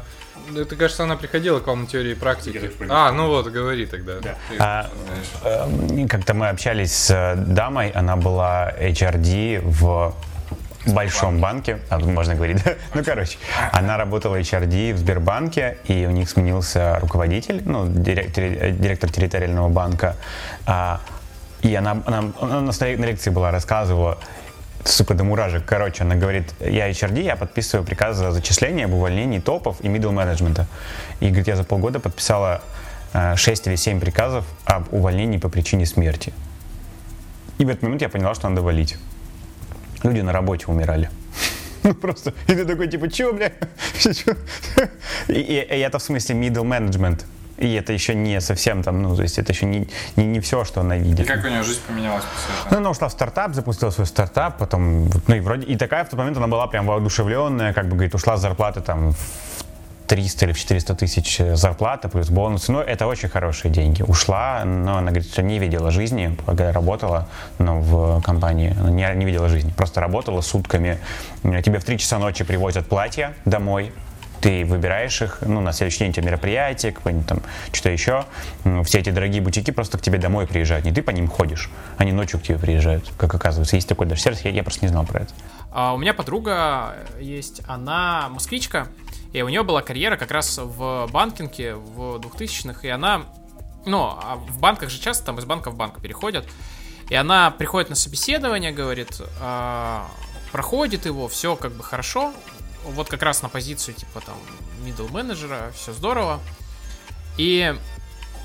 это, 0.55 0.75
кажется, 0.75 1.03
она 1.03 1.15
приходила 1.15 1.59
к 1.59 1.67
вам 1.67 1.81
на 1.81 1.87
теории 1.87 2.11
и 2.11 2.15
практики. 2.15 2.71
А, 2.89 3.11
ну 3.11 3.27
вот, 3.27 3.47
говори 3.47 3.85
тогда. 3.85 4.19
Да. 4.21 4.35
Ты 4.49 4.55
А, 4.57 4.89
э, 5.43 6.07
Как-то 6.07 6.33
мы 6.33 6.47
общались 6.49 6.93
с 6.93 7.11
э, 7.11 7.35
дамой, 7.35 7.89
она 7.89 8.15
была 8.15 8.71
HRD 8.79 9.61
в 9.63 10.15
большом 10.93 11.39
банке, 11.39 11.79
а, 11.89 11.99
можно 11.99 12.35
говорить? 12.35 12.63
Ну, 12.93 13.03
короче, 13.03 13.37
она 13.71 13.97
работала 13.97 14.39
HRD 14.39 14.93
в 14.93 14.97
Сбербанке, 14.97 15.77
и 15.85 16.05
у 16.05 16.11
них 16.11 16.29
сменился 16.29 16.97
руководитель, 16.99 17.61
ну, 17.65 17.87
директор, 17.87 18.43
э, 18.43 18.71
директор 18.71 19.11
территориального 19.11 19.69
банка, 19.69 20.15
А, 20.65 21.01
и 21.61 21.75
она, 21.75 22.01
она, 22.05 22.31
она 22.41 22.61
на 22.61 23.05
лекции 23.05 23.29
была, 23.31 23.51
рассказывала, 23.51 24.17
сука, 24.85 25.13
до 25.13 25.23
муражек. 25.23 25.65
Короче, 25.65 26.03
она 26.03 26.15
говорит, 26.15 26.53
я 26.59 26.89
HRD, 26.89 27.21
я 27.21 27.35
подписываю 27.35 27.85
приказы 27.85 28.25
о 28.25 28.31
зачислении, 28.31 28.85
об 28.85 28.93
увольнении 28.93 29.39
топов 29.39 29.81
и 29.81 29.87
middle 29.87 30.11
менеджмента. 30.11 30.67
И 31.19 31.27
говорит, 31.27 31.47
я 31.47 31.55
за 31.55 31.63
полгода 31.63 31.99
подписала 31.99 32.61
6 33.35 33.67
или 33.67 33.75
7 33.75 33.99
приказов 33.99 34.45
об 34.65 34.93
увольнении 34.93 35.37
по 35.37 35.49
причине 35.49 35.85
смерти. 35.85 36.33
И 37.57 37.65
в 37.65 37.69
этот 37.69 37.83
момент 37.83 38.01
я 38.01 38.09
поняла, 38.09 38.33
что 38.35 38.47
надо 38.49 38.61
валить. 38.61 38.97
Люди 40.03 40.21
на 40.21 40.31
работе 40.33 40.65
умирали. 40.67 41.09
Ну 41.83 41.93
просто, 41.93 42.33
и 42.47 42.55
ты 42.55 42.65
такой, 42.65 42.87
типа, 42.89 43.07
чё, 43.09 43.31
бля? 43.33 43.53
И, 45.27 45.33
и- 45.33 45.75
и 45.75 45.79
это 45.79 45.97
в 45.97 46.03
смысле 46.03 46.35
middle 46.35 46.63
management. 46.65 47.21
И 47.57 47.73
это 47.73 47.91
еще 47.93 48.15
не 48.15 48.39
совсем 48.41 48.83
там, 48.83 49.01
ну, 49.01 49.15
то 49.15 49.21
есть 49.21 49.37
это 49.39 49.51
еще 49.53 49.65
не, 49.65 49.87
не, 50.15 50.25
не 50.25 50.39
все, 50.39 50.63
что 50.65 50.81
она 50.81 50.95
И 50.97 51.01
видит. 51.01 51.27
как 51.27 51.43
у 51.43 51.47
нее 51.47 51.61
жизнь 51.63 51.81
поменялась 51.87 52.23
после 52.23 52.53
Ну, 52.53 52.65
этого? 52.67 52.77
она 52.79 52.89
ушла 52.91 53.07
в 53.07 53.11
стартап, 53.11 53.53
запустила 53.53 53.91
свой 53.91 54.07
стартап, 54.07 54.57
потом, 54.57 55.09
ну 55.27 55.35
и 55.35 55.39
вроде, 55.41 55.65
и 55.65 55.75
такая 55.77 56.03
в 56.05 56.09
тот 56.09 56.19
момент 56.19 56.37
она 56.37 56.47
была 56.47 56.67
прям 56.67 56.85
воодушевленная, 56.85 57.73
как 57.73 57.85
бы, 57.87 57.95
говорит, 57.95 58.15
ушла 58.15 58.37
с 58.37 58.41
зарплаты 58.41 58.79
там 58.81 59.13
в 59.13 59.17
300 60.09 60.45
или 60.45 60.53
в 60.53 60.57
400 60.57 60.95
тысяч 60.95 61.39
зарплаты 61.53 62.09
плюс 62.09 62.29
бонусы, 62.29 62.71
ну, 62.71 62.79
это 62.79 63.05
очень 63.05 63.29
хорошие 63.29 63.71
деньги. 63.71 64.01
Ушла, 64.01 64.63
но 64.65 64.97
она 64.97 65.11
говорит, 65.11 65.31
что 65.31 65.43
не 65.43 65.59
видела 65.59 65.91
жизни, 65.91 66.35
когда 66.47 66.71
работала, 66.71 67.29
но 67.59 67.79
в 67.79 68.19
компании, 68.21 68.75
она 68.79 68.89
не, 68.89 69.07
не 69.15 69.25
видела 69.25 69.49
жизни, 69.49 69.71
просто 69.71 70.01
работала 70.01 70.41
сутками. 70.41 70.97
Тебе 71.43 71.77
в 71.77 71.85
3 71.85 71.99
часа 71.99 72.17
ночи 72.17 72.43
привозят 72.43 72.87
платья 72.87 73.35
домой, 73.45 73.93
ты 74.41 74.65
выбираешь 74.65 75.21
их, 75.21 75.39
ну, 75.41 75.61
на 75.61 75.73
следующий 75.73 75.99
день 75.99 76.09
у 76.09 76.13
тебя 76.13 76.25
мероприятие, 76.27 76.91
какое-нибудь 76.91 77.27
там, 77.27 77.41
что-то 77.71 77.89
еще. 77.89 78.25
Все 78.85 78.99
эти 78.99 79.11
дорогие 79.11 79.41
бутики 79.41 79.69
просто 79.69 79.99
к 79.99 80.01
тебе 80.01 80.17
домой 80.17 80.47
приезжают, 80.47 80.85
не 80.85 80.91
ты 80.91 81.03
по 81.03 81.11
ним 81.11 81.27
ходишь, 81.27 81.69
они 81.97 82.13
ночью 82.13 82.39
к 82.39 82.43
тебе 82.43 82.57
приезжают, 82.57 83.11
как 83.17 83.35
оказывается. 83.35 83.75
Есть 83.75 83.87
такой 83.87 84.07
даже 84.07 84.21
сервис, 84.21 84.41
я, 84.41 84.49
я 84.49 84.63
просто 84.63 84.85
не 84.85 84.89
знал 84.89 85.05
про 85.05 85.21
это. 85.21 85.33
А 85.71 85.93
у 85.93 85.97
меня 85.97 86.15
подруга 86.15 86.95
есть, 87.19 87.61
она 87.67 88.27
москвичка, 88.29 88.87
и 89.33 89.41
у 89.41 89.49
нее 89.49 89.63
была 89.63 89.81
карьера 89.81 90.17
как 90.17 90.31
раз 90.31 90.57
в 90.57 91.07
банкинге 91.11 91.75
в 91.75 92.17
2000-х, 92.17 92.87
и 92.87 92.89
она, 92.89 93.25
ну, 93.85 94.01
а 94.03 94.35
в 94.35 94.59
банках 94.59 94.89
же 94.89 94.99
часто 94.99 95.25
там 95.25 95.39
из 95.39 95.45
банка 95.45 95.71
в 95.71 95.75
банк 95.75 96.01
переходят, 96.01 96.47
и 97.09 97.15
она 97.15 97.51
приходит 97.51 97.89
на 97.89 97.95
собеседование, 97.95 98.71
говорит, 98.71 99.21
а, 99.39 100.09
проходит 100.51 101.05
его, 101.05 101.27
все 101.27 101.55
как 101.55 101.71
бы 101.73 101.83
хорошо, 101.83 102.33
вот 102.85 103.07
как 103.07 103.21
раз 103.21 103.41
на 103.41 103.49
позицию 103.49 103.95
типа 103.95 104.21
там 104.21 104.35
middle 104.83 105.11
менеджера, 105.11 105.71
все 105.75 105.93
здорово, 105.93 106.39
и 107.37 107.75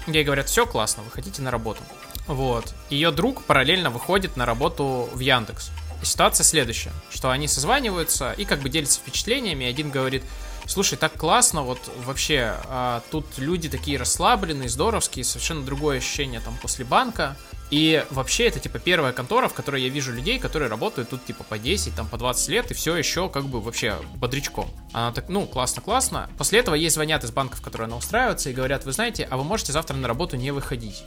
ей 0.06 0.24
говорят, 0.24 0.48
все 0.48 0.66
классно, 0.66 1.02
выходите 1.02 1.42
на 1.42 1.50
работу. 1.50 1.82
Вот. 2.26 2.74
Ее 2.90 3.10
друг 3.10 3.42
параллельно 3.44 3.90
выходит 3.90 4.36
на 4.36 4.46
работу 4.46 5.08
в 5.12 5.18
Яндекс. 5.18 5.70
И 6.02 6.06
ситуация 6.06 6.44
следующая, 6.44 6.92
что 7.10 7.30
они 7.30 7.48
созваниваются 7.48 8.32
и 8.32 8.44
как 8.44 8.60
бы 8.60 8.68
делятся 8.68 9.00
впечатлениями. 9.00 9.66
Один 9.66 9.90
говорит, 9.90 10.22
слушай, 10.66 10.96
так 10.96 11.14
классно, 11.14 11.62
вот 11.62 11.78
вообще 12.04 12.54
а, 12.66 13.02
тут 13.10 13.26
люди 13.38 13.68
такие 13.68 13.98
расслабленные, 13.98 14.68
здоровские, 14.68 15.24
совершенно 15.24 15.64
другое 15.64 15.98
ощущение 15.98 16.40
там 16.40 16.56
после 16.60 16.84
банка. 16.84 17.36
И 17.70 18.04
вообще 18.10 18.46
это 18.46 18.60
типа 18.60 18.78
первая 18.78 19.12
контора, 19.12 19.48
в 19.48 19.54
которой 19.54 19.82
я 19.82 19.88
вижу 19.88 20.12
людей, 20.12 20.38
которые 20.38 20.68
работают 20.68 21.10
тут 21.10 21.24
типа 21.24 21.44
по 21.44 21.58
10, 21.58 21.94
там 21.96 22.06
по 22.06 22.18
20 22.18 22.48
лет 22.48 22.70
и 22.70 22.74
все 22.74 22.94
еще 22.94 23.28
как 23.28 23.46
бы 23.46 23.60
вообще 23.60 23.96
бодрячком. 24.16 24.68
Она 24.92 25.12
так, 25.12 25.28
ну 25.28 25.46
классно, 25.46 25.82
классно. 25.82 26.30
После 26.38 26.60
этого 26.60 26.74
ей 26.74 26.90
звонят 26.90 27.24
из 27.24 27.30
банков, 27.30 27.62
которые 27.62 27.86
она 27.86 27.96
устраивается, 27.96 28.50
и 28.50 28.52
говорят, 28.52 28.84
вы 28.84 28.92
знаете, 28.92 29.26
а 29.30 29.36
вы 29.36 29.44
можете 29.44 29.72
завтра 29.72 29.96
на 29.96 30.06
работу 30.06 30.36
не 30.36 30.50
выходить. 30.50 31.02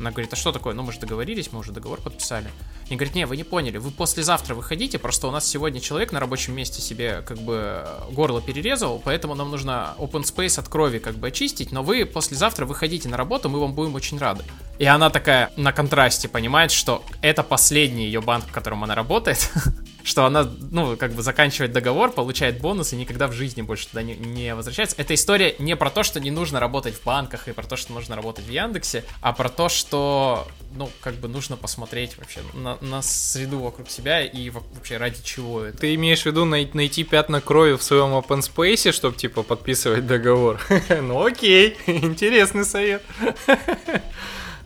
Она 0.00 0.10
говорит, 0.10 0.32
а 0.32 0.36
что 0.36 0.50
такое? 0.50 0.74
Ну, 0.74 0.82
мы 0.82 0.92
же 0.92 0.98
договорились, 0.98 1.52
мы 1.52 1.60
уже 1.60 1.72
договор 1.72 2.00
подписали. 2.00 2.50
И 2.88 2.96
говорит, 2.96 3.14
не, 3.14 3.26
вы 3.26 3.36
не 3.36 3.44
поняли, 3.44 3.76
вы 3.76 3.90
послезавтра 3.90 4.54
выходите, 4.54 4.98
просто 4.98 5.28
у 5.28 5.30
нас 5.30 5.46
сегодня 5.46 5.78
человек 5.78 6.10
на 6.10 6.20
рабочем 6.20 6.56
месте 6.56 6.80
себе 6.80 7.22
как 7.26 7.38
бы 7.38 7.86
горло 8.10 8.40
перерезал, 8.40 9.00
поэтому 9.04 9.34
нам 9.34 9.50
нужно 9.50 9.94
open 9.98 10.22
space 10.22 10.58
от 10.58 10.68
крови 10.68 10.98
как 10.98 11.16
бы 11.16 11.28
очистить, 11.28 11.70
но 11.70 11.82
вы 11.82 12.06
послезавтра 12.06 12.64
выходите 12.64 13.08
на 13.08 13.18
работу, 13.18 13.50
мы 13.50 13.60
вам 13.60 13.74
будем 13.74 13.94
очень 13.94 14.18
рады. 14.18 14.42
И 14.78 14.86
она 14.86 15.10
такая 15.10 15.52
на 15.56 15.72
контрасте 15.72 16.28
понимает, 16.28 16.70
что 16.72 17.04
это 17.20 17.42
последний 17.42 18.06
ее 18.06 18.22
банк, 18.22 18.46
в 18.46 18.52
котором 18.52 18.82
она 18.82 18.94
работает, 18.94 19.50
что 20.04 20.24
она, 20.24 20.48
ну, 20.70 20.96
как 20.96 21.12
бы 21.12 21.22
заканчивает 21.22 21.72
договор, 21.72 22.12
получает 22.12 22.60
бонус 22.60 22.92
и 22.92 22.96
никогда 22.96 23.26
в 23.28 23.32
жизни 23.32 23.62
больше 23.62 23.88
туда 23.88 24.02
не, 24.02 24.14
не 24.16 24.54
возвращается. 24.54 24.96
Эта 24.98 25.14
история 25.14 25.54
не 25.58 25.76
про 25.76 25.90
то, 25.90 26.02
что 26.02 26.20
не 26.20 26.30
нужно 26.30 26.60
работать 26.60 26.94
в 26.94 27.04
банках 27.04 27.48
и 27.48 27.52
про 27.52 27.64
то, 27.66 27.76
что 27.76 27.92
нужно 27.92 28.16
работать 28.16 28.44
в 28.46 28.50
Яндексе, 28.50 29.04
а 29.20 29.32
про 29.32 29.48
то, 29.48 29.68
что, 29.68 30.46
ну, 30.74 30.90
как 31.00 31.14
бы 31.14 31.28
нужно 31.28 31.56
посмотреть 31.56 32.16
вообще 32.18 32.40
на, 32.54 32.78
на 32.80 33.02
среду 33.02 33.58
вокруг 33.60 33.90
себя 33.90 34.22
и 34.22 34.50
во- 34.50 34.62
вообще 34.74 34.96
ради 34.96 35.22
чего 35.22 35.64
это. 35.64 35.78
Ты 35.78 35.94
имеешь 35.94 36.22
в 36.22 36.26
виду 36.26 36.44
най- 36.44 36.70
найти 36.72 37.04
пятна 37.04 37.40
крови 37.40 37.74
в 37.76 37.82
своем 37.82 38.14
open 38.14 38.40
space, 38.40 38.92
чтобы 38.92 39.16
типа 39.16 39.42
подписывать 39.42 40.06
договор? 40.06 40.60
Ну 41.02 41.24
окей, 41.24 41.76
интересный 41.86 42.64
совет. 42.64 43.02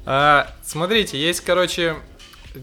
А, 0.06 0.54
Смотрите, 0.62 1.18
есть, 1.18 1.40
короче, 1.40 1.96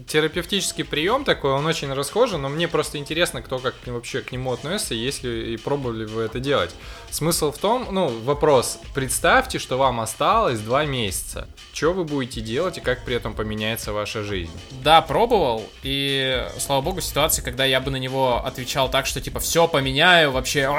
терапевтический 0.06 0.84
прием 0.84 1.24
такой, 1.24 1.52
он 1.52 1.66
очень 1.66 1.92
расхожий, 1.92 2.38
но 2.38 2.48
мне 2.48 2.68
просто 2.68 2.98
интересно, 2.98 3.42
кто 3.42 3.58
как 3.58 3.74
вообще 3.86 4.22
к 4.22 4.32
нему 4.32 4.52
относится, 4.52 4.94
если 4.94 5.52
и 5.52 5.56
пробовали 5.56 6.04
вы 6.04 6.22
это 6.22 6.40
делать. 6.40 6.74
Смысл 7.10 7.52
в 7.52 7.58
том, 7.58 7.88
ну, 7.90 8.08
вопрос, 8.20 8.78
представьте, 8.94 9.58
что 9.58 9.76
вам 9.76 10.00
осталось 10.00 10.60
два 10.60 10.84
месяца. 10.86 11.46
Что 11.72 11.92
вы 11.92 12.04
будете 12.04 12.40
делать 12.40 12.78
и 12.78 12.80
как 12.80 13.04
при 13.04 13.14
этом 13.14 13.34
поменяется 13.34 13.92
ваша 13.92 14.22
жизнь? 14.22 14.52
Да, 14.82 15.02
пробовал, 15.02 15.64
и, 15.82 16.46
слава 16.58 16.80
богу, 16.80 17.00
ситуации, 17.00 17.42
когда 17.42 17.64
я 17.64 17.80
бы 17.80 17.90
на 17.90 17.96
него 17.96 18.44
отвечал 18.44 18.90
так, 18.90 19.06
что 19.06 19.20
типа 19.20 19.40
все 19.40 19.68
поменяю, 19.68 20.30
вообще 20.30 20.70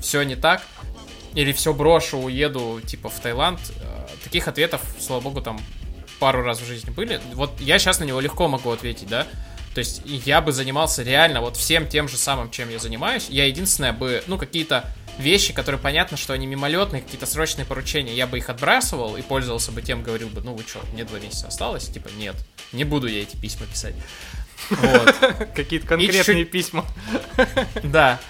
все 0.00 0.22
не 0.22 0.34
так, 0.34 0.62
или 1.34 1.52
все 1.52 1.72
брошу, 1.72 2.18
уеду 2.18 2.80
типа 2.84 3.08
в 3.08 3.18
Таиланд, 3.20 3.60
э, 3.60 4.06
таких 4.24 4.48
ответов, 4.48 4.82
слава 4.98 5.20
богу, 5.20 5.40
там 5.40 5.60
пару 6.22 6.44
раз 6.44 6.60
в 6.60 6.64
жизни 6.64 6.90
были. 6.90 7.20
Вот 7.34 7.60
я 7.60 7.80
сейчас 7.80 7.98
на 7.98 8.04
него 8.04 8.20
легко 8.20 8.46
могу 8.46 8.70
ответить, 8.70 9.08
да. 9.08 9.26
То 9.74 9.80
есть 9.80 10.02
я 10.04 10.40
бы 10.40 10.52
занимался 10.52 11.02
реально 11.02 11.40
вот 11.40 11.56
всем 11.56 11.88
тем 11.88 12.08
же 12.08 12.16
самым, 12.16 12.48
чем 12.52 12.70
я 12.70 12.78
занимаюсь. 12.78 13.26
Я 13.28 13.46
единственное 13.46 13.92
бы, 13.92 14.22
ну, 14.28 14.38
какие-то 14.38 14.88
вещи, 15.18 15.52
которые 15.52 15.80
понятно, 15.80 16.16
что 16.16 16.32
они 16.32 16.46
мимолетные, 16.46 17.02
какие-то 17.02 17.26
срочные 17.26 17.66
поручения, 17.66 18.14
я 18.14 18.28
бы 18.28 18.38
их 18.38 18.50
отбрасывал 18.50 19.16
и 19.16 19.22
пользовался 19.22 19.72
бы 19.72 19.82
тем, 19.82 20.04
говорил 20.04 20.28
бы, 20.28 20.42
ну 20.42 20.54
вы 20.54 20.62
что, 20.62 20.78
мне 20.92 21.02
два 21.02 21.18
месяца 21.18 21.48
осталось? 21.48 21.88
Типа, 21.88 22.08
нет, 22.16 22.36
не 22.70 22.84
буду 22.84 23.08
я 23.08 23.22
эти 23.22 23.36
письма 23.36 23.66
писать. 23.66 23.96
Вот. 24.70 25.16
Какие-то 25.56 25.88
конкретные 25.88 26.44
письма. 26.44 26.84
Да. 27.82 28.20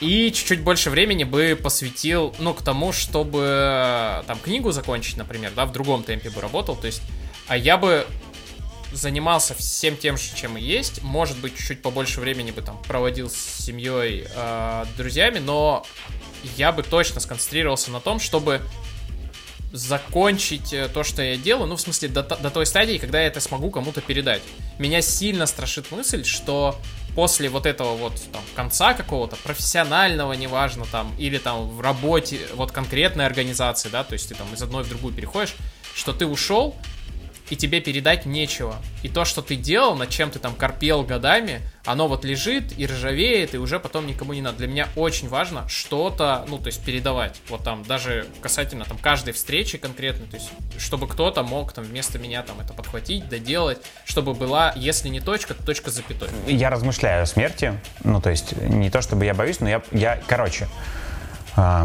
И 0.00 0.30
чуть-чуть 0.32 0.60
больше 0.60 0.90
времени 0.90 1.24
бы 1.24 1.58
посвятил, 1.60 2.34
ну, 2.38 2.54
к 2.54 2.62
тому, 2.62 2.92
чтобы 2.92 3.40
э, 3.42 4.22
там 4.26 4.38
книгу 4.38 4.70
закончить, 4.70 5.16
например, 5.16 5.52
да, 5.56 5.66
в 5.66 5.72
другом 5.72 6.04
темпе 6.04 6.30
бы 6.30 6.40
работал. 6.40 6.76
То 6.76 6.86
есть, 6.86 7.02
а 7.48 7.56
я 7.56 7.76
бы 7.76 8.06
занимался 8.92 9.54
всем 9.54 9.96
тем 9.96 10.16
чем 10.16 10.56
и 10.56 10.62
есть. 10.62 11.02
Может 11.02 11.38
быть, 11.38 11.56
чуть-чуть 11.56 11.82
побольше 11.82 12.20
времени 12.20 12.50
бы 12.50 12.62
там 12.62 12.80
проводил 12.84 13.30
с 13.30 13.36
семьей, 13.36 14.26
э, 14.34 14.84
друзьями, 14.96 15.38
но 15.38 15.84
я 16.56 16.72
бы 16.72 16.82
точно 16.82 17.20
сконцентрировался 17.20 17.90
на 17.90 18.00
том, 18.00 18.18
чтобы 18.20 18.62
закончить 19.72 20.72
э, 20.72 20.88
то, 20.88 21.04
что 21.04 21.22
я 21.22 21.36
делаю, 21.36 21.66
ну, 21.66 21.76
в 21.76 21.80
смысле, 21.80 22.08
до, 22.08 22.22
до 22.22 22.50
той 22.50 22.64
стадии, 22.64 22.96
когда 22.96 23.20
я 23.20 23.26
это 23.26 23.40
смогу 23.40 23.70
кому-то 23.70 24.00
передать. 24.00 24.42
Меня 24.78 25.02
сильно 25.02 25.46
страшит 25.46 25.90
мысль, 25.90 26.24
что 26.24 26.78
после 27.14 27.50
вот 27.50 27.66
этого 27.66 27.94
вот 27.96 28.14
там 28.32 28.42
конца 28.54 28.94
какого-то, 28.94 29.36
профессионального, 29.36 30.32
неважно, 30.32 30.86
там, 30.90 31.14
или 31.18 31.38
там 31.38 31.68
в 31.68 31.80
работе, 31.80 32.40
вот 32.54 32.72
конкретной 32.72 33.26
организации, 33.26 33.90
да, 33.90 34.04
то 34.04 34.14
есть 34.14 34.28
ты 34.28 34.34
там 34.34 34.46
из 34.54 34.62
одной 34.62 34.84
в 34.84 34.88
другую 34.88 35.12
переходишь, 35.12 35.54
что 35.94 36.12
ты 36.12 36.26
ушел, 36.26 36.76
и 37.50 37.56
тебе 37.56 37.80
передать 37.80 38.26
нечего. 38.26 38.76
И 39.02 39.08
то, 39.08 39.24
что 39.24 39.42
ты 39.42 39.56
делал, 39.56 39.96
над 39.96 40.10
чем 40.10 40.30
ты 40.30 40.38
там 40.38 40.54
корпел 40.54 41.02
годами, 41.02 41.60
оно 41.84 42.08
вот 42.08 42.24
лежит 42.24 42.78
и 42.78 42.86
ржавеет, 42.86 43.54
и 43.54 43.58
уже 43.58 43.80
потом 43.80 44.06
никому 44.06 44.34
не 44.34 44.42
надо. 44.42 44.58
Для 44.58 44.68
меня 44.68 44.88
очень 44.96 45.28
важно 45.28 45.68
что-то, 45.68 46.44
ну, 46.48 46.58
то 46.58 46.66
есть 46.66 46.84
передавать. 46.84 47.40
Вот 47.48 47.64
там 47.64 47.82
даже 47.84 48.26
касательно 48.40 48.84
там 48.84 48.98
каждой 48.98 49.32
встречи 49.32 49.78
конкретно, 49.78 50.26
то 50.26 50.36
есть 50.36 50.50
чтобы 50.78 51.08
кто-то 51.08 51.42
мог 51.42 51.72
там 51.72 51.84
вместо 51.84 52.18
меня 52.18 52.42
там 52.42 52.60
это 52.60 52.72
подхватить, 52.74 53.28
доделать, 53.28 53.78
чтобы 54.04 54.34
была, 54.34 54.72
если 54.76 55.08
не 55.08 55.20
точка, 55.20 55.54
то 55.54 55.64
точка 55.64 55.90
запятой. 55.90 56.28
Я 56.46 56.70
размышляю 56.70 57.22
о 57.22 57.26
смерти, 57.26 57.80
ну, 58.04 58.20
то 58.20 58.30
есть 58.30 58.56
не 58.60 58.90
то, 58.90 59.00
чтобы 59.00 59.24
я 59.24 59.34
боюсь, 59.34 59.60
но 59.60 59.68
я, 59.68 59.82
я 59.92 60.20
короче, 60.26 60.68
э, 61.56 61.84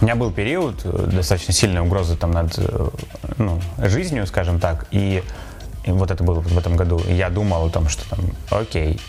у 0.00 0.04
меня 0.04 0.16
был 0.16 0.30
период 0.32 0.80
э, 0.84 1.08
достаточно 1.12 1.52
сильной 1.52 1.80
угрозы 1.80 2.16
там 2.16 2.32
над 2.32 2.58
э, 2.58 2.88
ну, 3.38 3.60
жизнью, 3.78 4.26
скажем 4.26 4.60
так, 4.60 4.86
и, 4.90 5.22
и 5.84 5.90
вот 5.90 6.10
это 6.10 6.24
было 6.24 6.40
в 6.40 6.58
этом 6.58 6.76
году. 6.76 7.00
И 7.06 7.14
я 7.14 7.30
думал 7.30 7.66
о 7.66 7.70
том, 7.70 7.88
что 7.88 8.08
там, 8.08 8.20
окей, 8.50 9.00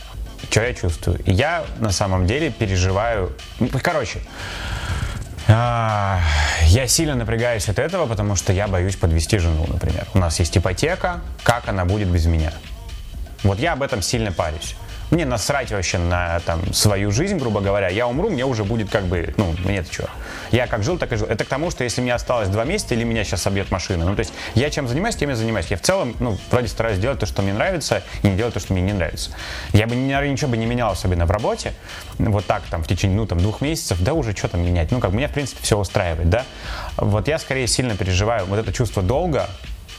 что 0.50 0.62
я 0.62 0.74
чувствую? 0.74 1.20
Я 1.26 1.64
на 1.80 1.92
самом 1.92 2.28
деле 2.28 2.52
переживаю, 2.52 3.32
ну, 3.60 3.70
короче, 3.82 4.20
а, 5.48 6.20
я 6.68 6.88
сильно 6.88 7.16
напрягаюсь 7.16 7.68
от 7.70 7.80
этого, 7.80 8.06
потому 8.06 8.36
что 8.36 8.54
я 8.54 8.68
боюсь 8.68 8.96
подвести 8.96 9.38
жену, 9.40 9.66
например. 9.68 10.08
У 10.14 10.20
нас 10.20 10.40
есть 10.40 10.58
ипотека, 10.58 11.22
как 11.44 11.68
она 11.68 11.86
будет 11.86 12.08
без 12.08 12.26
меня? 12.26 12.54
Вот 13.44 13.60
я 13.60 13.74
об 13.74 13.82
этом 13.82 14.02
сильно 14.02 14.32
парюсь 14.32 14.76
мне 15.14 15.26
насрать 15.26 15.72
вообще 15.72 15.98
на 15.98 16.40
там, 16.42 16.74
свою 16.74 17.12
жизнь, 17.12 17.38
грубо 17.38 17.62
говоря. 17.62 17.88
Я 17.90 18.08
умру, 18.08 18.30
мне 18.30 18.46
уже 18.46 18.64
будет 18.64 18.90
как 18.90 19.06
бы, 19.06 19.34
ну, 19.38 19.54
мне-то 19.64 19.94
что. 19.94 20.10
Я 20.52 20.68
как 20.68 20.84
жил, 20.84 20.98
так 20.98 21.12
и 21.14 21.16
жил. 21.16 21.28
Это 21.28 21.46
к 21.46 21.48
тому, 21.48 21.72
что 21.72 21.84
если 21.84 22.02
мне 22.02 22.14
осталось 22.14 22.50
два 22.50 22.66
месяца 22.66 22.96
или 22.96 23.04
меня 23.04 23.24
сейчас 23.24 23.44
собьет 23.44 23.72
машина. 23.72 24.06
Ну, 24.06 24.16
то 24.16 24.20
есть 24.20 24.34
я 24.56 24.70
чем 24.70 24.88
занимаюсь, 24.88 25.16
тем 25.16 25.30
и 25.30 25.34
занимаюсь. 25.34 25.68
Я 25.68 25.78
в 25.78 25.82
целом, 25.82 26.16
ну, 26.20 26.38
вроде 26.52 26.68
стараюсь 26.68 26.98
делать 26.98 27.20
то, 27.20 27.26
что 27.26 27.42
мне 27.42 27.54
нравится, 27.54 28.04
и 28.24 28.28
не 28.28 28.36
делать 28.36 28.54
то, 28.54 28.60
что 28.60 28.74
мне 28.74 28.82
не 28.82 28.94
нравится. 28.94 29.32
Я 29.72 29.88
бы, 29.88 29.96
наверное, 29.96 30.30
ничего 30.30 30.50
бы 30.50 30.58
не 30.58 30.66
менял 30.66 30.92
особенно 30.92 31.26
в 31.26 31.32
работе. 31.32 31.74
Вот 32.18 32.46
так, 32.46 32.64
там, 32.70 32.84
в 32.84 32.88
течение, 32.88 33.16
ну, 33.16 33.26
там, 33.26 33.40
двух 33.40 33.62
месяцев, 33.62 34.02
да, 34.02 34.14
уже 34.14 34.36
что 34.36 34.48
там 34.48 34.66
менять. 34.66 34.92
Ну, 34.92 35.00
как 35.00 35.12
меня, 35.12 35.28
в 35.28 35.32
принципе, 35.32 35.62
все 35.62 35.78
устраивает, 35.78 36.30
да. 36.30 36.44
Вот 36.98 37.28
я 37.28 37.38
скорее 37.40 37.68
сильно 37.68 37.96
переживаю 37.96 38.46
вот 38.46 38.60
это 38.60 38.74
чувство 38.74 39.04
долга, 39.04 39.48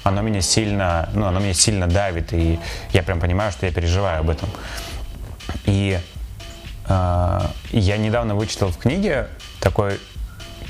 оно 0.04 0.20
меня 0.20 0.42
сильно, 0.42 1.08
ну, 1.14 1.26
оно 1.26 1.40
меня 1.40 1.54
сильно 1.54 1.86
давит, 1.86 2.32
и 2.32 2.58
я 2.92 3.02
прям 3.02 3.20
понимаю, 3.20 3.52
что 3.52 3.66
я 3.66 3.72
переживаю 3.72 4.20
об 4.20 4.30
этом. 4.30 4.50
И 5.64 5.98
э, 6.88 7.40
я 7.70 7.96
недавно 7.96 8.34
вычитал 8.34 8.70
в 8.70 8.78
книге 8.78 9.28
такой 9.60 10.00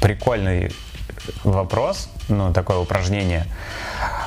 прикольный 0.00 0.72
вопрос, 1.44 2.08
ну, 2.28 2.52
такое 2.52 2.78
упражнение. 2.78 3.46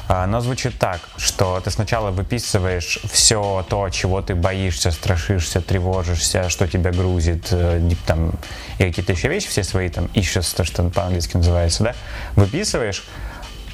Оно 0.08 0.40
звучит 0.40 0.80
так, 0.80 1.02
что 1.18 1.60
ты 1.60 1.70
сначала 1.70 2.12
выписываешь 2.12 3.00
все 3.12 3.66
то, 3.68 3.90
чего 3.90 4.22
ты 4.22 4.36
боишься, 4.36 4.92
страшишься, 4.92 5.62
тревожишься, 5.62 6.50
что 6.50 6.68
тебя 6.68 6.92
грузит, 6.92 7.50
э, 7.52 7.82
там, 8.06 8.32
и 8.80 8.84
какие-то 8.84 9.12
еще 9.12 9.28
вещи, 9.28 9.50
все 9.50 9.64
свои 9.64 9.90
там 9.90 10.06
ищешь, 10.14 10.48
то, 10.48 10.64
что 10.64 10.84
по-английски 10.90 11.36
называется, 11.38 11.84
да, 11.84 11.96
выписываешь, 12.36 13.04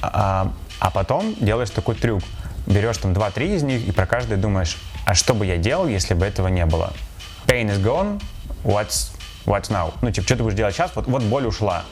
а, 0.02 0.52
а 0.80 0.90
потом 0.90 1.34
делаешь 1.40 1.70
такой 1.70 1.94
трюк. 1.94 2.22
Берешь 2.66 2.96
там 2.98 3.12
2-3 3.12 3.56
из 3.56 3.62
них 3.62 3.86
и 3.86 3.92
про 3.92 4.06
каждый 4.06 4.36
думаешь, 4.36 4.76
а 5.04 5.14
что 5.14 5.34
бы 5.34 5.46
я 5.46 5.56
делал, 5.56 5.86
если 5.86 6.14
бы 6.14 6.24
этого 6.24 6.48
не 6.48 6.64
было? 6.66 6.92
Pain 7.46 7.68
is 7.68 7.82
gone, 7.82 8.22
what's, 8.62 9.10
what's 9.44 9.70
now? 9.70 9.92
Ну, 10.00 10.10
типа, 10.10 10.26
что 10.26 10.36
ты 10.36 10.42
будешь 10.42 10.56
делать 10.56 10.74
сейчас? 10.74 10.92
Вот, 10.94 11.06
вот 11.06 11.22
боль 11.22 11.46
ушла. 11.46 11.84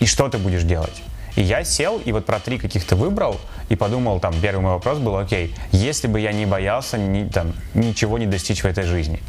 И 0.00 0.06
что 0.06 0.28
ты 0.28 0.38
будешь 0.38 0.62
делать? 0.62 1.02
И 1.36 1.42
я 1.42 1.64
сел 1.64 2.00
и 2.02 2.12
вот 2.12 2.24
про 2.24 2.40
три 2.40 2.58
каких-то 2.58 2.96
выбрал 2.96 3.38
и 3.68 3.76
подумал, 3.76 4.20
там, 4.20 4.34
первый 4.40 4.60
мой 4.60 4.72
вопрос 4.72 4.98
был, 4.98 5.16
окей, 5.16 5.54
если 5.70 6.08
бы 6.08 6.18
я 6.18 6.32
не 6.32 6.46
боялся 6.46 6.96
ни, 6.96 7.28
там, 7.28 7.52
ничего 7.74 8.18
не 8.18 8.26
достичь 8.26 8.62
в 8.62 8.66
этой 8.66 8.84
жизни, 8.84 9.20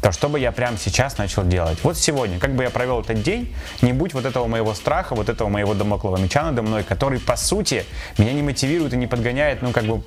то 0.00 0.12
что 0.12 0.28
бы 0.28 0.38
я 0.38 0.52
прямо 0.52 0.78
сейчас 0.78 1.18
начал 1.18 1.44
делать? 1.44 1.78
Вот 1.82 1.96
сегодня, 1.98 2.38
как 2.38 2.54
бы 2.54 2.62
я 2.62 2.70
провел 2.70 3.00
этот 3.00 3.22
день, 3.22 3.54
не 3.82 3.92
будь 3.92 4.14
вот 4.14 4.24
этого 4.24 4.46
моего 4.46 4.74
страха, 4.74 5.14
вот 5.14 5.28
этого 5.28 5.48
моего 5.48 5.74
домоклого 5.74 6.16
меча 6.16 6.42
надо 6.42 6.62
мной, 6.62 6.82
который, 6.82 7.20
по 7.20 7.36
сути, 7.36 7.84
меня 8.18 8.32
не 8.32 8.42
мотивирует 8.42 8.94
и 8.94 8.96
не 8.96 9.06
подгоняет, 9.06 9.62
ну, 9.62 9.72
как 9.72 9.84
бы, 9.84 10.02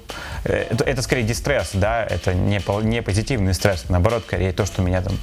э, 0.46 0.68
это, 0.72 0.84
это 0.84 1.02
скорее 1.02 1.24
дистресс, 1.24 1.72
да, 1.74 2.04
это 2.04 2.34
не, 2.34 2.62
не 2.84 3.02
позитивный 3.02 3.54
стресс, 3.54 3.86
наоборот, 3.90 4.24
скорее 4.26 4.52
то, 4.52 4.66
что 4.66 4.82
меня 4.82 5.02
там 5.02 5.18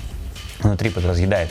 внутри 0.60 0.90
подразъедает. 0.90 1.50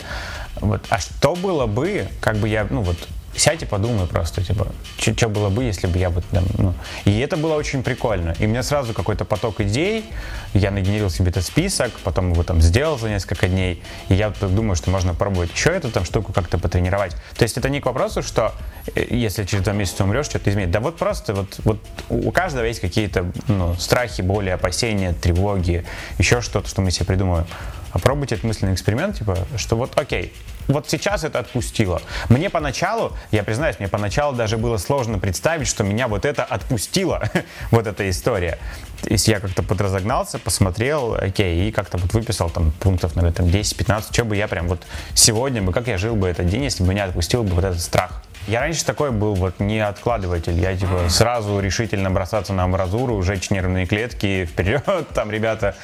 Вот. 0.61 0.85
А 0.89 0.99
что 0.99 1.35
было 1.35 1.65
бы, 1.65 2.07
как 2.21 2.37
бы 2.37 2.47
я, 2.47 2.67
ну 2.69 2.81
вот, 2.81 2.97
сядь 3.39 3.63
и 3.63 3.65
подумай 3.65 4.05
просто, 4.07 4.43
типа, 4.43 4.67
что 4.97 5.29
было 5.29 5.49
бы, 5.49 5.63
если 5.63 5.87
бы 5.87 5.97
я 5.97 6.09
бы 6.09 6.21
там, 6.31 6.45
ну... 6.57 6.73
И 7.05 7.19
это 7.19 7.37
было 7.37 7.55
очень 7.55 7.83
прикольно. 7.83 8.35
И 8.39 8.45
у 8.45 8.49
меня 8.49 8.63
сразу 8.63 8.93
какой-то 8.93 9.25
поток 9.25 9.61
идей, 9.61 10.05
я 10.53 10.71
нагенерил 10.71 11.09
себе 11.09 11.29
этот 11.29 11.45
список, 11.45 11.91
потом 12.03 12.31
его 12.31 12.43
там 12.43 12.61
сделал 12.61 12.97
за 12.97 13.09
несколько 13.09 13.47
дней, 13.47 13.81
и 14.09 14.15
я 14.15 14.29
думаю, 14.29 14.75
что 14.75 14.89
можно 14.91 15.13
пробовать 15.13 15.51
еще 15.53 15.69
эту 15.69 15.89
там 15.89 16.05
штуку 16.05 16.33
как-то 16.33 16.57
потренировать. 16.57 17.15
То 17.37 17.43
есть 17.43 17.57
это 17.57 17.69
не 17.69 17.79
к 17.79 17.85
вопросу, 17.85 18.21
что 18.21 18.53
э, 18.95 19.05
если 19.09 19.45
через 19.45 19.63
два 19.63 19.73
месяца 19.73 20.03
умрешь, 20.03 20.25
что-то 20.25 20.49
изменить. 20.49 20.71
Да 20.71 20.79
вот 20.79 20.97
просто 20.97 21.33
вот, 21.33 21.59
вот 21.63 21.79
у 22.09 22.31
каждого 22.31 22.65
есть 22.65 22.79
какие-то 22.81 23.31
ну, 23.47 23.75
страхи, 23.75 24.21
боли, 24.21 24.49
опасения, 24.49 25.13
тревоги, 25.13 25.85
еще 26.17 26.41
что-то, 26.41 26.67
что 26.67 26.81
мы 26.81 26.91
себе 26.91 27.05
придумываем. 27.05 27.47
Попробуйте 27.93 28.35
этот 28.35 28.45
мысленный 28.45 28.73
эксперимент, 28.73 29.17
типа, 29.17 29.37
что 29.57 29.75
вот 29.75 29.97
окей, 29.97 30.33
вот 30.67 30.87
сейчас 30.87 31.23
это 31.23 31.39
отпустило. 31.39 32.01
Мне 32.29 32.49
поначалу, 32.49 33.13
я 33.31 33.43
признаюсь, 33.43 33.79
мне 33.79 33.87
поначалу 33.87 34.35
даже 34.35 34.57
было 34.57 34.77
сложно 34.77 35.17
представить, 35.17 35.67
что 35.67 35.83
меня 35.83 36.07
вот 36.07 36.25
это 36.25 36.43
отпустило, 36.43 37.23
вот 37.71 37.87
эта 37.87 38.07
история. 38.09 38.59
То 39.01 39.09
есть 39.09 39.27
я 39.27 39.39
как-то 39.39 39.63
подразогнался, 39.63 40.37
посмотрел, 40.37 41.15
окей, 41.15 41.67
и 41.67 41.71
как-то 41.71 41.97
вот 41.97 42.13
выписал 42.13 42.49
там 42.49 42.71
пунктов, 42.79 43.15
наверное, 43.15 43.35
там 43.35 43.47
10-15, 43.47 44.13
что 44.13 44.25
бы 44.25 44.35
я 44.35 44.47
прям 44.47 44.67
вот 44.67 44.83
сегодня 45.15 45.61
бы, 45.61 45.73
как 45.73 45.87
я 45.87 45.97
жил 45.97 46.15
бы 46.15 46.27
этот 46.27 46.47
день, 46.47 46.63
если 46.63 46.83
бы 46.83 46.89
меня 46.89 47.05
отпустил 47.05 47.43
бы 47.43 47.55
вот 47.55 47.63
этот 47.63 47.81
страх. 47.81 48.21
Я 48.47 48.61
раньше 48.61 48.83
такой 48.83 49.11
был 49.11 49.35
вот 49.35 49.59
не 49.59 49.79
откладыватель. 49.79 50.59
Я 50.59 50.75
типа 50.75 51.09
сразу 51.09 51.59
решительно 51.59 52.09
бросаться 52.09 52.53
на 52.53 52.63
амбразуру, 52.63 53.21
жечь 53.21 53.49
нервные 53.51 53.85
клетки, 53.85 54.45
вперед, 54.51 55.07
там, 55.13 55.31
ребята. 55.31 55.75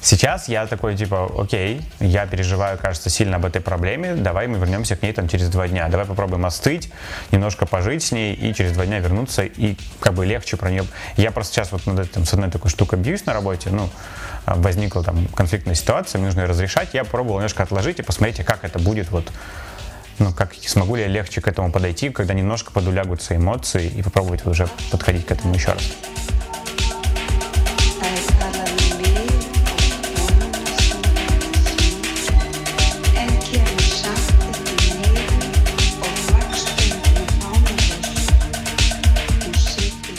Сейчас 0.00 0.48
я 0.48 0.66
такой 0.66 0.96
типа, 0.96 1.30
окей, 1.38 1.82
я 2.00 2.26
переживаю, 2.26 2.78
кажется, 2.78 3.10
сильно 3.10 3.36
об 3.36 3.44
этой 3.44 3.60
проблеме, 3.60 4.14
давай 4.14 4.46
мы 4.46 4.58
вернемся 4.58 4.96
к 4.96 5.02
ней 5.02 5.12
там 5.12 5.28
через 5.28 5.48
два 5.48 5.68
дня. 5.68 5.88
Давай 5.88 6.06
попробуем 6.06 6.44
остыть, 6.46 6.90
немножко 7.30 7.66
пожить 7.66 8.02
с 8.02 8.12
ней 8.12 8.34
и 8.34 8.52
через 8.54 8.72
два 8.72 8.86
дня 8.86 8.98
вернуться 8.98 9.44
и 9.44 9.76
как 10.00 10.14
бы 10.14 10.26
легче 10.26 10.56
про 10.56 10.70
нее. 10.70 10.84
Я 11.16 11.30
просто 11.30 11.54
сейчас 11.54 11.72
вот 11.72 11.86
над 11.86 12.00
этим, 12.00 12.24
с 12.24 12.32
одной 12.32 12.50
такой 12.50 12.70
штукой 12.70 12.98
бьюсь 12.98 13.26
на 13.26 13.32
работе, 13.32 13.70
ну, 13.70 13.90
возникла 14.46 15.02
там 15.02 15.26
конфликтная 15.28 15.74
ситуация, 15.74 16.18
мне 16.18 16.26
нужно 16.26 16.40
ее 16.40 16.46
разрешать, 16.46 16.90
я 16.94 17.04
пробовал 17.04 17.36
немножко 17.36 17.62
отложить 17.62 17.98
и 17.98 18.02
посмотрите, 18.02 18.44
как 18.44 18.64
это 18.64 18.78
будет 18.78 19.10
вот 19.10 19.30
ну, 20.18 20.32
как 20.32 20.54
смогу 20.54 20.96
ли 20.96 21.02
я 21.02 21.08
легче 21.08 21.40
к 21.40 21.48
этому 21.48 21.70
подойти, 21.70 22.10
когда 22.10 22.34
немножко 22.34 22.72
подулягутся 22.72 23.36
эмоции 23.36 23.88
и 23.88 24.02
попробовать 24.02 24.44
уже 24.46 24.68
подходить 24.90 25.26
к 25.26 25.30
этому 25.30 25.54
еще 25.54 25.72
раз. 25.72 25.82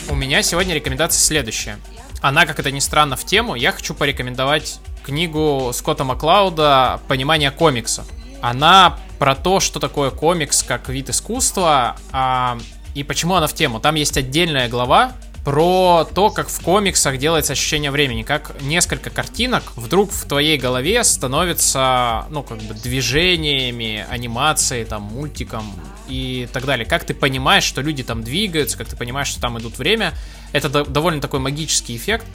У 0.09 0.15
меня 0.15 0.43
сегодня 0.43 0.75
рекомендация 0.75 1.19
следующая. 1.19 1.77
Она, 2.21 2.45
как 2.45 2.59
это 2.59 2.71
ни 2.71 2.79
странно, 2.79 3.15
в 3.15 3.25
тему. 3.25 3.55
Я 3.55 3.71
хочу 3.71 3.93
порекомендовать 3.93 4.79
книгу 5.03 5.71
Скотта 5.73 6.03
Маклауда 6.03 6.99
«Понимание 7.07 7.51
комикса». 7.51 8.03
Она 8.41 8.99
про 9.19 9.35
то, 9.35 9.59
что 9.59 9.79
такое 9.79 10.09
комикс 10.09 10.63
как 10.63 10.89
вид 10.89 11.09
искусства 11.09 11.97
а, 12.11 12.57
и 12.95 13.03
почему 13.03 13.35
она 13.35 13.47
в 13.47 13.53
тему. 13.53 13.79
Там 13.79 13.95
есть 13.95 14.17
отдельная 14.17 14.69
глава 14.69 15.11
про 15.43 16.05
то, 16.13 16.29
как 16.29 16.49
в 16.49 16.61
комиксах 16.61 17.17
делается 17.17 17.53
ощущение 17.53 17.91
времени, 17.91 18.23
как 18.23 18.61
несколько 18.61 19.09
картинок 19.09 19.63
вдруг 19.75 20.11
в 20.11 20.27
твоей 20.27 20.57
голове 20.57 21.03
становятся, 21.03 22.25
ну, 22.29 22.43
как 22.43 22.59
бы 22.59 22.73
движениями, 22.73 24.05
анимацией, 24.09 24.85
там, 24.85 25.03
мультиком 25.03 25.63
и 26.07 26.47
так 26.51 26.65
далее. 26.65 26.85
Как 26.85 27.03
ты 27.03 27.13
понимаешь, 27.13 27.63
что 27.63 27.81
люди 27.81 28.03
там 28.03 28.23
двигаются, 28.23 28.77
как 28.77 28.87
ты 28.87 28.95
понимаешь, 28.95 29.27
что 29.27 29.41
там 29.41 29.57
идут 29.59 29.77
время. 29.77 30.13
Это 30.51 30.69
довольно 30.85 31.21
такой 31.21 31.39
магический 31.39 31.95
эффект. 31.95 32.25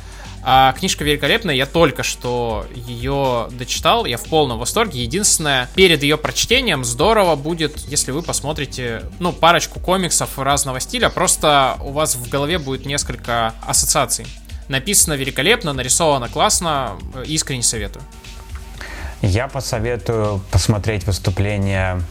А 0.46 0.74
книжка 0.74 1.04
великолепная, 1.04 1.54
я 1.54 1.64
только 1.64 2.02
что 2.02 2.66
ее 2.74 3.48
дочитал, 3.52 4.04
я 4.04 4.18
в 4.18 4.24
полном 4.24 4.58
восторге. 4.58 5.02
Единственное, 5.02 5.70
перед 5.74 6.02
ее 6.02 6.18
прочтением 6.18 6.84
здорово 6.84 7.34
будет, 7.34 7.78
если 7.88 8.10
вы 8.10 8.22
посмотрите, 8.22 9.04
ну, 9.20 9.32
парочку 9.32 9.80
комиксов 9.80 10.38
разного 10.38 10.80
стиля, 10.80 11.08
просто 11.08 11.78
у 11.80 11.92
вас 11.92 12.16
в 12.16 12.28
голове 12.28 12.58
будет 12.58 12.84
несколько 12.84 13.54
ассоциаций. 13.66 14.26
Написано 14.68 15.14
великолепно, 15.14 15.72
нарисовано 15.72 16.28
классно, 16.28 16.98
искренне 17.24 17.62
советую. 17.62 18.04
Я 19.22 19.48
посоветую 19.48 20.42
посмотреть 20.50 21.06
выступление 21.06 22.02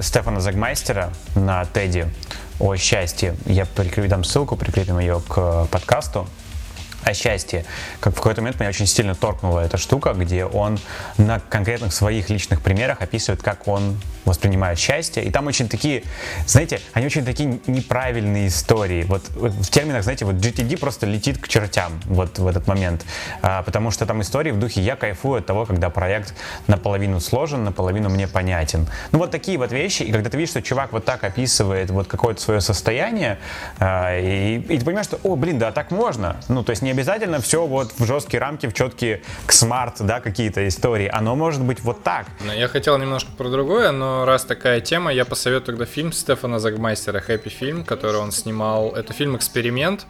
Стефана 0.00 0.40
Загмайстера 0.40 1.10
на 1.34 1.64
Теди. 1.64 2.06
О 2.58 2.76
счастье. 2.76 3.36
Я 3.46 3.66
прикреплю, 3.66 4.08
дам 4.08 4.24
ссылку, 4.24 4.56
прикрепим 4.56 4.98
ее 4.98 5.20
к 5.28 5.66
подкасту 5.70 6.26
о 7.06 7.14
счастье, 7.14 7.64
как 8.00 8.14
в 8.14 8.16
какой-то 8.16 8.40
момент 8.40 8.58
меня 8.58 8.68
очень 8.68 8.86
сильно 8.86 9.14
торкнула 9.14 9.60
эта 9.60 9.78
штука, 9.78 10.12
где 10.12 10.44
он 10.44 10.78
на 11.18 11.38
конкретных 11.38 11.92
своих 11.92 12.30
личных 12.30 12.60
примерах 12.60 13.00
описывает, 13.00 13.42
как 13.42 13.68
он 13.68 13.96
воспринимает 14.24 14.78
счастье. 14.78 15.24
И 15.24 15.30
там 15.30 15.46
очень 15.46 15.68
такие, 15.68 16.02
знаете, 16.46 16.80
они 16.92 17.06
очень 17.06 17.24
такие 17.24 17.60
неправильные 17.68 18.48
истории. 18.48 19.04
Вот, 19.04 19.22
в 19.30 19.70
терминах, 19.70 20.02
знаете, 20.02 20.24
вот 20.24 20.34
GTD 20.34 20.78
просто 20.78 21.06
летит 21.06 21.38
к 21.38 21.46
чертям 21.46 22.00
вот 22.06 22.38
в 22.40 22.46
этот 22.46 22.66
момент. 22.66 23.04
А, 23.40 23.62
потому 23.62 23.92
что 23.92 24.04
там 24.04 24.20
истории 24.20 24.50
в 24.50 24.58
духе 24.58 24.80
«я 24.80 24.96
кайфую 24.96 25.38
от 25.38 25.46
того, 25.46 25.64
когда 25.64 25.90
проект 25.90 26.34
наполовину 26.66 27.20
сложен, 27.20 27.62
наполовину 27.62 28.10
мне 28.10 28.26
понятен». 28.26 28.88
Ну 29.12 29.20
вот 29.20 29.30
такие 29.30 29.58
вот 29.58 29.70
вещи. 29.70 30.02
И 30.02 30.10
когда 30.10 30.28
ты 30.28 30.36
видишь, 30.36 30.50
что 30.50 30.62
чувак 30.62 30.92
вот 30.92 31.04
так 31.04 31.22
описывает 31.22 31.90
вот 31.90 32.08
какое-то 32.08 32.40
свое 32.40 32.60
состояние, 32.60 33.38
а, 33.78 34.18
и, 34.18 34.56
и 34.56 34.78
ты 34.78 34.84
понимаешь, 34.84 35.06
что, 35.06 35.20
о, 35.22 35.36
блин, 35.36 35.60
да, 35.60 35.70
так 35.70 35.92
можно. 35.92 36.40
Ну, 36.48 36.64
то 36.64 36.70
есть 36.70 36.82
не 36.82 36.95
обязательно 36.96 37.40
все 37.40 37.66
вот 37.66 37.92
в 37.98 38.06
жесткие 38.06 38.40
рамки, 38.40 38.66
в 38.66 38.72
четкие 38.72 39.22
к 39.44 39.52
смарт, 39.52 39.96
да, 40.00 40.20
какие-то 40.20 40.66
истории. 40.66 41.10
Оно 41.12 41.36
может 41.36 41.62
быть 41.62 41.80
вот 41.80 42.02
так. 42.02 42.26
Я 42.56 42.68
хотел 42.68 42.96
немножко 42.96 43.30
про 43.36 43.50
другое, 43.50 43.92
но 43.92 44.24
раз 44.24 44.44
такая 44.44 44.80
тема, 44.80 45.12
я 45.12 45.26
посоветую 45.26 45.76
тогда 45.76 45.84
фильм 45.84 46.12
Стефана 46.12 46.58
Загмайстера 46.58 47.20
«Хэппи 47.20 47.50
фильм», 47.50 47.84
который 47.84 48.16
он 48.16 48.32
снимал. 48.32 48.94
Это 48.96 49.12
фильм 49.12 49.36
«Эксперимент». 49.36 50.06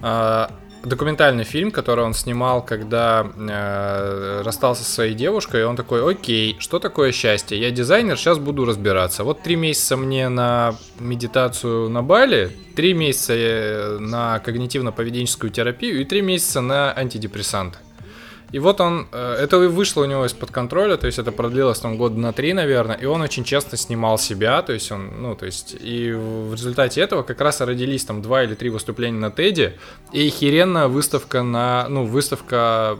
А, 0.00 0.50
документальный 0.88 1.44
фильм, 1.44 1.70
который 1.70 2.04
он 2.04 2.14
снимал, 2.14 2.64
когда 2.64 3.26
э, 3.36 4.42
расстался 4.44 4.84
со 4.84 4.90
своей 4.90 5.14
девушкой, 5.14 5.60
и 5.60 5.64
он 5.64 5.76
такой, 5.76 6.08
окей, 6.10 6.56
что 6.58 6.78
такое 6.78 7.12
счастье? 7.12 7.60
Я 7.60 7.70
дизайнер, 7.70 8.16
сейчас 8.16 8.38
буду 8.38 8.64
разбираться. 8.64 9.24
Вот 9.24 9.42
три 9.42 9.56
месяца 9.56 9.96
мне 9.96 10.28
на 10.28 10.74
медитацию 10.98 11.88
на 11.88 12.02
Бали, 12.02 12.50
три 12.74 12.94
месяца 12.94 13.34
э, 13.36 13.98
на 13.98 14.40
когнитивно-поведенческую 14.44 15.50
терапию 15.50 16.00
и 16.00 16.04
три 16.04 16.22
месяца 16.22 16.60
на 16.60 16.92
антидепрессанты. 16.96 17.78
И 18.50 18.58
вот 18.58 18.80
он, 18.80 19.08
э, 19.12 19.36
это 19.40 19.58
вышло 19.58 20.02
у 20.02 20.04
него 20.06 20.24
из-под 20.24 20.50
контроля, 20.50 20.96
то 20.96 21.06
есть 21.06 21.18
это 21.18 21.32
продлилось 21.32 21.80
там 21.80 21.98
года 21.98 22.18
на 22.18 22.32
три, 22.32 22.54
наверное, 22.54 22.96
и 22.96 23.04
он 23.04 23.20
очень 23.20 23.44
часто 23.44 23.76
снимал 23.76 24.18
себя, 24.18 24.62
то 24.62 24.72
есть 24.72 24.90
он, 24.90 25.20
ну, 25.20 25.34
то 25.34 25.44
есть, 25.44 25.76
и 25.78 26.12
в 26.12 26.54
результате 26.54 27.02
этого 27.02 27.22
как 27.22 27.42
раз 27.42 27.60
родились 27.60 28.06
там 28.06 28.22
два 28.22 28.44
или 28.44 28.54
три 28.54 28.70
выступления 28.70 29.18
на 29.18 29.30
Теди, 29.30 29.74
и 30.12 30.30
херенная 30.30 30.88
выставка 30.88 31.42
на, 31.42 31.86
ну, 31.90 32.06
выставка 32.06 32.98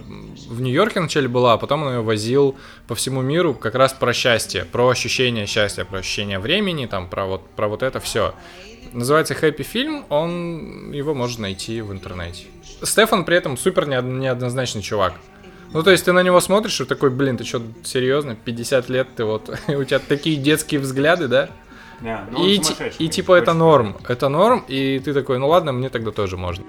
в 0.49 0.61
Нью-Йорке 0.61 1.01
вначале 1.01 1.29
была, 1.29 1.55
а 1.55 1.57
потом 1.57 1.85
он 1.85 1.95
ее 1.95 2.03
возил 2.03 2.55
по 2.87 2.95
всему 2.95 3.23
миру 3.23 3.55
как 3.55 3.75
раз 3.75 3.95
про 3.95 4.13
счастье, 4.13 4.67
про 4.67 4.89
ощущение 4.91 5.47
счастья, 5.47 5.87
про 5.87 6.01
ощущение 6.01 6.41
времени, 6.41 6.85
там, 6.85 7.09
про 7.09 7.25
вот, 7.25 7.49
про 7.57 7.69
вот 7.69 7.83
это 7.83 8.01
все. 8.01 8.35
Называется 8.93 9.35
Happy 9.35 9.63
фильм, 9.63 10.05
он, 10.11 10.93
его 10.93 11.15
можно 11.15 11.43
найти 11.43 11.81
в 11.81 11.91
интернете. 11.93 12.45
Стефан 12.83 13.25
при 13.25 13.37
этом 13.37 13.57
супер 13.57 13.87
неоднозначный 13.87 14.83
чувак. 14.83 15.15
Ну, 15.73 15.83
то 15.83 15.91
есть 15.91 16.05
ты 16.05 16.13
на 16.13 16.23
него 16.23 16.41
смотришь 16.41 16.81
и 16.81 16.85
такой, 16.85 17.11
блин, 17.11 17.37
ты 17.37 17.45
что, 17.45 17.63
серьезно, 17.85 18.35
50 18.35 18.89
лет 18.89 19.09
ты 19.17 19.25
вот, 19.25 19.49
у 19.69 19.85
тебя 19.85 19.99
такие 19.99 20.37
детские 20.37 20.81
взгляды, 20.81 21.29
да? 21.29 21.51
Да, 22.01 22.27
ну 22.31 22.47
и, 22.47 22.61
и 22.99 23.09
типа 23.09 23.35
это 23.35 23.55
норм, 23.55 23.97
это 24.07 24.29
норм, 24.29 24.65
и 24.69 25.01
ты 25.01 25.13
такой, 25.13 25.39
ну 25.39 25.49
ладно, 25.49 25.73
мне 25.73 25.89
тогда 25.89 26.13
тоже 26.13 26.37
можно. 26.37 26.65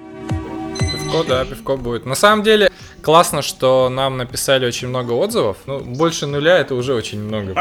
Пивко, 1.09 1.23
да, 1.27 1.45
пивко 1.45 1.75
будет. 1.75 2.05
На 2.05 2.15
самом 2.15 2.43
деле, 2.43 2.71
классно, 3.01 3.41
что 3.41 3.89
нам 3.89 4.17
написали 4.17 4.65
очень 4.65 4.87
много 4.87 5.13
отзывов. 5.13 5.57
Ну, 5.65 5.79
больше 5.79 6.27
нуля 6.27 6.57
это 6.57 6.75
уже 6.75 6.93
очень 6.93 7.19
много. 7.21 7.53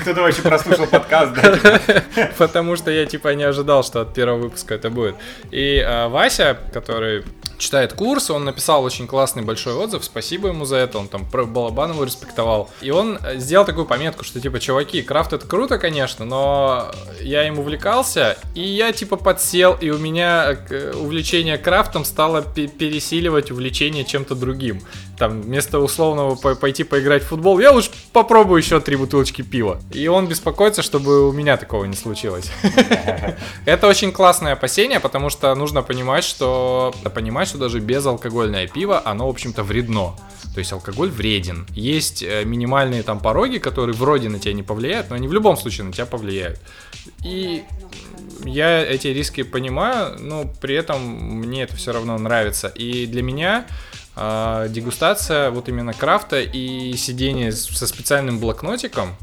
Кто-то 0.00 0.22
вообще 0.22 0.42
прослушал 0.42 0.86
подкаст, 0.86 1.34
да? 1.34 1.92
Потому 2.38 2.76
что 2.76 2.90
я 2.90 3.06
типа 3.06 3.34
не 3.34 3.44
ожидал, 3.44 3.84
что 3.84 4.00
от 4.00 4.14
первого 4.14 4.42
выпуска 4.44 4.74
это 4.74 4.90
будет. 4.90 5.16
И 5.50 5.78
а, 5.78 6.08
Вася, 6.08 6.58
который 6.72 7.24
читает 7.62 7.92
курс, 7.92 8.28
он 8.30 8.44
написал 8.44 8.82
очень 8.82 9.06
классный 9.06 9.42
большой 9.42 9.74
отзыв, 9.74 10.04
спасибо 10.04 10.48
ему 10.48 10.64
за 10.64 10.76
это, 10.76 10.98
он 10.98 11.08
там 11.08 11.24
про 11.24 11.44
Балабанову 11.44 12.04
респектовал. 12.04 12.68
И 12.80 12.90
он 12.90 13.18
э, 13.22 13.38
сделал 13.38 13.64
такую 13.64 13.86
пометку, 13.86 14.24
что 14.24 14.40
типа, 14.40 14.58
чуваки, 14.58 15.00
крафт 15.02 15.32
это 15.32 15.46
круто, 15.46 15.78
конечно, 15.78 16.24
но 16.24 16.90
я 17.20 17.46
им 17.46 17.58
увлекался, 17.60 18.36
и 18.54 18.62
я 18.62 18.92
типа 18.92 19.16
подсел, 19.16 19.76
и 19.80 19.90
у 19.90 19.98
меня 19.98 20.58
э, 20.68 20.92
увлечение 20.96 21.56
крафтом 21.56 22.04
стало 22.04 22.42
пересиливать 22.66 23.50
увлечение 23.50 24.04
чем-то 24.04 24.34
другим. 24.34 24.80
Там 25.18 25.42
вместо 25.42 25.78
условного 25.78 26.34
пойти 26.54 26.84
поиграть 26.84 27.22
в 27.22 27.26
футбол, 27.26 27.58
я 27.60 27.72
лучше 27.72 27.90
попробую 28.12 28.58
еще 28.58 28.80
три 28.80 28.96
бутылочки 28.96 29.42
пива. 29.42 29.80
И 29.92 30.08
он 30.08 30.26
беспокоится, 30.26 30.82
чтобы 30.82 31.28
у 31.28 31.32
меня 31.32 31.56
такого 31.56 31.84
не 31.84 31.96
случилось. 31.96 32.50
Это 33.64 33.86
очень 33.86 34.12
классное 34.12 34.52
опасение, 34.52 35.00
потому 35.00 35.30
что 35.30 35.54
нужно 35.54 35.82
понимать, 35.82 36.24
что 36.24 36.94
понимать, 37.14 37.48
что 37.48 37.58
даже 37.58 37.80
безалкогольное 37.80 38.66
пиво, 38.66 39.02
оно, 39.04 39.26
в 39.26 39.30
общем-то, 39.30 39.62
вредно. 39.62 40.14
То 40.54 40.58
есть 40.58 40.72
алкоголь 40.72 41.10
вреден. 41.10 41.66
Есть 41.74 42.22
э, 42.22 42.44
минимальные 42.44 43.02
там 43.02 43.20
пороги, 43.20 43.58
которые 43.58 43.94
вроде 43.94 44.28
на 44.28 44.38
тебя 44.38 44.52
не 44.52 44.62
повлияют, 44.62 45.08
но 45.08 45.16
они 45.16 45.28
в 45.28 45.32
любом 45.32 45.56
случае 45.56 45.86
на 45.86 45.92
тебя 45.92 46.06
повлияют. 46.06 46.60
И 47.24 47.64
я 48.44 48.80
эти 48.80 49.08
риски 49.08 49.42
понимаю, 49.42 50.18
но 50.20 50.44
при 50.60 50.74
этом 50.74 51.02
мне 51.02 51.62
это 51.62 51.76
все 51.76 51.92
равно 51.92 52.18
нравится. 52.18 52.68
И 52.68 53.06
для 53.06 53.22
меня 53.22 53.66
э, 54.14 54.66
дегустация 54.68 55.50
вот 55.50 55.68
именно 55.68 55.94
крафта 55.94 56.40
и 56.40 56.94
сидение 56.96 57.52
со 57.52 57.86
специальным 57.86 58.38
блокнотиком, 58.38 59.16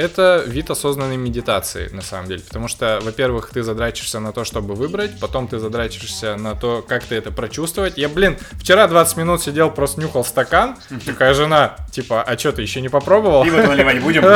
это 0.00 0.42
вид 0.46 0.70
осознанной 0.70 1.16
медитации, 1.16 1.88
на 1.92 2.02
самом 2.02 2.28
деле. 2.28 2.40
Потому 2.40 2.68
что, 2.68 3.00
во-первых, 3.02 3.50
ты 3.52 3.62
задрачишься 3.62 4.18
на 4.18 4.32
то, 4.32 4.44
чтобы 4.44 4.74
выбрать, 4.74 5.20
потом 5.20 5.46
ты 5.46 5.58
задрачишься 5.58 6.36
на 6.36 6.54
то, 6.54 6.84
как 6.86 7.04
ты 7.04 7.16
это 7.16 7.30
прочувствовать. 7.30 7.98
Я, 7.98 8.08
блин, 8.08 8.38
вчера 8.52 8.86
20 8.86 9.16
минут 9.18 9.42
сидел, 9.42 9.70
просто 9.70 10.00
нюхал 10.00 10.24
стакан. 10.24 10.76
Такая 11.06 11.34
жена, 11.34 11.76
типа, 11.92 12.22
а 12.22 12.38
что, 12.38 12.52
ты 12.52 12.62
еще 12.62 12.80
не 12.80 12.88
попробовал? 12.88 13.44
Пиво 13.44 13.62
наливать 13.62 14.00
будем? 14.00 14.22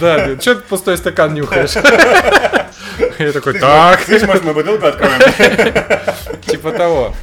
Да, 0.00 0.40
что 0.40 0.56
ты 0.56 0.60
пустой 0.62 0.96
стакан 0.96 1.34
нюхаешь? 1.34 1.74
Я 3.18 3.32
такой, 3.32 3.58
так. 3.58 4.02
Слышь, 4.02 4.22
может, 4.22 4.42
мы 4.42 4.54
бутылку 4.54 4.86
откроем? 4.86 5.20
Типа 6.46 6.72
того. 6.72 7.14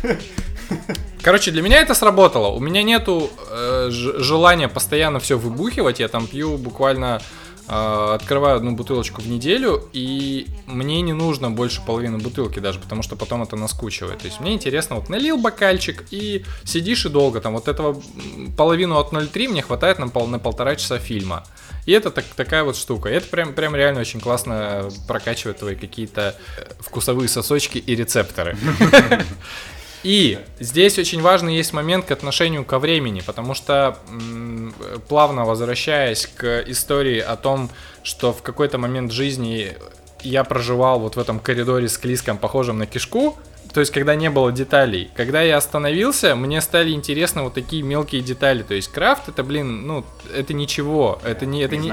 Короче, 1.29 1.51
для 1.51 1.61
меня 1.61 1.79
это 1.79 1.93
сработало. 1.93 2.47
У 2.47 2.59
меня 2.59 2.81
нету 2.81 3.29
э, 3.51 3.89
желания 3.91 4.67
постоянно 4.67 5.19
все 5.19 5.37
выбухивать. 5.37 5.99
Я 5.99 6.07
там 6.07 6.25
пью 6.25 6.57
буквально 6.57 7.21
э, 7.67 8.11
открываю 8.15 8.55
одну 8.55 8.71
бутылочку 8.71 9.21
в 9.21 9.27
неделю, 9.27 9.87
и 9.93 10.47
мне 10.65 11.01
не 11.03 11.13
нужно 11.13 11.51
больше 11.51 11.85
половины 11.85 12.17
бутылки 12.17 12.57
даже, 12.57 12.79
потому 12.79 13.03
что 13.03 13.15
потом 13.15 13.43
это 13.43 13.55
наскучивает. 13.55 14.17
То 14.17 14.25
есть 14.25 14.39
мне 14.39 14.53
интересно, 14.53 14.95
вот 14.95 15.09
налил 15.09 15.37
бокальчик 15.37 16.03
и 16.09 16.45
сидишь 16.63 17.05
и 17.05 17.09
долго. 17.09 17.41
Там 17.41 17.53
вот 17.53 17.67
этого 17.67 18.01
половину 18.57 18.97
от 18.97 19.13
0,3 19.13 19.49
мне 19.49 19.61
хватает 19.61 19.99
на, 19.99 20.07
пол, 20.07 20.25
на 20.25 20.39
полтора 20.39 20.75
часа 20.77 20.97
фильма. 20.97 21.43
И 21.85 21.91
это 21.91 22.09
так, 22.09 22.25
такая 22.35 22.63
вот 22.63 22.75
штука. 22.75 23.09
И 23.09 23.13
это 23.13 23.27
прям, 23.27 23.53
прям 23.53 23.75
реально 23.75 24.01
очень 24.01 24.19
классно 24.19 24.89
прокачивает 25.07 25.59
твои 25.59 25.75
какие-то 25.75 26.35
э, 26.57 26.63
вкусовые 26.79 27.29
сосочки 27.29 27.77
и 27.77 27.95
рецепторы. 27.95 28.57
И 30.03 30.39
здесь 30.59 30.97
очень 30.97 31.21
важный 31.21 31.55
есть 31.55 31.73
момент 31.73 32.05
к 32.05 32.11
отношению 32.11 32.63
ко 32.63 32.79
времени, 32.79 33.21
потому 33.21 33.53
что 33.53 33.97
плавно 35.07 35.45
возвращаясь 35.45 36.25
к 36.27 36.63
истории 36.67 37.19
о 37.19 37.35
том, 37.35 37.69
что 38.03 38.31
в 38.31 38.41
какой-то 38.41 38.77
момент 38.77 39.11
жизни 39.11 39.73
я 40.21 40.43
проживал 40.43 40.99
вот 40.99 41.15
в 41.15 41.19
этом 41.19 41.39
коридоре 41.39 41.89
с 41.89 41.97
клиском, 41.97 42.37
похожим 42.37 42.77
на 42.77 42.85
кишку, 42.85 43.37
то 43.79 43.81
есть 43.81 43.93
когда 43.93 44.15
не 44.15 44.29
было 44.29 44.51
деталей. 44.51 45.09
Когда 45.15 45.41
я 45.41 45.55
остановился, 45.55 46.35
мне 46.35 46.59
стали 46.59 46.91
интересны 46.91 47.43
вот 47.43 47.53
такие 47.53 47.81
мелкие 47.81 48.21
детали. 48.21 48.61
То 48.61 48.73
есть 48.73 48.91
крафт 48.91 49.29
это, 49.29 49.41
блин, 49.41 49.87
ну, 49.87 50.03
это 50.35 50.53
ничего. 50.53 51.17
Это 51.23 51.45
не, 51.45 51.61
это 51.61 51.77
не, 51.77 51.89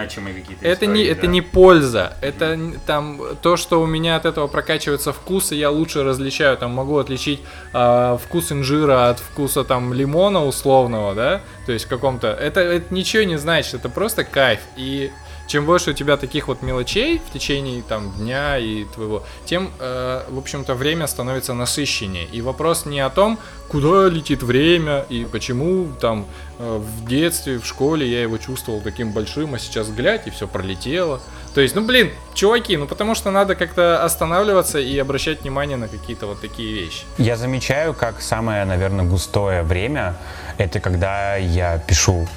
это 0.63 0.87
не, 0.87 1.05
это 1.05 1.29
не 1.29 1.43
польза. 1.43 2.17
Это 2.23 2.59
там 2.87 3.21
то, 3.41 3.57
что 3.57 3.81
у 3.81 3.87
меня 3.87 4.17
от 4.17 4.25
этого 4.25 4.49
прокачивается 4.49 5.13
вкус, 5.13 5.53
и 5.53 5.57
я 5.59 5.71
лучше 5.71 6.03
различаю. 6.03 6.57
Там 6.57 6.73
могу 6.73 6.99
отличить 6.99 7.39
э, 7.73 8.19
вкус 8.21 8.51
инжира 8.51 9.11
от 9.11 9.21
вкуса 9.21 9.63
там 9.63 9.95
лимона 9.95 10.45
условного, 10.45 11.15
да. 11.15 11.41
То 11.67 11.73
есть 11.73 11.85
в 11.85 11.89
каком-то. 11.89 12.33
Это, 12.33 12.63
это 12.63 12.93
ничего 12.93 13.23
не 13.23 13.37
значит. 13.37 13.75
Это 13.75 13.89
просто 13.89 14.25
кайф. 14.25 14.59
И 14.77 15.13
чем 15.47 15.65
больше 15.65 15.91
у 15.91 15.93
тебя 15.93 16.17
таких 16.17 16.49
вот 16.49 16.63
мелочей 16.63 17.19
в 17.19 17.33
течение 17.33 17.83
там 17.83 18.13
дня 18.13 18.59
и 18.59 18.85
твоего, 18.85 19.23
тем, 19.45 19.71
э, 19.79 20.25
в 20.29 20.39
общем-то, 20.39 20.75
время 20.75 21.07
становится 21.07 21.55
насыщеннее. 21.55 22.27
И 22.27 22.41
вопрос 22.41 22.87
не 22.87 23.01
о 23.01 23.11
том, 23.11 23.39
куда 23.69 24.09
летит 24.09 24.43
время 24.43 25.05
и 25.09 25.25
почему 25.25 25.89
там 26.01 26.27
э, 26.59 26.79
в 26.79 27.07
детстве, 27.07 27.59
в 27.59 27.67
школе 27.67 28.09
я 28.11 28.23
его 28.23 28.39
чувствовал 28.39 28.81
таким 28.81 29.13
большим, 29.13 29.55
а 29.55 29.59
сейчас 29.59 29.89
глядь 29.89 30.27
и 30.27 30.31
все 30.31 30.47
пролетело. 30.49 31.21
То 31.55 31.61
есть, 31.61 31.75
ну 31.75 31.83
блин, 31.83 32.11
чуваки, 32.35 32.77
ну 32.77 32.87
потому 32.87 33.15
что 33.15 33.31
надо 33.31 33.55
как-то 33.55 34.05
останавливаться 34.05 34.79
и 34.79 34.99
обращать 34.99 35.43
внимание 35.43 35.77
на 35.77 35.89
какие-то 35.89 36.27
вот 36.27 36.41
такие 36.41 36.75
вещи. 36.75 37.05
Я 37.19 37.37
замечаю, 37.37 37.95
как 37.95 38.21
самое, 38.21 38.65
наверное, 38.65 39.05
густое 39.05 39.63
время, 39.63 40.17
это 40.59 40.81
когда 40.81 41.37
я 41.37 41.79
пишу 41.79 42.29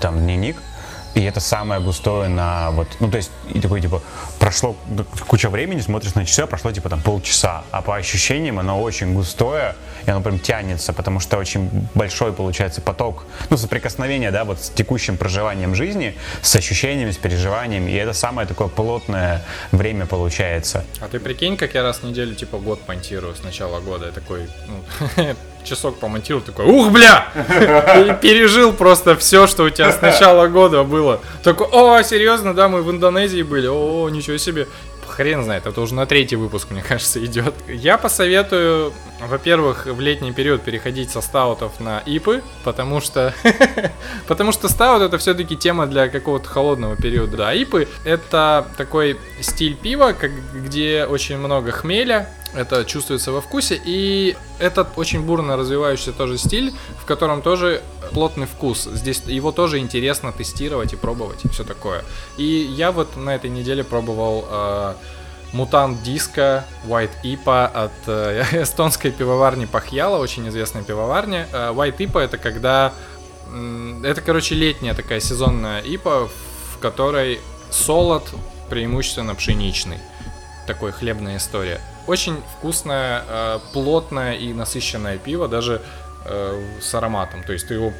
там 0.00 0.18
дневник, 0.18 0.56
и 1.16 1.22
это 1.22 1.40
самое 1.40 1.80
густое 1.80 2.28
на 2.28 2.70
вот, 2.72 2.88
ну 3.00 3.10
то 3.10 3.16
есть, 3.16 3.30
и 3.52 3.58
такой 3.58 3.80
типа, 3.80 4.02
прошло 4.38 4.76
куча 5.26 5.48
времени, 5.48 5.80
смотришь 5.80 6.14
на 6.14 6.26
часы, 6.26 6.40
а 6.40 6.46
прошло 6.46 6.70
типа 6.72 6.90
там 6.90 7.00
полчаса, 7.00 7.64
а 7.70 7.80
по 7.80 7.96
ощущениям 7.96 8.58
оно 8.58 8.80
очень 8.82 9.14
густое, 9.14 9.74
и 10.06 10.10
оно 10.10 10.20
прям 10.20 10.38
тянется, 10.38 10.92
потому 10.92 11.18
что 11.18 11.38
очень 11.38 11.70
большой 11.94 12.34
получается 12.34 12.82
поток, 12.82 13.24
ну 13.48 13.56
соприкосновение, 13.56 14.30
да, 14.30 14.44
вот 14.44 14.60
с 14.60 14.68
текущим 14.68 15.16
проживанием 15.16 15.74
жизни, 15.74 16.14
с 16.42 16.54
ощущениями, 16.54 17.10
с 17.12 17.16
переживаниями, 17.16 17.90
и 17.90 17.94
это 17.94 18.12
самое 18.12 18.46
такое 18.46 18.68
плотное 18.68 19.42
время 19.72 20.04
получается. 20.04 20.84
А 21.00 21.08
ты 21.08 21.18
прикинь, 21.18 21.56
как 21.56 21.72
я 21.72 21.82
раз 21.82 22.00
в 22.00 22.02
неделю 22.02 22.34
типа 22.34 22.58
год 22.58 22.80
монтирую 22.86 23.34
с 23.34 23.42
начала 23.42 23.80
года, 23.80 24.06
я 24.06 24.12
такой, 24.12 24.50
ну, 24.68 24.84
часок 25.66 25.98
помонтировал, 25.98 26.42
такой, 26.44 26.64
ух, 26.64 26.90
бля! 26.90 27.28
Пережил 28.22 28.72
просто 28.72 29.16
все, 29.16 29.46
что 29.46 29.64
у 29.64 29.70
тебя 29.70 29.92
с 29.92 30.00
начала 30.00 30.48
года 30.48 30.82
было. 30.84 31.20
Такой, 31.42 31.66
о, 31.70 32.02
серьезно, 32.02 32.54
да, 32.54 32.68
мы 32.68 32.82
в 32.82 32.90
Индонезии 32.90 33.42
были, 33.42 33.66
о, 33.66 34.08
ничего 34.08 34.36
себе. 34.38 34.66
Хрен 35.16 35.44
знает, 35.44 35.66
это 35.66 35.80
уже 35.80 35.94
на 35.94 36.04
третий 36.04 36.36
выпуск, 36.36 36.70
мне 36.70 36.82
кажется, 36.88 37.24
идет. 37.24 37.54
Я 37.68 37.96
посоветую, 37.96 38.92
во-первых, 39.20 39.86
в 39.86 39.98
летний 40.00 40.32
период 40.32 40.62
переходить 40.62 41.10
со 41.10 41.22
стаутов 41.22 41.80
на 41.80 42.02
ипы, 42.04 42.42
потому 42.64 43.00
что 43.00 43.34
потому 44.28 44.52
что 44.52 44.68
стаут 44.68 45.02
это 45.02 45.16
все-таки 45.16 45.56
тема 45.56 45.86
для 45.86 46.08
какого-то 46.08 46.48
холодного 46.48 46.96
периода. 46.96 47.36
Да, 47.36 47.54
ипы 47.54 47.88
это 48.04 48.66
такой 48.76 49.18
стиль 49.40 49.74
пива, 49.74 50.12
как, 50.12 50.32
где 50.54 51.06
очень 51.08 51.38
много 51.38 51.72
хмеля, 51.72 52.28
это 52.54 52.84
чувствуется 52.84 53.32
во 53.32 53.40
вкусе, 53.40 53.80
и 53.84 54.36
это 54.58 54.86
очень 54.96 55.22
бурно 55.22 55.56
развивающийся 55.56 56.12
тоже 56.12 56.38
стиль, 56.38 56.72
в 57.00 57.04
котором 57.04 57.42
тоже 57.42 57.82
плотный 58.12 58.46
вкус. 58.46 58.84
Здесь 58.84 59.22
его 59.26 59.52
тоже 59.52 59.78
интересно 59.78 60.32
тестировать 60.32 60.92
и 60.92 60.96
пробовать, 60.96 61.44
и 61.44 61.48
все 61.48 61.64
такое. 61.64 62.04
И 62.36 62.44
я 62.44 62.92
вот 62.92 63.16
на 63.16 63.34
этой 63.34 63.50
неделе 63.50 63.84
пробовал 63.84 64.44
э, 64.48 64.94
Мутант 65.52 66.02
Диско 66.02 66.64
White 66.86 67.22
IPA 67.24 67.66
от 67.66 67.92
э, 68.06 68.42
эстонской 68.62 69.10
пивоварни 69.10 69.64
Пахьяла, 69.64 70.18
очень 70.18 70.48
известная 70.48 70.82
пивоварня. 70.82 71.48
Э, 71.52 71.72
White 71.72 71.98
IPA 71.98 72.20
это 72.20 72.38
когда... 72.38 72.92
Э, 73.52 74.00
это, 74.04 74.20
короче, 74.20 74.54
летняя 74.54 74.94
такая 74.94 75.20
сезонная 75.20 75.82
IPA, 75.82 76.28
в 76.74 76.78
которой 76.78 77.40
солод 77.70 78.28
преимущественно 78.68 79.34
пшеничный. 79.34 79.98
Такой 80.66 80.92
хлебная 80.92 81.36
история. 81.36 81.80
Очень 82.06 82.36
вкусное, 82.58 83.24
э, 83.26 83.58
плотное 83.72 84.34
и 84.34 84.52
насыщенное 84.52 85.18
пиво, 85.18 85.48
даже 85.48 85.80
э, 86.28 86.62
с 86.80 86.94
ароматом. 86.94 87.42
То 87.42 87.52
есть 87.52 87.68
ты 87.68 87.74
его 87.74 87.92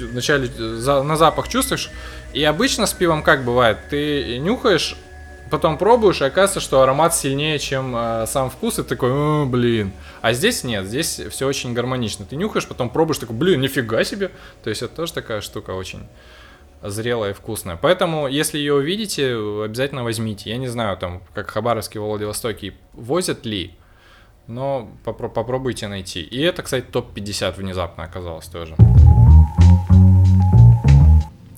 вначале 0.00 0.46
за, 0.46 1.02
на 1.02 1.16
запах 1.16 1.48
чувствуешь. 1.48 1.90
И 2.32 2.44
обычно 2.44 2.86
с 2.86 2.92
пивом 2.92 3.22
как 3.22 3.44
бывает? 3.44 3.78
Ты 3.90 4.38
нюхаешь, 4.38 4.96
потом 5.50 5.78
пробуешь, 5.78 6.20
и 6.20 6.24
оказывается, 6.24 6.60
что 6.60 6.82
аромат 6.82 7.14
сильнее, 7.14 7.58
чем 7.58 7.94
э, 7.96 8.26
сам 8.26 8.50
вкус, 8.50 8.78
и 8.78 8.82
такой, 8.82 9.10
«О, 9.12 9.46
блин. 9.46 9.92
А 10.20 10.32
здесь 10.32 10.64
нет, 10.64 10.86
здесь 10.86 11.20
все 11.30 11.46
очень 11.46 11.74
гармонично. 11.74 12.24
Ты 12.24 12.36
нюхаешь, 12.36 12.66
потом 12.66 12.90
пробуешь, 12.90 13.18
такой, 13.18 13.36
блин, 13.36 13.60
нифига 13.60 14.04
себе. 14.04 14.30
То 14.62 14.70
есть 14.70 14.82
это 14.82 14.94
тоже 14.94 15.12
такая 15.12 15.40
штука 15.40 15.72
очень 15.72 16.06
зрелая 16.82 17.30
и 17.30 17.34
вкусная. 17.34 17.76
Поэтому, 17.76 18.26
если 18.26 18.58
ее 18.58 18.74
увидите, 18.74 19.34
обязательно 19.64 20.04
возьмите. 20.04 20.50
Я 20.50 20.56
не 20.56 20.68
знаю, 20.68 20.96
там, 20.96 21.22
как 21.34 21.50
Хабаровске, 21.50 22.00
Владивостоке 22.00 22.74
возят 22.94 23.44
ли, 23.44 23.74
но 24.50 24.88
попро- 25.04 25.28
попробуйте 25.30 25.86
найти. 25.88 26.20
И 26.20 26.40
это, 26.42 26.62
кстати, 26.62 26.84
топ-50 26.90 27.54
внезапно 27.56 28.04
оказалось 28.04 28.46
тоже. 28.46 28.74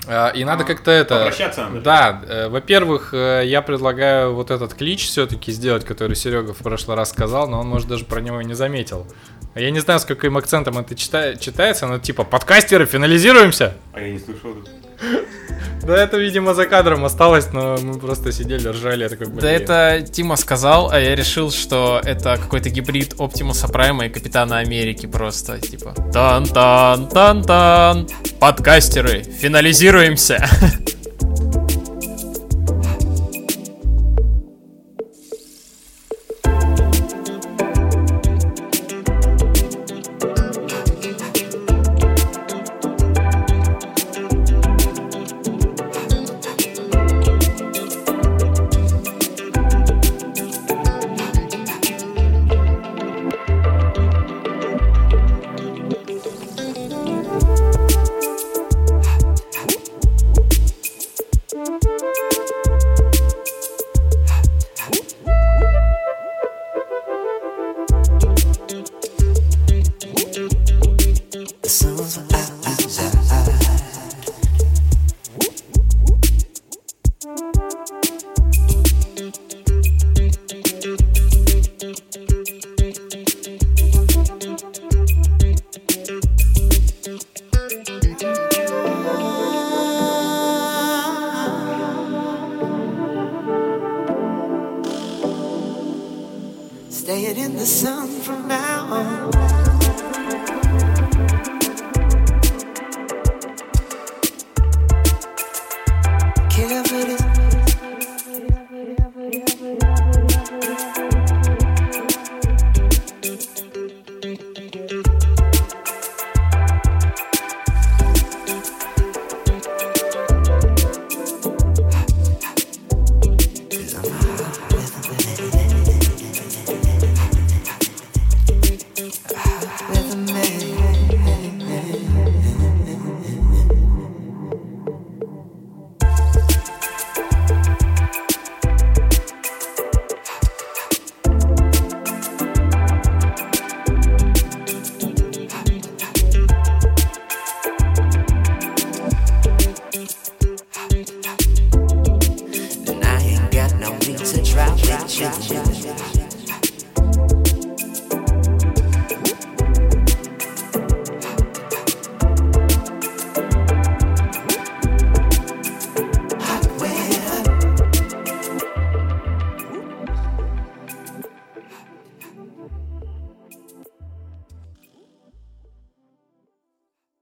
А, 0.06 0.28
И 0.30 0.44
надо 0.44 0.64
как-то 0.64 0.90
это... 0.90 1.16
Попрощаться 1.18 1.62
надо. 1.62 1.80
Да, 1.80 2.22
э, 2.28 2.48
во-первых, 2.48 3.14
э, 3.14 3.42
я 3.46 3.62
предлагаю 3.62 4.34
вот 4.34 4.50
этот 4.50 4.74
клич 4.74 5.06
все-таки 5.06 5.52
сделать, 5.52 5.84
который 5.84 6.16
Серега 6.16 6.52
в 6.52 6.58
прошлый 6.58 6.96
раз 6.96 7.10
сказал, 7.10 7.48
но 7.48 7.60
он, 7.60 7.68
может, 7.68 7.88
даже 7.88 8.04
про 8.04 8.20
него 8.20 8.40
и 8.40 8.44
не 8.44 8.54
заметил. 8.54 9.06
Я 9.54 9.70
не 9.70 9.80
знаю, 9.80 10.00
с 10.00 10.04
каким 10.04 10.36
акцентом 10.36 10.76
это 10.76 10.94
чита- 10.94 11.38
читается, 11.38 11.86
но 11.86 11.98
типа 11.98 12.24
подкастеры, 12.24 12.84
финализируемся! 12.84 13.74
А 13.92 14.00
я 14.00 14.10
не 14.10 14.18
слышал. 14.18 14.54
Да 15.82 15.96
это, 15.96 16.16
видимо, 16.16 16.54
за 16.54 16.66
кадром 16.66 17.04
осталось, 17.04 17.52
но 17.52 17.76
мы 17.82 17.98
просто 17.98 18.30
сидели, 18.30 18.68
ржали, 18.68 19.08
такой. 19.08 19.26
Да 19.26 19.50
это 19.50 20.00
Тима 20.08 20.36
сказал, 20.36 20.92
а 20.92 21.00
я 21.00 21.16
решил, 21.16 21.50
что 21.50 22.00
это 22.04 22.36
какой-то 22.36 22.70
гибрид 22.70 23.16
Оптимуса 23.18 23.66
Прайма 23.66 24.06
и 24.06 24.08
Капитана 24.08 24.58
Америки 24.58 25.06
просто, 25.06 25.58
типа 25.58 25.94
Тан-тан-тан-тан 26.12 28.08
Подкастеры, 28.38 29.24
финализируемся! 29.24 30.48